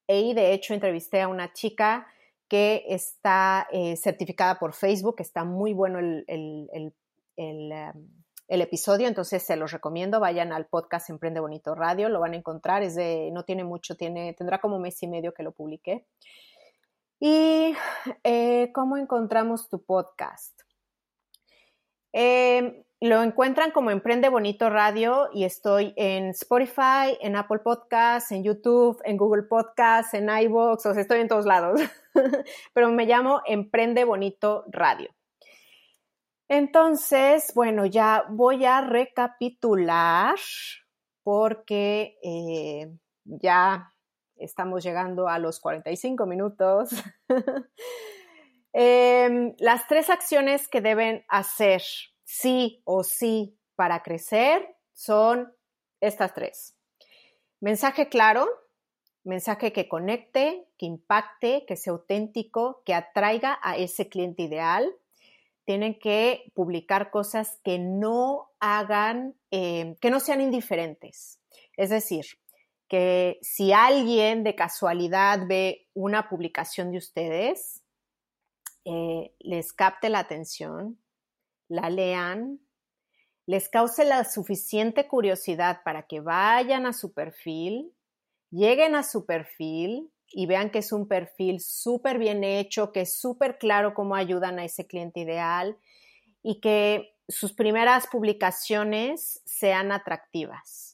Y 0.09 0.35
de 0.35 0.53
hecho 0.53 0.75
entrevisté 0.75 1.21
a 1.21 1.29
una 1.29 1.53
chica 1.53 2.09
que 2.49 2.87
está 2.89 3.69
eh, 3.71 3.95
certificada 3.97 4.59
por 4.59 4.73
Facebook, 4.73 5.16
está 5.19 5.45
muy 5.45 5.73
bueno 5.73 6.01
el, 6.01 6.25
el, 6.27 6.93
um, 7.37 8.09
el, 8.49 8.61
episodio, 8.62 9.07
entonces 9.07 9.45
se 9.45 9.55
los 9.55 9.71
recomiendo, 9.71 10.19
vayan 10.19 10.53
al 10.53 10.66
podcast 10.66 11.11
Emprende 11.11 11.41
Bonito 11.41 11.75
Radio, 11.75 12.09
lo 12.09 12.21
van 12.21 12.33
a 12.33 12.37
encontrar, 12.39 12.83
no 13.33 13.45
tiene 13.45 13.64
mucho, 13.64 13.97
tiene, 13.97 14.33
tendrá 14.33 14.59
como 14.61 14.81
mes 14.81 15.01
y 15.03 15.07
medio 15.07 15.35
que 15.35 15.43
lo 15.43 15.53
publiqué. 15.53 16.07
¿Y 17.21 17.75
eh, 18.23 18.71
cómo 18.73 18.97
encontramos 18.97 19.69
tu 19.69 19.85
podcast? 19.85 20.61
Eh, 22.12 22.85
lo 23.01 23.23
encuentran 23.23 23.71
como 23.73 23.91
Emprende 23.91 24.29
Bonito 24.29 24.71
Radio 24.71 25.29
y 25.33 25.45
estoy 25.45 25.95
en 25.97 26.29
Spotify, 26.29 27.16
en 27.21 27.37
Apple 27.37 27.61
Podcasts, 27.61 28.33
en 28.33 28.45
YouTube, 28.45 29.01
en 29.05 29.16
Google 29.16 29.45
Podcasts, 29.45 30.14
en 30.14 30.29
iVoox, 30.29 30.87
o 30.87 30.95
sea, 30.95 31.03
estoy 31.03 31.21
en 31.21 31.29
todos 31.29 31.45
lados. 31.45 31.81
Pero 32.75 32.91
me 32.91 33.07
llamo 33.07 33.43
Emprende 33.47 34.05
Bonito 34.05 34.64
Radio. 34.69 35.11
Entonces, 36.49 37.53
bueno, 37.55 37.85
ya 37.85 38.25
voy 38.31 38.64
a 38.64 38.81
recapitular 38.81 40.37
porque 41.23 42.16
eh, 42.23 42.91
ya 43.25 43.93
estamos 44.41 44.82
llegando 44.82 45.28
a 45.28 45.39
los 45.39 45.61
45 45.61 46.26
minutos. 46.26 46.91
Em, 48.74 49.55
las 49.59 49.89
tres 49.89 50.11
acciones 50.11 50.68
que 50.68 50.80
deben 50.80 51.24
hacer 51.28 51.82
sí 52.24 52.82
o 52.84 53.03
sí 53.03 53.59
para 53.74 54.03
crecer 54.03 54.76
son 54.93 55.53
estas 56.01 56.34
tres. 56.34 56.76
Mensaje 57.61 58.09
claro, 58.09 58.47
mensaje 59.24 59.72
que 59.72 59.89
conecte, 59.89 60.68
que 60.76 60.86
impacte, 60.86 61.64
que 61.66 61.76
sea 61.76 61.93
auténtico, 61.93 62.82
que 62.84 62.95
atraiga 62.95 63.59
a 63.62 63.76
ese 63.76 64.09
cliente 64.09 64.43
ideal. 64.43 64.93
Tienen 65.64 65.99
que 65.99 66.51
publicar 66.55 67.11
cosas 67.11 67.61
que 67.64 67.78
no 67.78 68.51
hagan, 68.61 69.34
eh, 69.51 69.97
que 70.01 70.11
no 70.11 70.20
sean 70.20 70.41
indiferentes. 70.41 71.41
Es 71.76 71.91
decir, 71.91 72.26
que 72.89 73.39
si 73.43 73.72
alguien 73.72 74.45
de 74.45 74.55
casualidad 74.55 75.47
ve 75.47 75.89
una 75.95 76.28
publicación 76.28 76.91
de 76.91 76.99
ustedes, 76.99 77.82
eh, 78.84 79.34
les 79.41 79.72
capte 79.72 80.09
la 80.09 80.20
atención, 80.20 80.99
la 81.68 81.91
lean, 81.91 82.61
les 83.47 83.68
cause 83.68 84.05
la 84.05 84.24
suficiente 84.24 85.07
curiosidad 85.07 85.82
para 85.84 86.07
que 86.07 86.20
vayan 86.20 86.86
a 86.86 86.93
su 86.93 87.12
perfil, 87.12 87.93
lleguen 88.51 88.95
a 88.95 89.03
su 89.03 89.26
perfil 89.26 90.11
y 90.30 90.47
vean 90.47 90.70
que 90.70 90.78
es 90.78 90.93
un 90.93 91.09
perfil 91.09 91.61
súper 91.61 92.18
bien 92.18 92.45
hecho, 92.45 92.93
que 92.93 93.03
es 93.03 93.18
súper 93.18 93.59
claro 93.59 93.95
cómo 93.95 94.14
ayudan 94.14 94.59
a 94.59 94.64
ese 94.64 94.86
cliente 94.86 95.20
ideal 95.20 95.78
y 96.43 96.61
que 96.61 97.14
sus 97.28 97.53
primeras 97.53 98.07
publicaciones 98.07 99.43
sean 99.45 99.93
atractivas. 99.93 100.88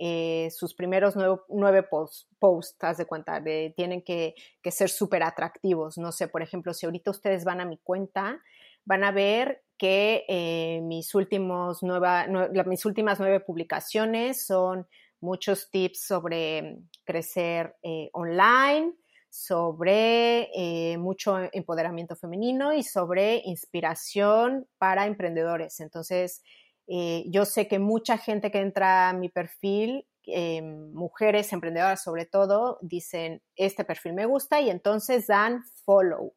Eh, 0.00 0.48
sus 0.52 0.74
primeros 0.74 1.16
nueve, 1.48 1.82
posts, 1.82 2.76
de 2.98 3.06
cuenta, 3.06 3.42
tienen 3.74 4.02
que, 4.02 4.34
ser 4.70 4.90
súper 4.90 5.24
atractivos. 5.24 5.98
No 5.98 6.12
sé, 6.12 6.28
por 6.28 6.42
ejemplo, 6.42 6.72
si 6.72 6.86
ahorita 6.86 7.10
ustedes 7.10 7.44
van 7.44 7.60
a 7.60 7.64
mi 7.64 7.78
cuenta, 7.78 8.40
van 8.84 9.02
a 9.02 9.10
ver 9.10 9.64
que 9.76 10.24
eh, 10.28 10.80
mis, 10.82 11.14
últimos 11.14 11.82
últimas 11.82 13.18
nueve 13.20 13.40
publicaciones 13.40 14.46
son 14.46 14.86
muchos 15.20 15.68
tips 15.70 16.06
sobre 16.06 16.78
crecer 17.04 17.74
eh, 17.82 18.08
online, 18.12 18.94
sobre 19.30 20.96
mucho 20.96 21.36
empoderamiento 21.52 22.16
femenino 22.16 22.72
y 22.72 22.82
sobre 22.82 23.42
inspiración 23.44 24.66
para 24.78 25.06
emprendedores. 25.06 25.80
Entonces, 25.80 26.42
eh, 26.90 27.24
yo 27.26 27.44
sé 27.44 27.68
que 27.68 27.78
mucha 27.78 28.16
gente 28.16 28.50
que 28.50 28.60
entra 28.60 29.10
a 29.10 29.12
mi 29.12 29.28
perfil, 29.28 30.08
eh, 30.26 30.62
mujeres 30.62 31.52
emprendedoras 31.52 32.02
sobre 32.02 32.24
todo, 32.24 32.78
dicen, 32.80 33.42
este 33.56 33.84
perfil 33.84 34.14
me 34.14 34.24
gusta 34.24 34.60
y 34.62 34.70
entonces 34.70 35.26
dan 35.26 35.62
follow. 35.84 36.34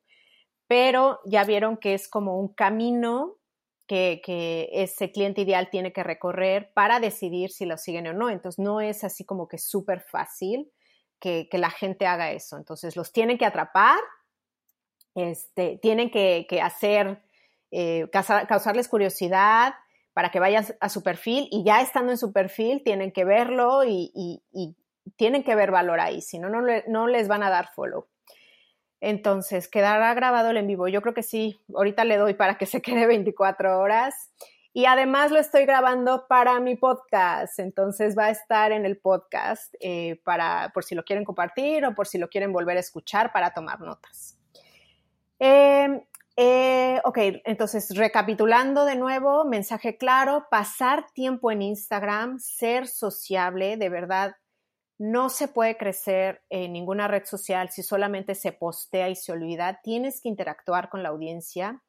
Pero 0.67 1.19
ya 1.25 1.45
vieron 1.45 1.77
que 1.77 1.93
es 1.93 2.09
como 2.09 2.37
un 2.37 2.53
camino 2.53 3.37
que, 3.87 4.69
ese 4.71 5.11
cliente 5.11 5.41
ideal 5.41 5.69
tiene 5.69 5.93
que 5.93 6.03
recorrer 6.03 6.71
para 6.73 6.99
decidir 6.99 7.51
si 7.51 7.65
lo 7.65 7.77
siguen 7.77 8.07
o 8.07 8.13
no. 8.13 8.29
Entonces, 8.29 8.59
no 8.59 8.81
es 8.81 9.03
así 9.03 9.25
como 9.25 9.47
que 9.47 9.57
súper 9.57 10.01
fácil 10.01 10.71
que, 11.19 11.47
la 11.53 11.69
gente 11.69 12.07
haga 12.07 12.31
eso. 12.31 12.57
Entonces, 12.57 12.95
los 12.95 13.11
tienen 13.11 13.37
que 13.37 13.45
atrapar, 13.45 13.99
este, 15.15 15.77
tienen 15.81 16.09
que, 16.09 16.45
hacer, 16.61 17.21
eh, 17.71 18.09
causarles 18.11 18.87
curiosidad 18.87 19.73
para 20.13 20.29
que 20.29 20.39
vayan 20.39 20.65
a 20.79 20.89
su 20.89 21.03
perfil 21.03 21.47
y 21.51 21.63
ya 21.63 21.81
estando 21.81 22.11
en 22.11 22.17
su 22.17 22.31
perfil 22.33 22.83
tienen 22.83 23.11
que 23.11 23.25
verlo 23.25 23.83
y, 23.85 24.43
tienen 25.15 25.43
que 25.43 25.55
ver 25.55 25.71
valor 25.71 25.99
ahí, 25.99 26.21
si 26.21 26.37
no, 26.37 26.49
no 26.49 27.07
les 27.07 27.27
van 27.27 27.43
a 27.43 27.49
dar 27.49 27.69
follow. 27.73 28.07
Entonces, 29.01 29.67
quedará 29.67 30.13
grabado 30.13 30.51
el 30.51 30.57
en 30.57 30.67
vivo. 30.67 30.87
Yo 30.87 31.01
creo 31.01 31.15
que 31.15 31.23
sí, 31.23 31.59
ahorita 31.73 32.05
le 32.05 32.17
doy 32.17 32.35
para 32.35 32.57
que 32.57 32.67
se 32.67 32.81
quede 32.81 33.07
24 33.07 33.79
horas. 33.79 34.31
Y 34.73 34.85
además 34.85 35.31
lo 35.31 35.39
estoy 35.39 35.65
grabando 35.65 36.27
para 36.29 36.57
mi 36.61 36.77
podcast, 36.77 37.59
entonces 37.59 38.17
va 38.17 38.27
a 38.27 38.29
estar 38.29 38.71
en 38.71 38.85
el 38.85 38.97
podcast 38.97 39.73
eh, 39.81 40.21
para, 40.23 40.71
por 40.73 40.85
si 40.85 40.95
lo 40.95 41.03
quieren 41.03 41.25
compartir 41.25 41.83
o 41.83 41.93
por 41.93 42.07
si 42.07 42.17
lo 42.17 42.29
quieren 42.29 42.53
volver 42.53 42.77
a 42.77 42.79
escuchar 42.79 43.33
para 43.33 43.53
tomar 43.53 43.81
notas. 43.81 44.37
Em, 45.39 46.01
eh, 46.43 46.99
ok, 47.03 47.17
entonces 47.45 47.95
recapitulando 47.95 48.83
de 48.85 48.95
nuevo, 48.95 49.45
mensaje 49.45 49.97
claro, 49.97 50.47
pasar 50.49 51.05
tiempo 51.13 51.51
en 51.51 51.61
Instagram, 51.61 52.39
ser 52.39 52.87
sociable, 52.87 53.77
de 53.77 53.89
verdad, 53.89 54.35
no 54.97 55.29
se 55.29 55.47
puede 55.47 55.77
crecer 55.77 56.41
en 56.49 56.73
ninguna 56.73 57.07
red 57.07 57.25
social 57.25 57.69
si 57.69 57.83
solamente 57.83 58.33
se 58.33 58.53
postea 58.53 59.09
y 59.09 59.15
se 59.15 59.31
olvida. 59.31 59.81
Tienes 59.83 60.19
que 60.19 60.29
interactuar 60.29 60.89
con 60.89 61.03
la 61.03 61.09
audiencia, 61.09 61.83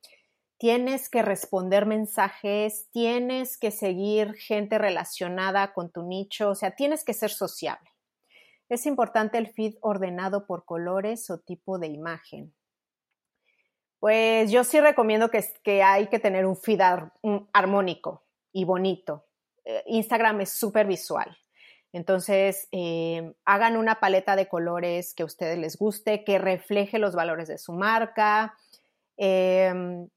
tienes 0.59 1.09
que 1.09 1.23
responder 1.23 1.87
mensajes, 1.87 2.91
tienes 2.91 3.57
que 3.57 3.71
seguir 3.71 4.35
gente 4.35 4.77
relacionada 4.77 5.73
con 5.73 5.91
tu 5.91 6.03
nicho, 6.03 6.51
o 6.51 6.55
sea, 6.55 6.73
tienes 6.73 7.05
que 7.05 7.15
ser 7.15 7.31
sociable. 7.31 7.89
Es 8.69 8.85
importante 8.85 9.39
el 9.39 9.49
feed 9.49 9.77
ordenado 9.81 10.47
por 10.47 10.67
colores 10.67 11.31
o 11.31 11.39
tipo 11.39 11.79
de 11.79 11.87
imagen. 11.87 12.53
Pues 14.03 14.51
yo 14.51 14.65
sí 14.65 14.81
recomiendo 14.81 15.31
que, 15.31 15.45
que 15.63 15.85
hay 15.85 16.09
que 16.09 16.19
tener 16.19 16.45
un 16.45 16.57
feed 16.57 16.81
armónico 17.53 18.25
y 18.53 18.65
bonito. 18.65 19.27
Eh, 19.65 19.85
Instagram 19.87 20.41
es 20.41 20.51
súper 20.51 20.89
visual. 20.89 21.39
Entonces, 21.93 22.67
eh, 22.73 23.33
hagan 23.45 23.77
una 23.77 24.01
paleta 24.01 24.35
de 24.35 24.49
colores 24.49 25.15
que 25.15 25.23
a 25.23 25.27
ustedes 25.27 25.57
les 25.57 25.77
guste, 25.77 26.25
que 26.25 26.41
refleje 26.41 26.99
los 26.99 27.15
valores 27.15 27.47
de 27.47 27.59
su 27.59 27.75
marca, 27.75 28.59
em, 29.17 30.09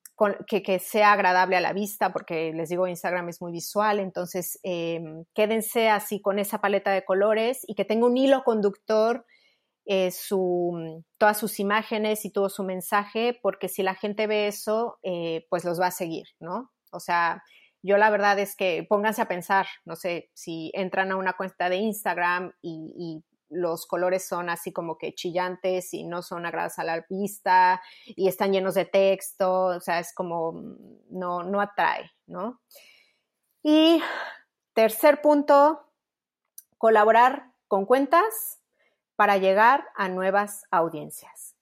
que, 0.47 0.79
sea 0.79 1.11
agradable 1.11 1.55
a 1.55 1.61
la 1.61 1.73
vista, 1.73 2.11
porque 2.11 2.53
les 2.53 2.69
digo, 2.69 2.87
Instagram 2.87 3.29
es 3.29 3.39
muy 3.39 3.51
visual, 3.51 3.99
entonces 3.99 4.59
em, 4.63 5.25
quédense 5.35 5.89
así 5.89 6.19
con 6.19 6.39
esa 6.39 6.57
paleta 6.59 6.89
de 6.89 7.05
colores 7.05 7.63
y 7.67 7.75
que 7.75 7.85
tenga 7.85 8.07
un 8.07 8.17
hilo 8.17 8.43
conductor 8.43 9.27
eh, 9.85 10.11
todas 11.17 11.37
sus 11.37 11.59
imágenes 11.59 12.25
y 12.25 12.31
todo 12.31 12.49
su 12.49 12.63
mensaje, 12.63 13.37
porque 13.41 13.69
si 13.69 13.83
la 13.83 13.95
gente 13.95 14.27
ve 14.27 14.47
eso, 14.47 14.99
eh, 15.03 15.45
pues 15.49 15.63
los 15.63 15.79
va 15.79 15.87
a 15.87 15.91
seguir, 15.91 16.27
¿no? 16.39 16.71
O 16.91 16.99
sea, 16.99 17.43
yo 17.83 17.97
la 17.97 18.09
verdad 18.09 18.39
es 18.39 18.55
que 18.55 18.83
pónganse 18.89 19.21
a 19.21 19.27
pensar, 19.27 19.67
no 19.85 19.95
sé, 19.95 20.31
si 20.33 20.71
entran 20.73 21.11
a 21.11 21.17
una 21.17 21.33
cuenta 21.33 21.69
de 21.69 21.77
Instagram 21.77 22.53
y, 22.61 23.23
los 23.47 23.85
colores 23.85 24.27
son 24.27 24.49
así 24.49 24.73
como 24.73 24.97
que 24.97 25.13
chillantes 25.13 25.93
y 25.93 26.03
no 26.03 26.23
son 26.23 26.47
agradables 26.47 26.79
a 26.79 26.83
la 26.83 27.05
vista 27.07 27.79
y 28.07 28.27
están 28.27 28.51
llenos 28.51 28.73
de 28.73 28.85
texto, 28.85 29.65
o 29.65 29.79
sea, 29.79 29.99
es 29.99 30.13
como 30.15 30.53
mm, 30.53 30.77
no, 31.11 31.43
no 31.43 31.61
atrae, 31.61 32.11
¿no? 32.25 32.59
Y 33.61 34.01
tercer 34.73 35.21
punto, 35.21 35.79
colaborar 36.79 37.53
con 37.67 37.85
cuentas 37.85 38.64
para 39.15 39.37
llegar 39.37 39.85
a 39.95 40.09
nuevas 40.09 40.63
audiencias. 40.71 41.55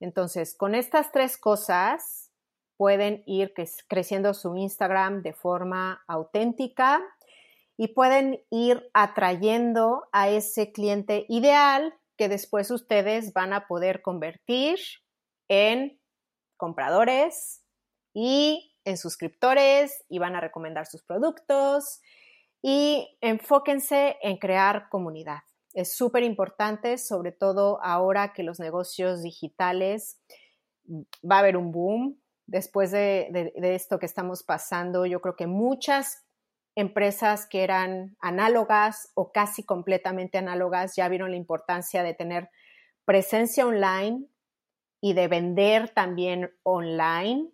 Entonces, 0.00 0.54
con 0.56 0.74
estas 0.74 1.12
tres 1.12 1.36
cosas, 1.36 2.30
pueden 2.76 3.22
ir 3.26 3.52
creciendo 3.88 4.32
su 4.32 4.56
Instagram 4.56 5.22
de 5.22 5.34
forma 5.34 6.02
auténtica 6.06 7.02
y 7.76 7.88
pueden 7.88 8.42
ir 8.50 8.90
atrayendo 8.94 10.08
a 10.12 10.30
ese 10.30 10.72
cliente 10.72 11.26
ideal 11.28 11.94
que 12.16 12.28
después 12.28 12.70
ustedes 12.70 13.32
van 13.34 13.52
a 13.52 13.66
poder 13.66 14.02
convertir 14.02 14.78
en 15.48 16.00
compradores 16.56 17.62
y 18.14 18.76
en 18.84 18.96
suscriptores 18.96 20.04
y 20.08 20.18
van 20.18 20.36
a 20.36 20.40
recomendar 20.40 20.86
sus 20.86 21.02
productos 21.02 22.00
y 22.62 23.16
enfóquense 23.20 24.16
en 24.22 24.36
crear 24.36 24.88
comunidad. 24.88 25.40
Es 25.74 25.96
súper 25.96 26.22
importante, 26.22 26.98
sobre 26.98 27.32
todo 27.32 27.82
ahora 27.82 28.32
que 28.32 28.42
los 28.42 28.58
negocios 28.58 29.22
digitales 29.22 30.20
va 30.88 31.36
a 31.36 31.38
haber 31.40 31.56
un 31.56 31.70
boom, 31.70 32.20
después 32.50 32.90
de, 32.90 33.52
esto 33.54 33.98
que 33.98 34.06
estamos 34.06 34.42
pasando, 34.42 35.06
yo 35.06 35.20
creo 35.20 35.36
que 35.36 35.46
muchas 35.46 36.24
empresas 36.74 37.46
que 37.46 37.62
eran 37.62 38.16
análogas 38.20 39.10
o 39.14 39.30
casi 39.32 39.62
completamente 39.62 40.38
análogas 40.38 40.96
ya 40.96 41.08
vieron 41.08 41.30
la 41.30 41.36
importancia 41.36 42.02
de 42.02 42.14
tener 42.14 42.50
presencia 43.04 43.66
online 43.66 44.26
y 45.00 45.12
de 45.14 45.28
vender 45.28 45.90
también 45.90 46.50
online. 46.64 47.50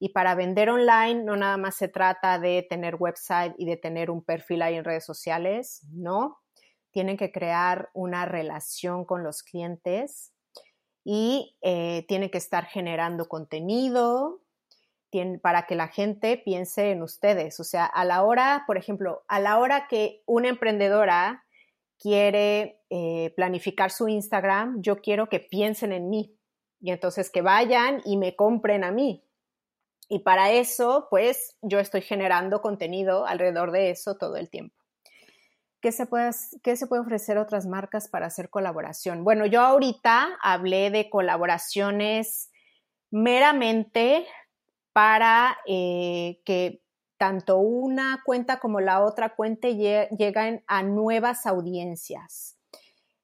Y 0.00 0.08
para 0.08 0.34
vender 0.34 0.70
online 0.70 1.22
no 1.22 1.36
nada 1.36 1.56
más 1.56 1.76
se 1.76 1.86
trata 1.86 2.40
de 2.40 2.66
tener 2.68 2.96
website 2.96 3.54
y 3.58 3.66
de 3.66 3.76
tener 3.76 4.10
un 4.10 4.24
perfil 4.24 4.62
ahí 4.62 4.74
en 4.74 4.84
redes 4.84 5.04
sociales, 5.04 5.86
no. 5.92 6.41
Tienen 6.92 7.16
que 7.16 7.32
crear 7.32 7.90
una 7.94 8.24
relación 8.24 9.04
con 9.04 9.24
los 9.24 9.42
clientes 9.42 10.32
y 11.04 11.56
eh, 11.62 12.04
tiene 12.06 12.30
que 12.30 12.38
estar 12.38 12.66
generando 12.66 13.26
contenido 13.26 14.40
para 15.42 15.66
que 15.66 15.74
la 15.74 15.88
gente 15.88 16.38
piense 16.38 16.90
en 16.90 17.02
ustedes. 17.02 17.60
O 17.60 17.64
sea, 17.64 17.84
a 17.84 18.04
la 18.04 18.22
hora, 18.22 18.64
por 18.66 18.78
ejemplo, 18.78 19.24
a 19.28 19.40
la 19.40 19.58
hora 19.58 19.86
que 19.88 20.22
una 20.26 20.48
emprendedora 20.48 21.44
quiere 21.98 22.80
eh, 22.88 23.32
planificar 23.36 23.90
su 23.90 24.08
Instagram, 24.08 24.80
yo 24.80 25.00
quiero 25.02 25.28
que 25.28 25.40
piensen 25.40 25.92
en 25.92 26.08
mí 26.08 26.34
y 26.80 26.90
entonces 26.90 27.30
que 27.30 27.42
vayan 27.42 28.00
y 28.04 28.16
me 28.16 28.34
compren 28.34 28.84
a 28.84 28.90
mí. 28.90 29.24
Y 30.08 30.20
para 30.20 30.50
eso, 30.50 31.06
pues 31.10 31.56
yo 31.62 31.78
estoy 31.78 32.02
generando 32.02 32.60
contenido 32.60 33.26
alrededor 33.26 33.70
de 33.70 33.90
eso 33.90 34.16
todo 34.16 34.36
el 34.36 34.50
tiempo. 34.50 34.81
¿Qué 35.82 35.90
se, 35.90 36.06
puede, 36.06 36.30
¿Qué 36.62 36.76
se 36.76 36.86
puede 36.86 37.02
ofrecer 37.02 37.38
otras 37.38 37.66
marcas 37.66 38.08
para 38.08 38.26
hacer 38.26 38.50
colaboración? 38.50 39.24
Bueno, 39.24 39.46
yo 39.46 39.60
ahorita 39.62 40.38
hablé 40.40 40.90
de 40.90 41.10
colaboraciones 41.10 42.52
meramente 43.10 44.24
para 44.92 45.58
eh, 45.66 46.40
que 46.44 46.84
tanto 47.16 47.58
una 47.58 48.22
cuenta 48.24 48.60
como 48.60 48.80
la 48.80 49.00
otra 49.00 49.34
cuenta 49.34 49.68
lleguen 49.68 50.62
a 50.68 50.84
nuevas 50.84 51.46
audiencias. 51.46 52.56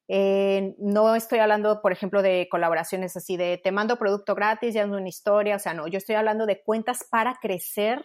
Eh, 0.09 0.75
no 0.79 1.15
estoy 1.15 1.39
hablando, 1.39 1.81
por 1.81 1.93
ejemplo, 1.93 2.23
de 2.23 2.49
colaboraciones 2.51 3.17
así 3.17 3.37
de 3.37 3.61
te 3.63 3.71
mando 3.71 3.99
producto 3.99 4.35
gratis, 4.35 4.75
ya 4.75 4.85
una 4.85 5.09
historia, 5.09 5.55
o 5.55 5.59
sea, 5.61 5.75
no, 5.75 5.87
yo 5.87 5.99
estoy 5.99 6.17
hablando 6.17 6.45
de 6.45 6.61
cuentas 6.61 7.07
para 7.09 7.39
crecer 7.41 8.05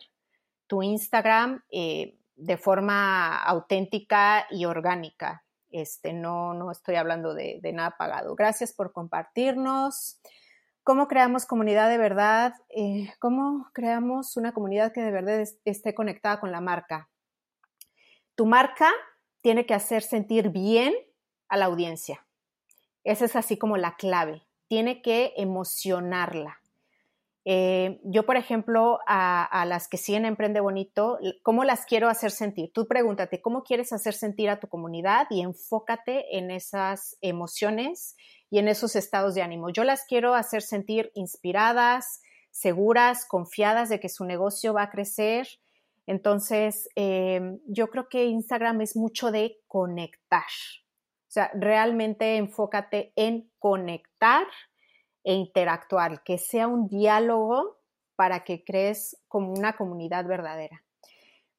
tu 0.68 0.84
Instagram 0.84 1.64
eh, 1.72 2.20
de 2.36 2.58
forma 2.58 3.38
auténtica 3.38 4.46
y 4.50 4.66
orgánica. 4.66 5.44
Este, 5.70 6.14
no, 6.14 6.54
no 6.54 6.72
estoy 6.72 6.96
hablando 6.96 7.34
de, 7.34 7.60
nada 7.74 7.96
pagado. 7.98 8.36
Gracias 8.36 8.74
por 8.74 8.92
compartirnos. 8.92 10.20
¿Cómo 10.84 11.08
creamos 11.08 11.46
comunidad 11.46 11.90
de 11.90 11.98
verdad? 11.98 12.54
Eh, 12.70 13.12
¿Cómo 13.20 13.70
creamos 13.74 14.38
una 14.38 14.54
comunidad 14.54 14.92
que 14.94 15.02
de 15.02 15.12
verdad 15.12 15.44
esté 15.66 15.96
conectada 15.96 16.40
con 16.40 16.52
la 16.52 16.62
marca? 16.62 17.10
Tu 18.36 18.46
marca 18.46 18.92
tiene 19.42 19.66
que 19.66 19.74
hacer 19.74 20.04
sentir 20.04 20.50
bien 20.50 20.94
a 21.48 21.58
la 21.58 21.66
audiencia. 21.66 22.26
Esa 23.04 23.26
es 23.26 23.36
así 23.36 23.58
como 23.58 23.78
la 23.78 23.96
clave. 23.96 24.44
Tiene 24.68 25.02
que 25.02 25.34
emocionarla. 25.38 26.63
Eh, 27.46 28.00
yo, 28.04 28.26
por 28.26 28.38
ejemplo, 28.38 29.00
a, 29.06 29.66
las 29.68 29.88
que 29.88 29.98
siguen 29.98 30.26
Emprende 30.26 30.62
Bonito, 30.62 31.20
¿cómo 31.42 31.64
las 31.64 31.86
quiero 31.86 32.08
hacer 32.10 32.32
sentir? 32.32 32.72
Tú 32.74 32.88
pregúntate, 32.88 33.42
¿cómo 33.42 33.64
quieres 33.64 33.92
hacer 33.92 34.14
sentir 34.14 34.50
a 34.50 34.60
tu 34.60 34.68
comunidad? 34.68 35.28
Y 35.30 35.42
enfócate 35.42 36.38
en 36.38 36.52
esas 36.52 37.18
emociones 37.22 38.16
y 38.50 38.60
en 38.60 38.68
esos 38.68 38.96
estados 38.96 39.36
de 39.36 39.42
ánimo. 39.42 39.70
Yo 39.70 39.84
las 39.84 40.06
quiero 40.06 40.36
hacer 40.36 40.62
sentir 40.62 41.12
inspiradas, 41.16 42.22
seguras, 42.52 43.26
confiadas 43.26 43.90
de 43.90 44.00
que 44.00 44.10
su 44.10 44.26
negocio 44.26 44.74
va 44.74 44.84
a 44.84 44.90
crecer. 44.90 45.48
Entonces, 46.06 46.88
em, 46.96 47.60
yo 47.66 47.90
creo 47.90 48.08
que 48.08 48.26
Instagram 48.26 48.82
es 48.82 48.96
mucho 48.96 49.32
de 49.32 49.60
conectar. 49.68 50.44
O 50.44 51.32
sea, 51.34 51.52
realmente 51.56 52.38
enfócate 52.38 53.12
en 53.16 53.52
conectar 53.58 54.46
e 55.24 55.34
interactuar, 55.34 56.24
que 56.24 56.38
sea 56.38 56.68
un 56.68 56.88
diálogo 56.88 57.80
para 58.16 58.44
que 58.44 58.64
crees 58.64 59.18
como 59.28 59.52
una 59.52 59.76
comunidad 59.76 60.26
verdadera. 60.26 60.84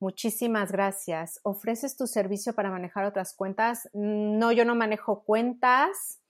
Muchísimas 0.01 0.71
gracias. 0.71 1.41
¿Ofreces 1.45 1.97
tu 1.97 2.07
servicio 2.07 2.55
para 2.55 2.71
manejar 2.71 3.05
otras 3.05 3.35
cuentas? 3.35 3.89
No, 3.95 4.53
yo 4.53 4.65
no 4.65 4.75
manejo 4.75 5.25
cuentas. 5.25 6.21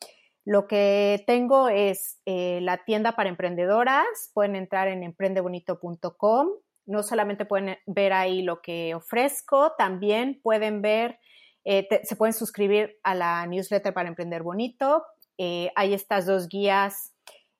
Lo 0.44 0.66
que 0.66 1.24
tengo 1.26 1.68
es 1.68 2.20
eh, 2.26 2.60
la 2.62 2.84
tienda 2.84 3.12
para 3.12 3.30
emprendedoras. 3.30 4.30
Pueden 4.34 4.56
entrar 4.56 4.88
en 4.88 5.02
emprendebonito.com. 5.02 6.48
No 6.86 7.02
solamente 7.02 7.46
pueden 7.46 7.78
ver 7.86 8.12
ahí 8.12 8.42
lo 8.42 8.60
que 8.60 8.94
ofrezco, 8.94 9.72
también 9.78 10.38
pueden 10.42 10.82
ver, 10.82 11.18
eh, 11.64 11.88
se 12.02 12.14
pueden 12.14 12.34
suscribir 12.34 12.98
a 13.02 13.14
la 13.14 13.46
newsletter 13.46 13.94
para 13.94 14.08
Emprender 14.08 14.42
Bonito. 14.42 15.02
Eh, 15.38 15.70
hay 15.76 15.94
estas 15.94 16.26
dos 16.26 16.48
guías 16.48 17.13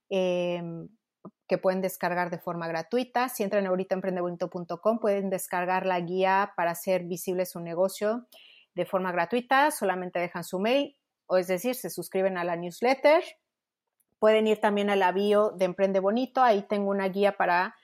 em, 0.08 0.88
que 1.46 1.58
pueden 1.58 1.80
descargar 1.80 2.30
de 2.30 2.38
forma 2.38 2.68
gratuita. 2.68 3.28
Si 3.28 3.42
entran 3.42 3.66
ahorita 3.66 3.94
en 3.94 3.98
emprendebonito.com, 3.98 4.98
pueden 4.98 5.30
descargar 5.30 5.86
la 5.86 6.00
guía 6.00 6.52
para 6.56 6.72
hacer 6.72 7.04
visible 7.04 7.46
su 7.46 7.60
negocio 7.60 8.26
de 8.74 8.86
forma 8.86 9.12
gratuita. 9.12 9.70
Solamente 9.70 10.18
dejan 10.18 10.44
su 10.44 10.58
mail 10.58 10.96
o 11.26 11.36
es 11.36 11.46
decir, 11.46 11.74
se 11.74 11.90
suscriben 11.90 12.38
a 12.38 12.44
la 12.44 12.56
newsletter. 12.56 13.22
Pueden 14.18 14.46
ir 14.46 14.60
también 14.60 14.90
a 14.90 14.96
la 14.96 15.12
bio 15.12 15.50
de 15.50 15.66
Emprende 15.66 16.00
Bonito, 16.00 16.42
ahí 16.42 16.62
tengo 16.62 16.90
una 16.90 17.08
guía 17.08 17.32
para 17.32 17.74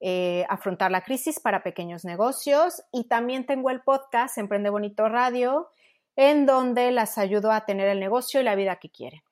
eh, 0.00 0.44
afrontar 0.48 0.90
la 0.90 1.02
crisis 1.02 1.40
para 1.40 1.62
pequeños 1.62 2.04
negocios 2.04 2.82
y 2.92 3.08
también 3.08 3.46
tengo 3.46 3.70
el 3.70 3.80
podcast 3.80 4.38
Emprende 4.38 4.70
Bonito 4.70 5.08
Radio, 5.08 5.70
en 6.14 6.46
donde 6.46 6.92
las 6.92 7.18
ayudo 7.18 7.50
a 7.50 7.64
tener 7.64 7.88
el 7.88 7.98
negocio 7.98 8.40
y 8.40 8.44
la 8.44 8.54
vida 8.54 8.76
que 8.76 8.90
quieren. 8.90 9.22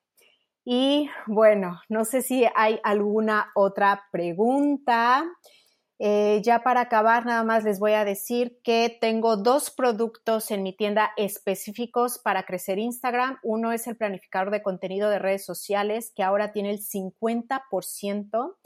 Y 0.69 1.09
bueno, 1.29 1.81
no 1.89 2.05
sé 2.05 2.23
si 2.23 2.45
hay 2.57 2.81
alguna 2.83 3.53
otra 3.55 4.03
pregunta. 4.11 5.25
Eh, 6.01 6.43
ya 6.45 6.65
para 6.65 6.81
acabar, 6.81 7.25
nada 7.25 7.45
más 7.45 7.63
les 7.63 7.79
voy 7.79 7.93
a 7.93 8.05
decir 8.05 8.59
que 8.65 8.99
tengo 9.01 9.37
dos 9.37 9.71
productos 9.71 10.51
en 10.51 10.65
mi 10.65 10.77
tienda 10.77 11.13
específicos 11.17 12.19
para 12.19 12.43
crecer 12.43 12.81
Instagram. 12.81 13.39
Uno 13.45 13.71
es 13.71 13.87
el 13.87 13.97
planificador 13.97 14.51
de 14.51 14.65
contenido 14.65 15.09
de 15.09 15.21
redes 15.21 15.45
sociales, 15.45 16.13
que 16.17 16.25
ahora 16.25 16.53
tiene 16.53 16.73
el 16.73 16.81
50%. 16.81 18.57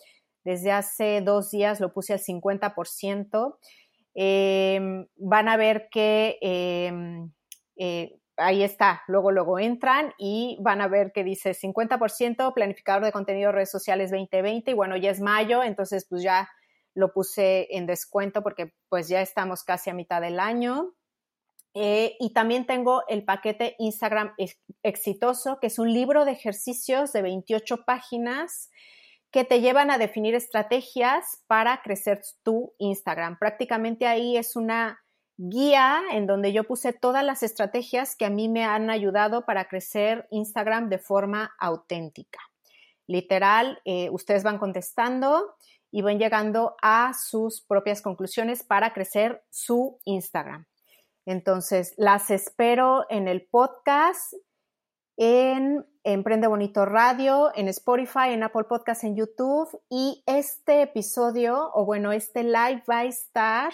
Desde 0.42 0.72
hace 0.72 1.20
dos 1.20 1.50
días 1.50 1.80
lo 1.80 1.92
puse 1.92 2.14
al 2.14 2.20
50%. 2.20 3.58
Em, 4.14 5.06
van 5.16 5.48
a 5.50 5.58
ver 5.58 5.88
que 5.90 6.38
em, 6.40 7.30
eh, 7.76 8.19
ahí 8.40 8.62
está, 8.62 9.02
luego, 9.06 9.30
luego 9.30 9.58
entran 9.58 10.14
y 10.18 10.56
van 10.60 10.80
a 10.80 10.88
ver 10.88 11.12
que 11.12 11.24
dice 11.24 11.52
50% 11.52 12.52
planificador 12.54 13.04
de 13.04 13.12
contenido 13.12 13.48
de 13.48 13.56
redes 13.56 13.70
sociales 13.70 14.10
2020 14.10 14.70
y 14.70 14.74
bueno, 14.74 14.96
ya 14.96 15.10
es 15.10 15.20
mayo, 15.20 15.62
entonces 15.62 16.06
pues 16.08 16.22
ya 16.22 16.48
lo 16.94 17.12
puse 17.12 17.68
en 17.70 17.86
descuento 17.86 18.42
porque 18.42 18.72
pues 18.88 19.08
ya 19.08 19.20
estamos 19.20 19.62
casi 19.62 19.90
a 19.90 19.94
mitad 19.94 20.20
del 20.20 20.40
año. 20.40 20.94
Eh, 21.72 22.16
y 22.18 22.32
también 22.32 22.66
tengo 22.66 23.04
el 23.06 23.24
paquete 23.24 23.76
Instagram 23.78 24.34
exitoso, 24.82 25.58
que 25.60 25.68
es 25.68 25.78
un 25.78 25.92
libro 25.92 26.24
de 26.24 26.32
ejercicios 26.32 27.12
de 27.12 27.22
28 27.22 27.84
páginas 27.84 28.70
que 29.30 29.44
te 29.44 29.60
llevan 29.60 29.92
a 29.92 29.98
definir 29.98 30.34
estrategias 30.34 31.44
para 31.46 31.80
crecer 31.82 32.22
tu 32.42 32.74
Instagram. 32.78 33.38
Prácticamente 33.38 34.08
ahí 34.08 34.36
es 34.36 34.56
una 34.56 35.00
guía 35.48 36.02
en 36.12 36.26
donde 36.26 36.52
yo 36.52 36.64
puse 36.64 36.92
todas 36.92 37.24
las 37.24 37.42
estrategias 37.42 38.14
que 38.14 38.26
a 38.26 38.30
mí 38.30 38.48
me 38.48 38.64
han 38.64 38.90
ayudado 38.90 39.46
para 39.46 39.68
crecer 39.68 40.28
Instagram 40.30 40.90
de 40.90 40.98
forma 40.98 41.54
auténtica. 41.58 42.40
Literal, 43.06 43.80
eh, 43.86 44.10
ustedes 44.10 44.42
van 44.42 44.58
contestando 44.58 45.54
y 45.90 46.02
van 46.02 46.18
llegando 46.18 46.76
a 46.82 47.12
sus 47.14 47.62
propias 47.62 48.02
conclusiones 48.02 48.62
para 48.62 48.92
crecer 48.92 49.42
su 49.50 49.98
Instagram. 50.04 50.66
Entonces, 51.24 51.94
las 51.96 52.30
espero 52.30 53.06
en 53.08 53.26
el 53.26 53.46
podcast, 53.46 54.34
en 55.16 55.86
Emprende 56.04 56.48
Bonito 56.48 56.84
Radio, 56.84 57.50
en 57.54 57.68
Spotify, 57.68 58.28
en 58.30 58.42
Apple 58.42 58.64
Podcast, 58.64 59.04
en 59.04 59.16
YouTube. 59.16 59.68
Y 59.88 60.22
este 60.26 60.82
episodio, 60.82 61.70
o 61.74 61.84
bueno, 61.84 62.12
este 62.12 62.42
live 62.42 62.82
va 62.88 62.98
a 63.00 63.04
estar 63.04 63.72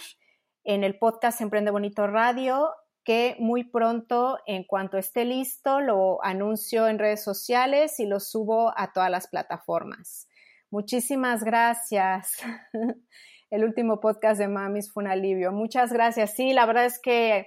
en 0.67 0.83
el 0.83 0.99
podcast 0.99 1.41
Emprende 1.41 1.71
Bonito 1.71 2.09
Radio, 2.09 2.73
que 3.05 3.37
muy 3.39 3.63
pronto, 3.63 4.41
en 4.47 4.65
cuanto 4.65 4.99
esté 4.99 5.25
listo, 5.25 5.81
lo 5.81 6.23
anuncio 6.25 6.89
en 6.89 6.99
redes 6.99 7.23
sociales 7.23 8.01
y 8.01 8.07
lo 8.07 8.19
subo 8.19 8.77
a 8.77 8.93
todas 8.93 9.09
las 9.09 9.29
plataformas. 9.29 10.27
Muchísimas 10.71 11.45
gracias. 11.45 12.33
El 13.51 13.63
último 13.63 14.01
podcast 14.01 14.41
de 14.41 14.49
Mamis 14.49 14.93
fue 14.93 15.05
un 15.05 15.09
alivio. 15.09 15.53
Muchas 15.53 15.93
gracias. 15.93 16.35
Sí, 16.35 16.53
la 16.53 16.67
verdad 16.67 16.87
es 16.87 16.99
que 16.99 17.47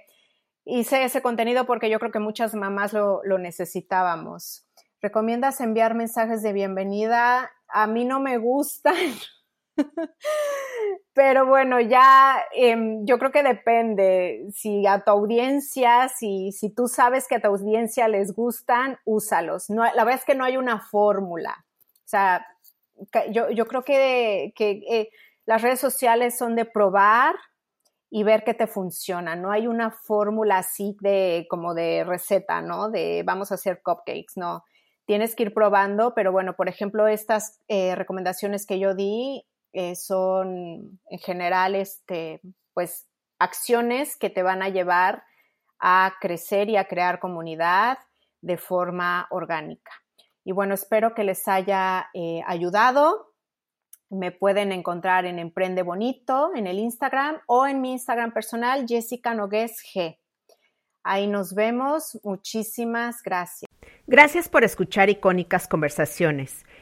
hice 0.64 1.04
ese 1.04 1.20
contenido 1.20 1.66
porque 1.66 1.90
yo 1.90 1.98
creo 1.98 2.12
que 2.12 2.20
muchas 2.20 2.54
mamás 2.54 2.94
lo, 2.94 3.20
necesitábamos. 3.38 4.66
¿Recomiendas 5.02 5.60
enviar 5.60 5.94
mensajes 5.94 6.42
de 6.42 6.54
bienvenida? 6.54 7.50
A 7.68 7.86
mí 7.86 8.06
no 8.06 8.18
me 8.18 8.38
gustan. 8.38 8.94
Pero 11.14 11.46
bueno, 11.46 11.80
ya 11.80 12.42
em, 12.52 13.04
yo 13.04 13.18
creo 13.18 13.30
que 13.30 13.42
depende. 13.42 14.46
Si 14.52 14.86
a 14.86 15.00
tu 15.04 15.10
audiencia, 15.10 16.08
si, 16.08 16.52
si 16.52 16.74
tú 16.74 16.88
sabes 16.88 17.26
que 17.28 17.36
a 17.36 17.40
tu 17.40 17.48
audiencia 17.48 18.08
les 18.08 18.32
gustan, 18.32 18.98
úsalos. 19.04 19.70
No, 19.70 19.82
la 19.82 20.04
verdad 20.04 20.20
es 20.20 20.24
que 20.24 20.34
no 20.34 20.44
hay 20.44 20.56
una 20.56 20.80
fórmula. 20.80 21.64
O 22.04 22.08
sea, 22.08 22.46
yo, 23.30 23.50
yo 23.50 23.66
creo 23.66 23.82
que, 23.82 24.52
que 24.56 24.82
eh, 24.90 25.10
las 25.46 25.62
redes 25.62 25.80
sociales 25.80 26.36
son 26.36 26.54
de 26.54 26.64
probar 26.64 27.34
y 28.10 28.24
ver 28.24 28.42
qué 28.44 28.54
te 28.54 28.66
funciona. 28.66 29.36
No 29.36 29.52
hay 29.52 29.66
una 29.66 29.90
fórmula 29.90 30.58
así 30.58 30.96
de 31.00 31.46
como 31.48 31.74
de 31.74 32.04
receta, 32.04 32.60
¿no? 32.60 32.90
De 32.90 33.22
vamos 33.24 33.52
a 33.52 33.54
hacer 33.54 33.80
cupcakes, 33.82 34.34
no. 34.36 34.64
Tienes 35.06 35.34
que 35.34 35.44
ir 35.44 35.54
probando, 35.54 36.14
pero 36.14 36.32
bueno, 36.32 36.54
por 36.54 36.68
ejemplo, 36.68 37.06
estas 37.06 37.60
eh, 37.68 37.94
recomendaciones 37.94 38.66
que 38.66 38.78
yo 38.78 38.94
di 38.94 39.44
eh, 39.72 39.94
son 39.96 41.00
en 41.08 41.18
general, 41.18 41.74
este, 41.74 42.40
pues, 42.74 43.08
acciones 43.38 44.16
que 44.16 44.30
te 44.30 44.42
van 44.42 44.62
a 44.62 44.68
llevar 44.68 45.24
a 45.80 46.14
crecer 46.20 46.68
y 46.68 46.76
a 46.76 46.86
crear 46.86 47.20
comunidad 47.20 47.98
de 48.42 48.56
forma 48.58 49.26
orgánica. 49.30 49.92
Y 50.44 50.52
bueno, 50.52 50.74
espero 50.74 51.14
que 51.14 51.24
les 51.24 51.46
haya 51.48 52.08
eh, 52.14 52.42
ayudado. 52.46 53.34
Me 54.08 54.32
pueden 54.32 54.72
encontrar 54.72 55.24
en 55.24 55.38
Emprende 55.38 55.82
Bonito, 55.82 56.50
en 56.54 56.66
el 56.66 56.78
Instagram 56.78 57.40
o 57.46 57.66
en 57.66 57.80
mi 57.80 57.92
Instagram 57.92 58.32
personal, 58.32 58.86
Jessica 58.88 59.34
Nogués 59.34 59.82
G. 59.94 60.18
Ahí 61.02 61.26
nos 61.26 61.54
vemos. 61.54 62.18
Muchísimas 62.22 63.22
gracias. 63.22 63.70
Gracias 64.06 64.48
por 64.48 64.64
escuchar 64.64 65.08
Icónicas 65.08 65.68
Conversaciones, 65.68 66.66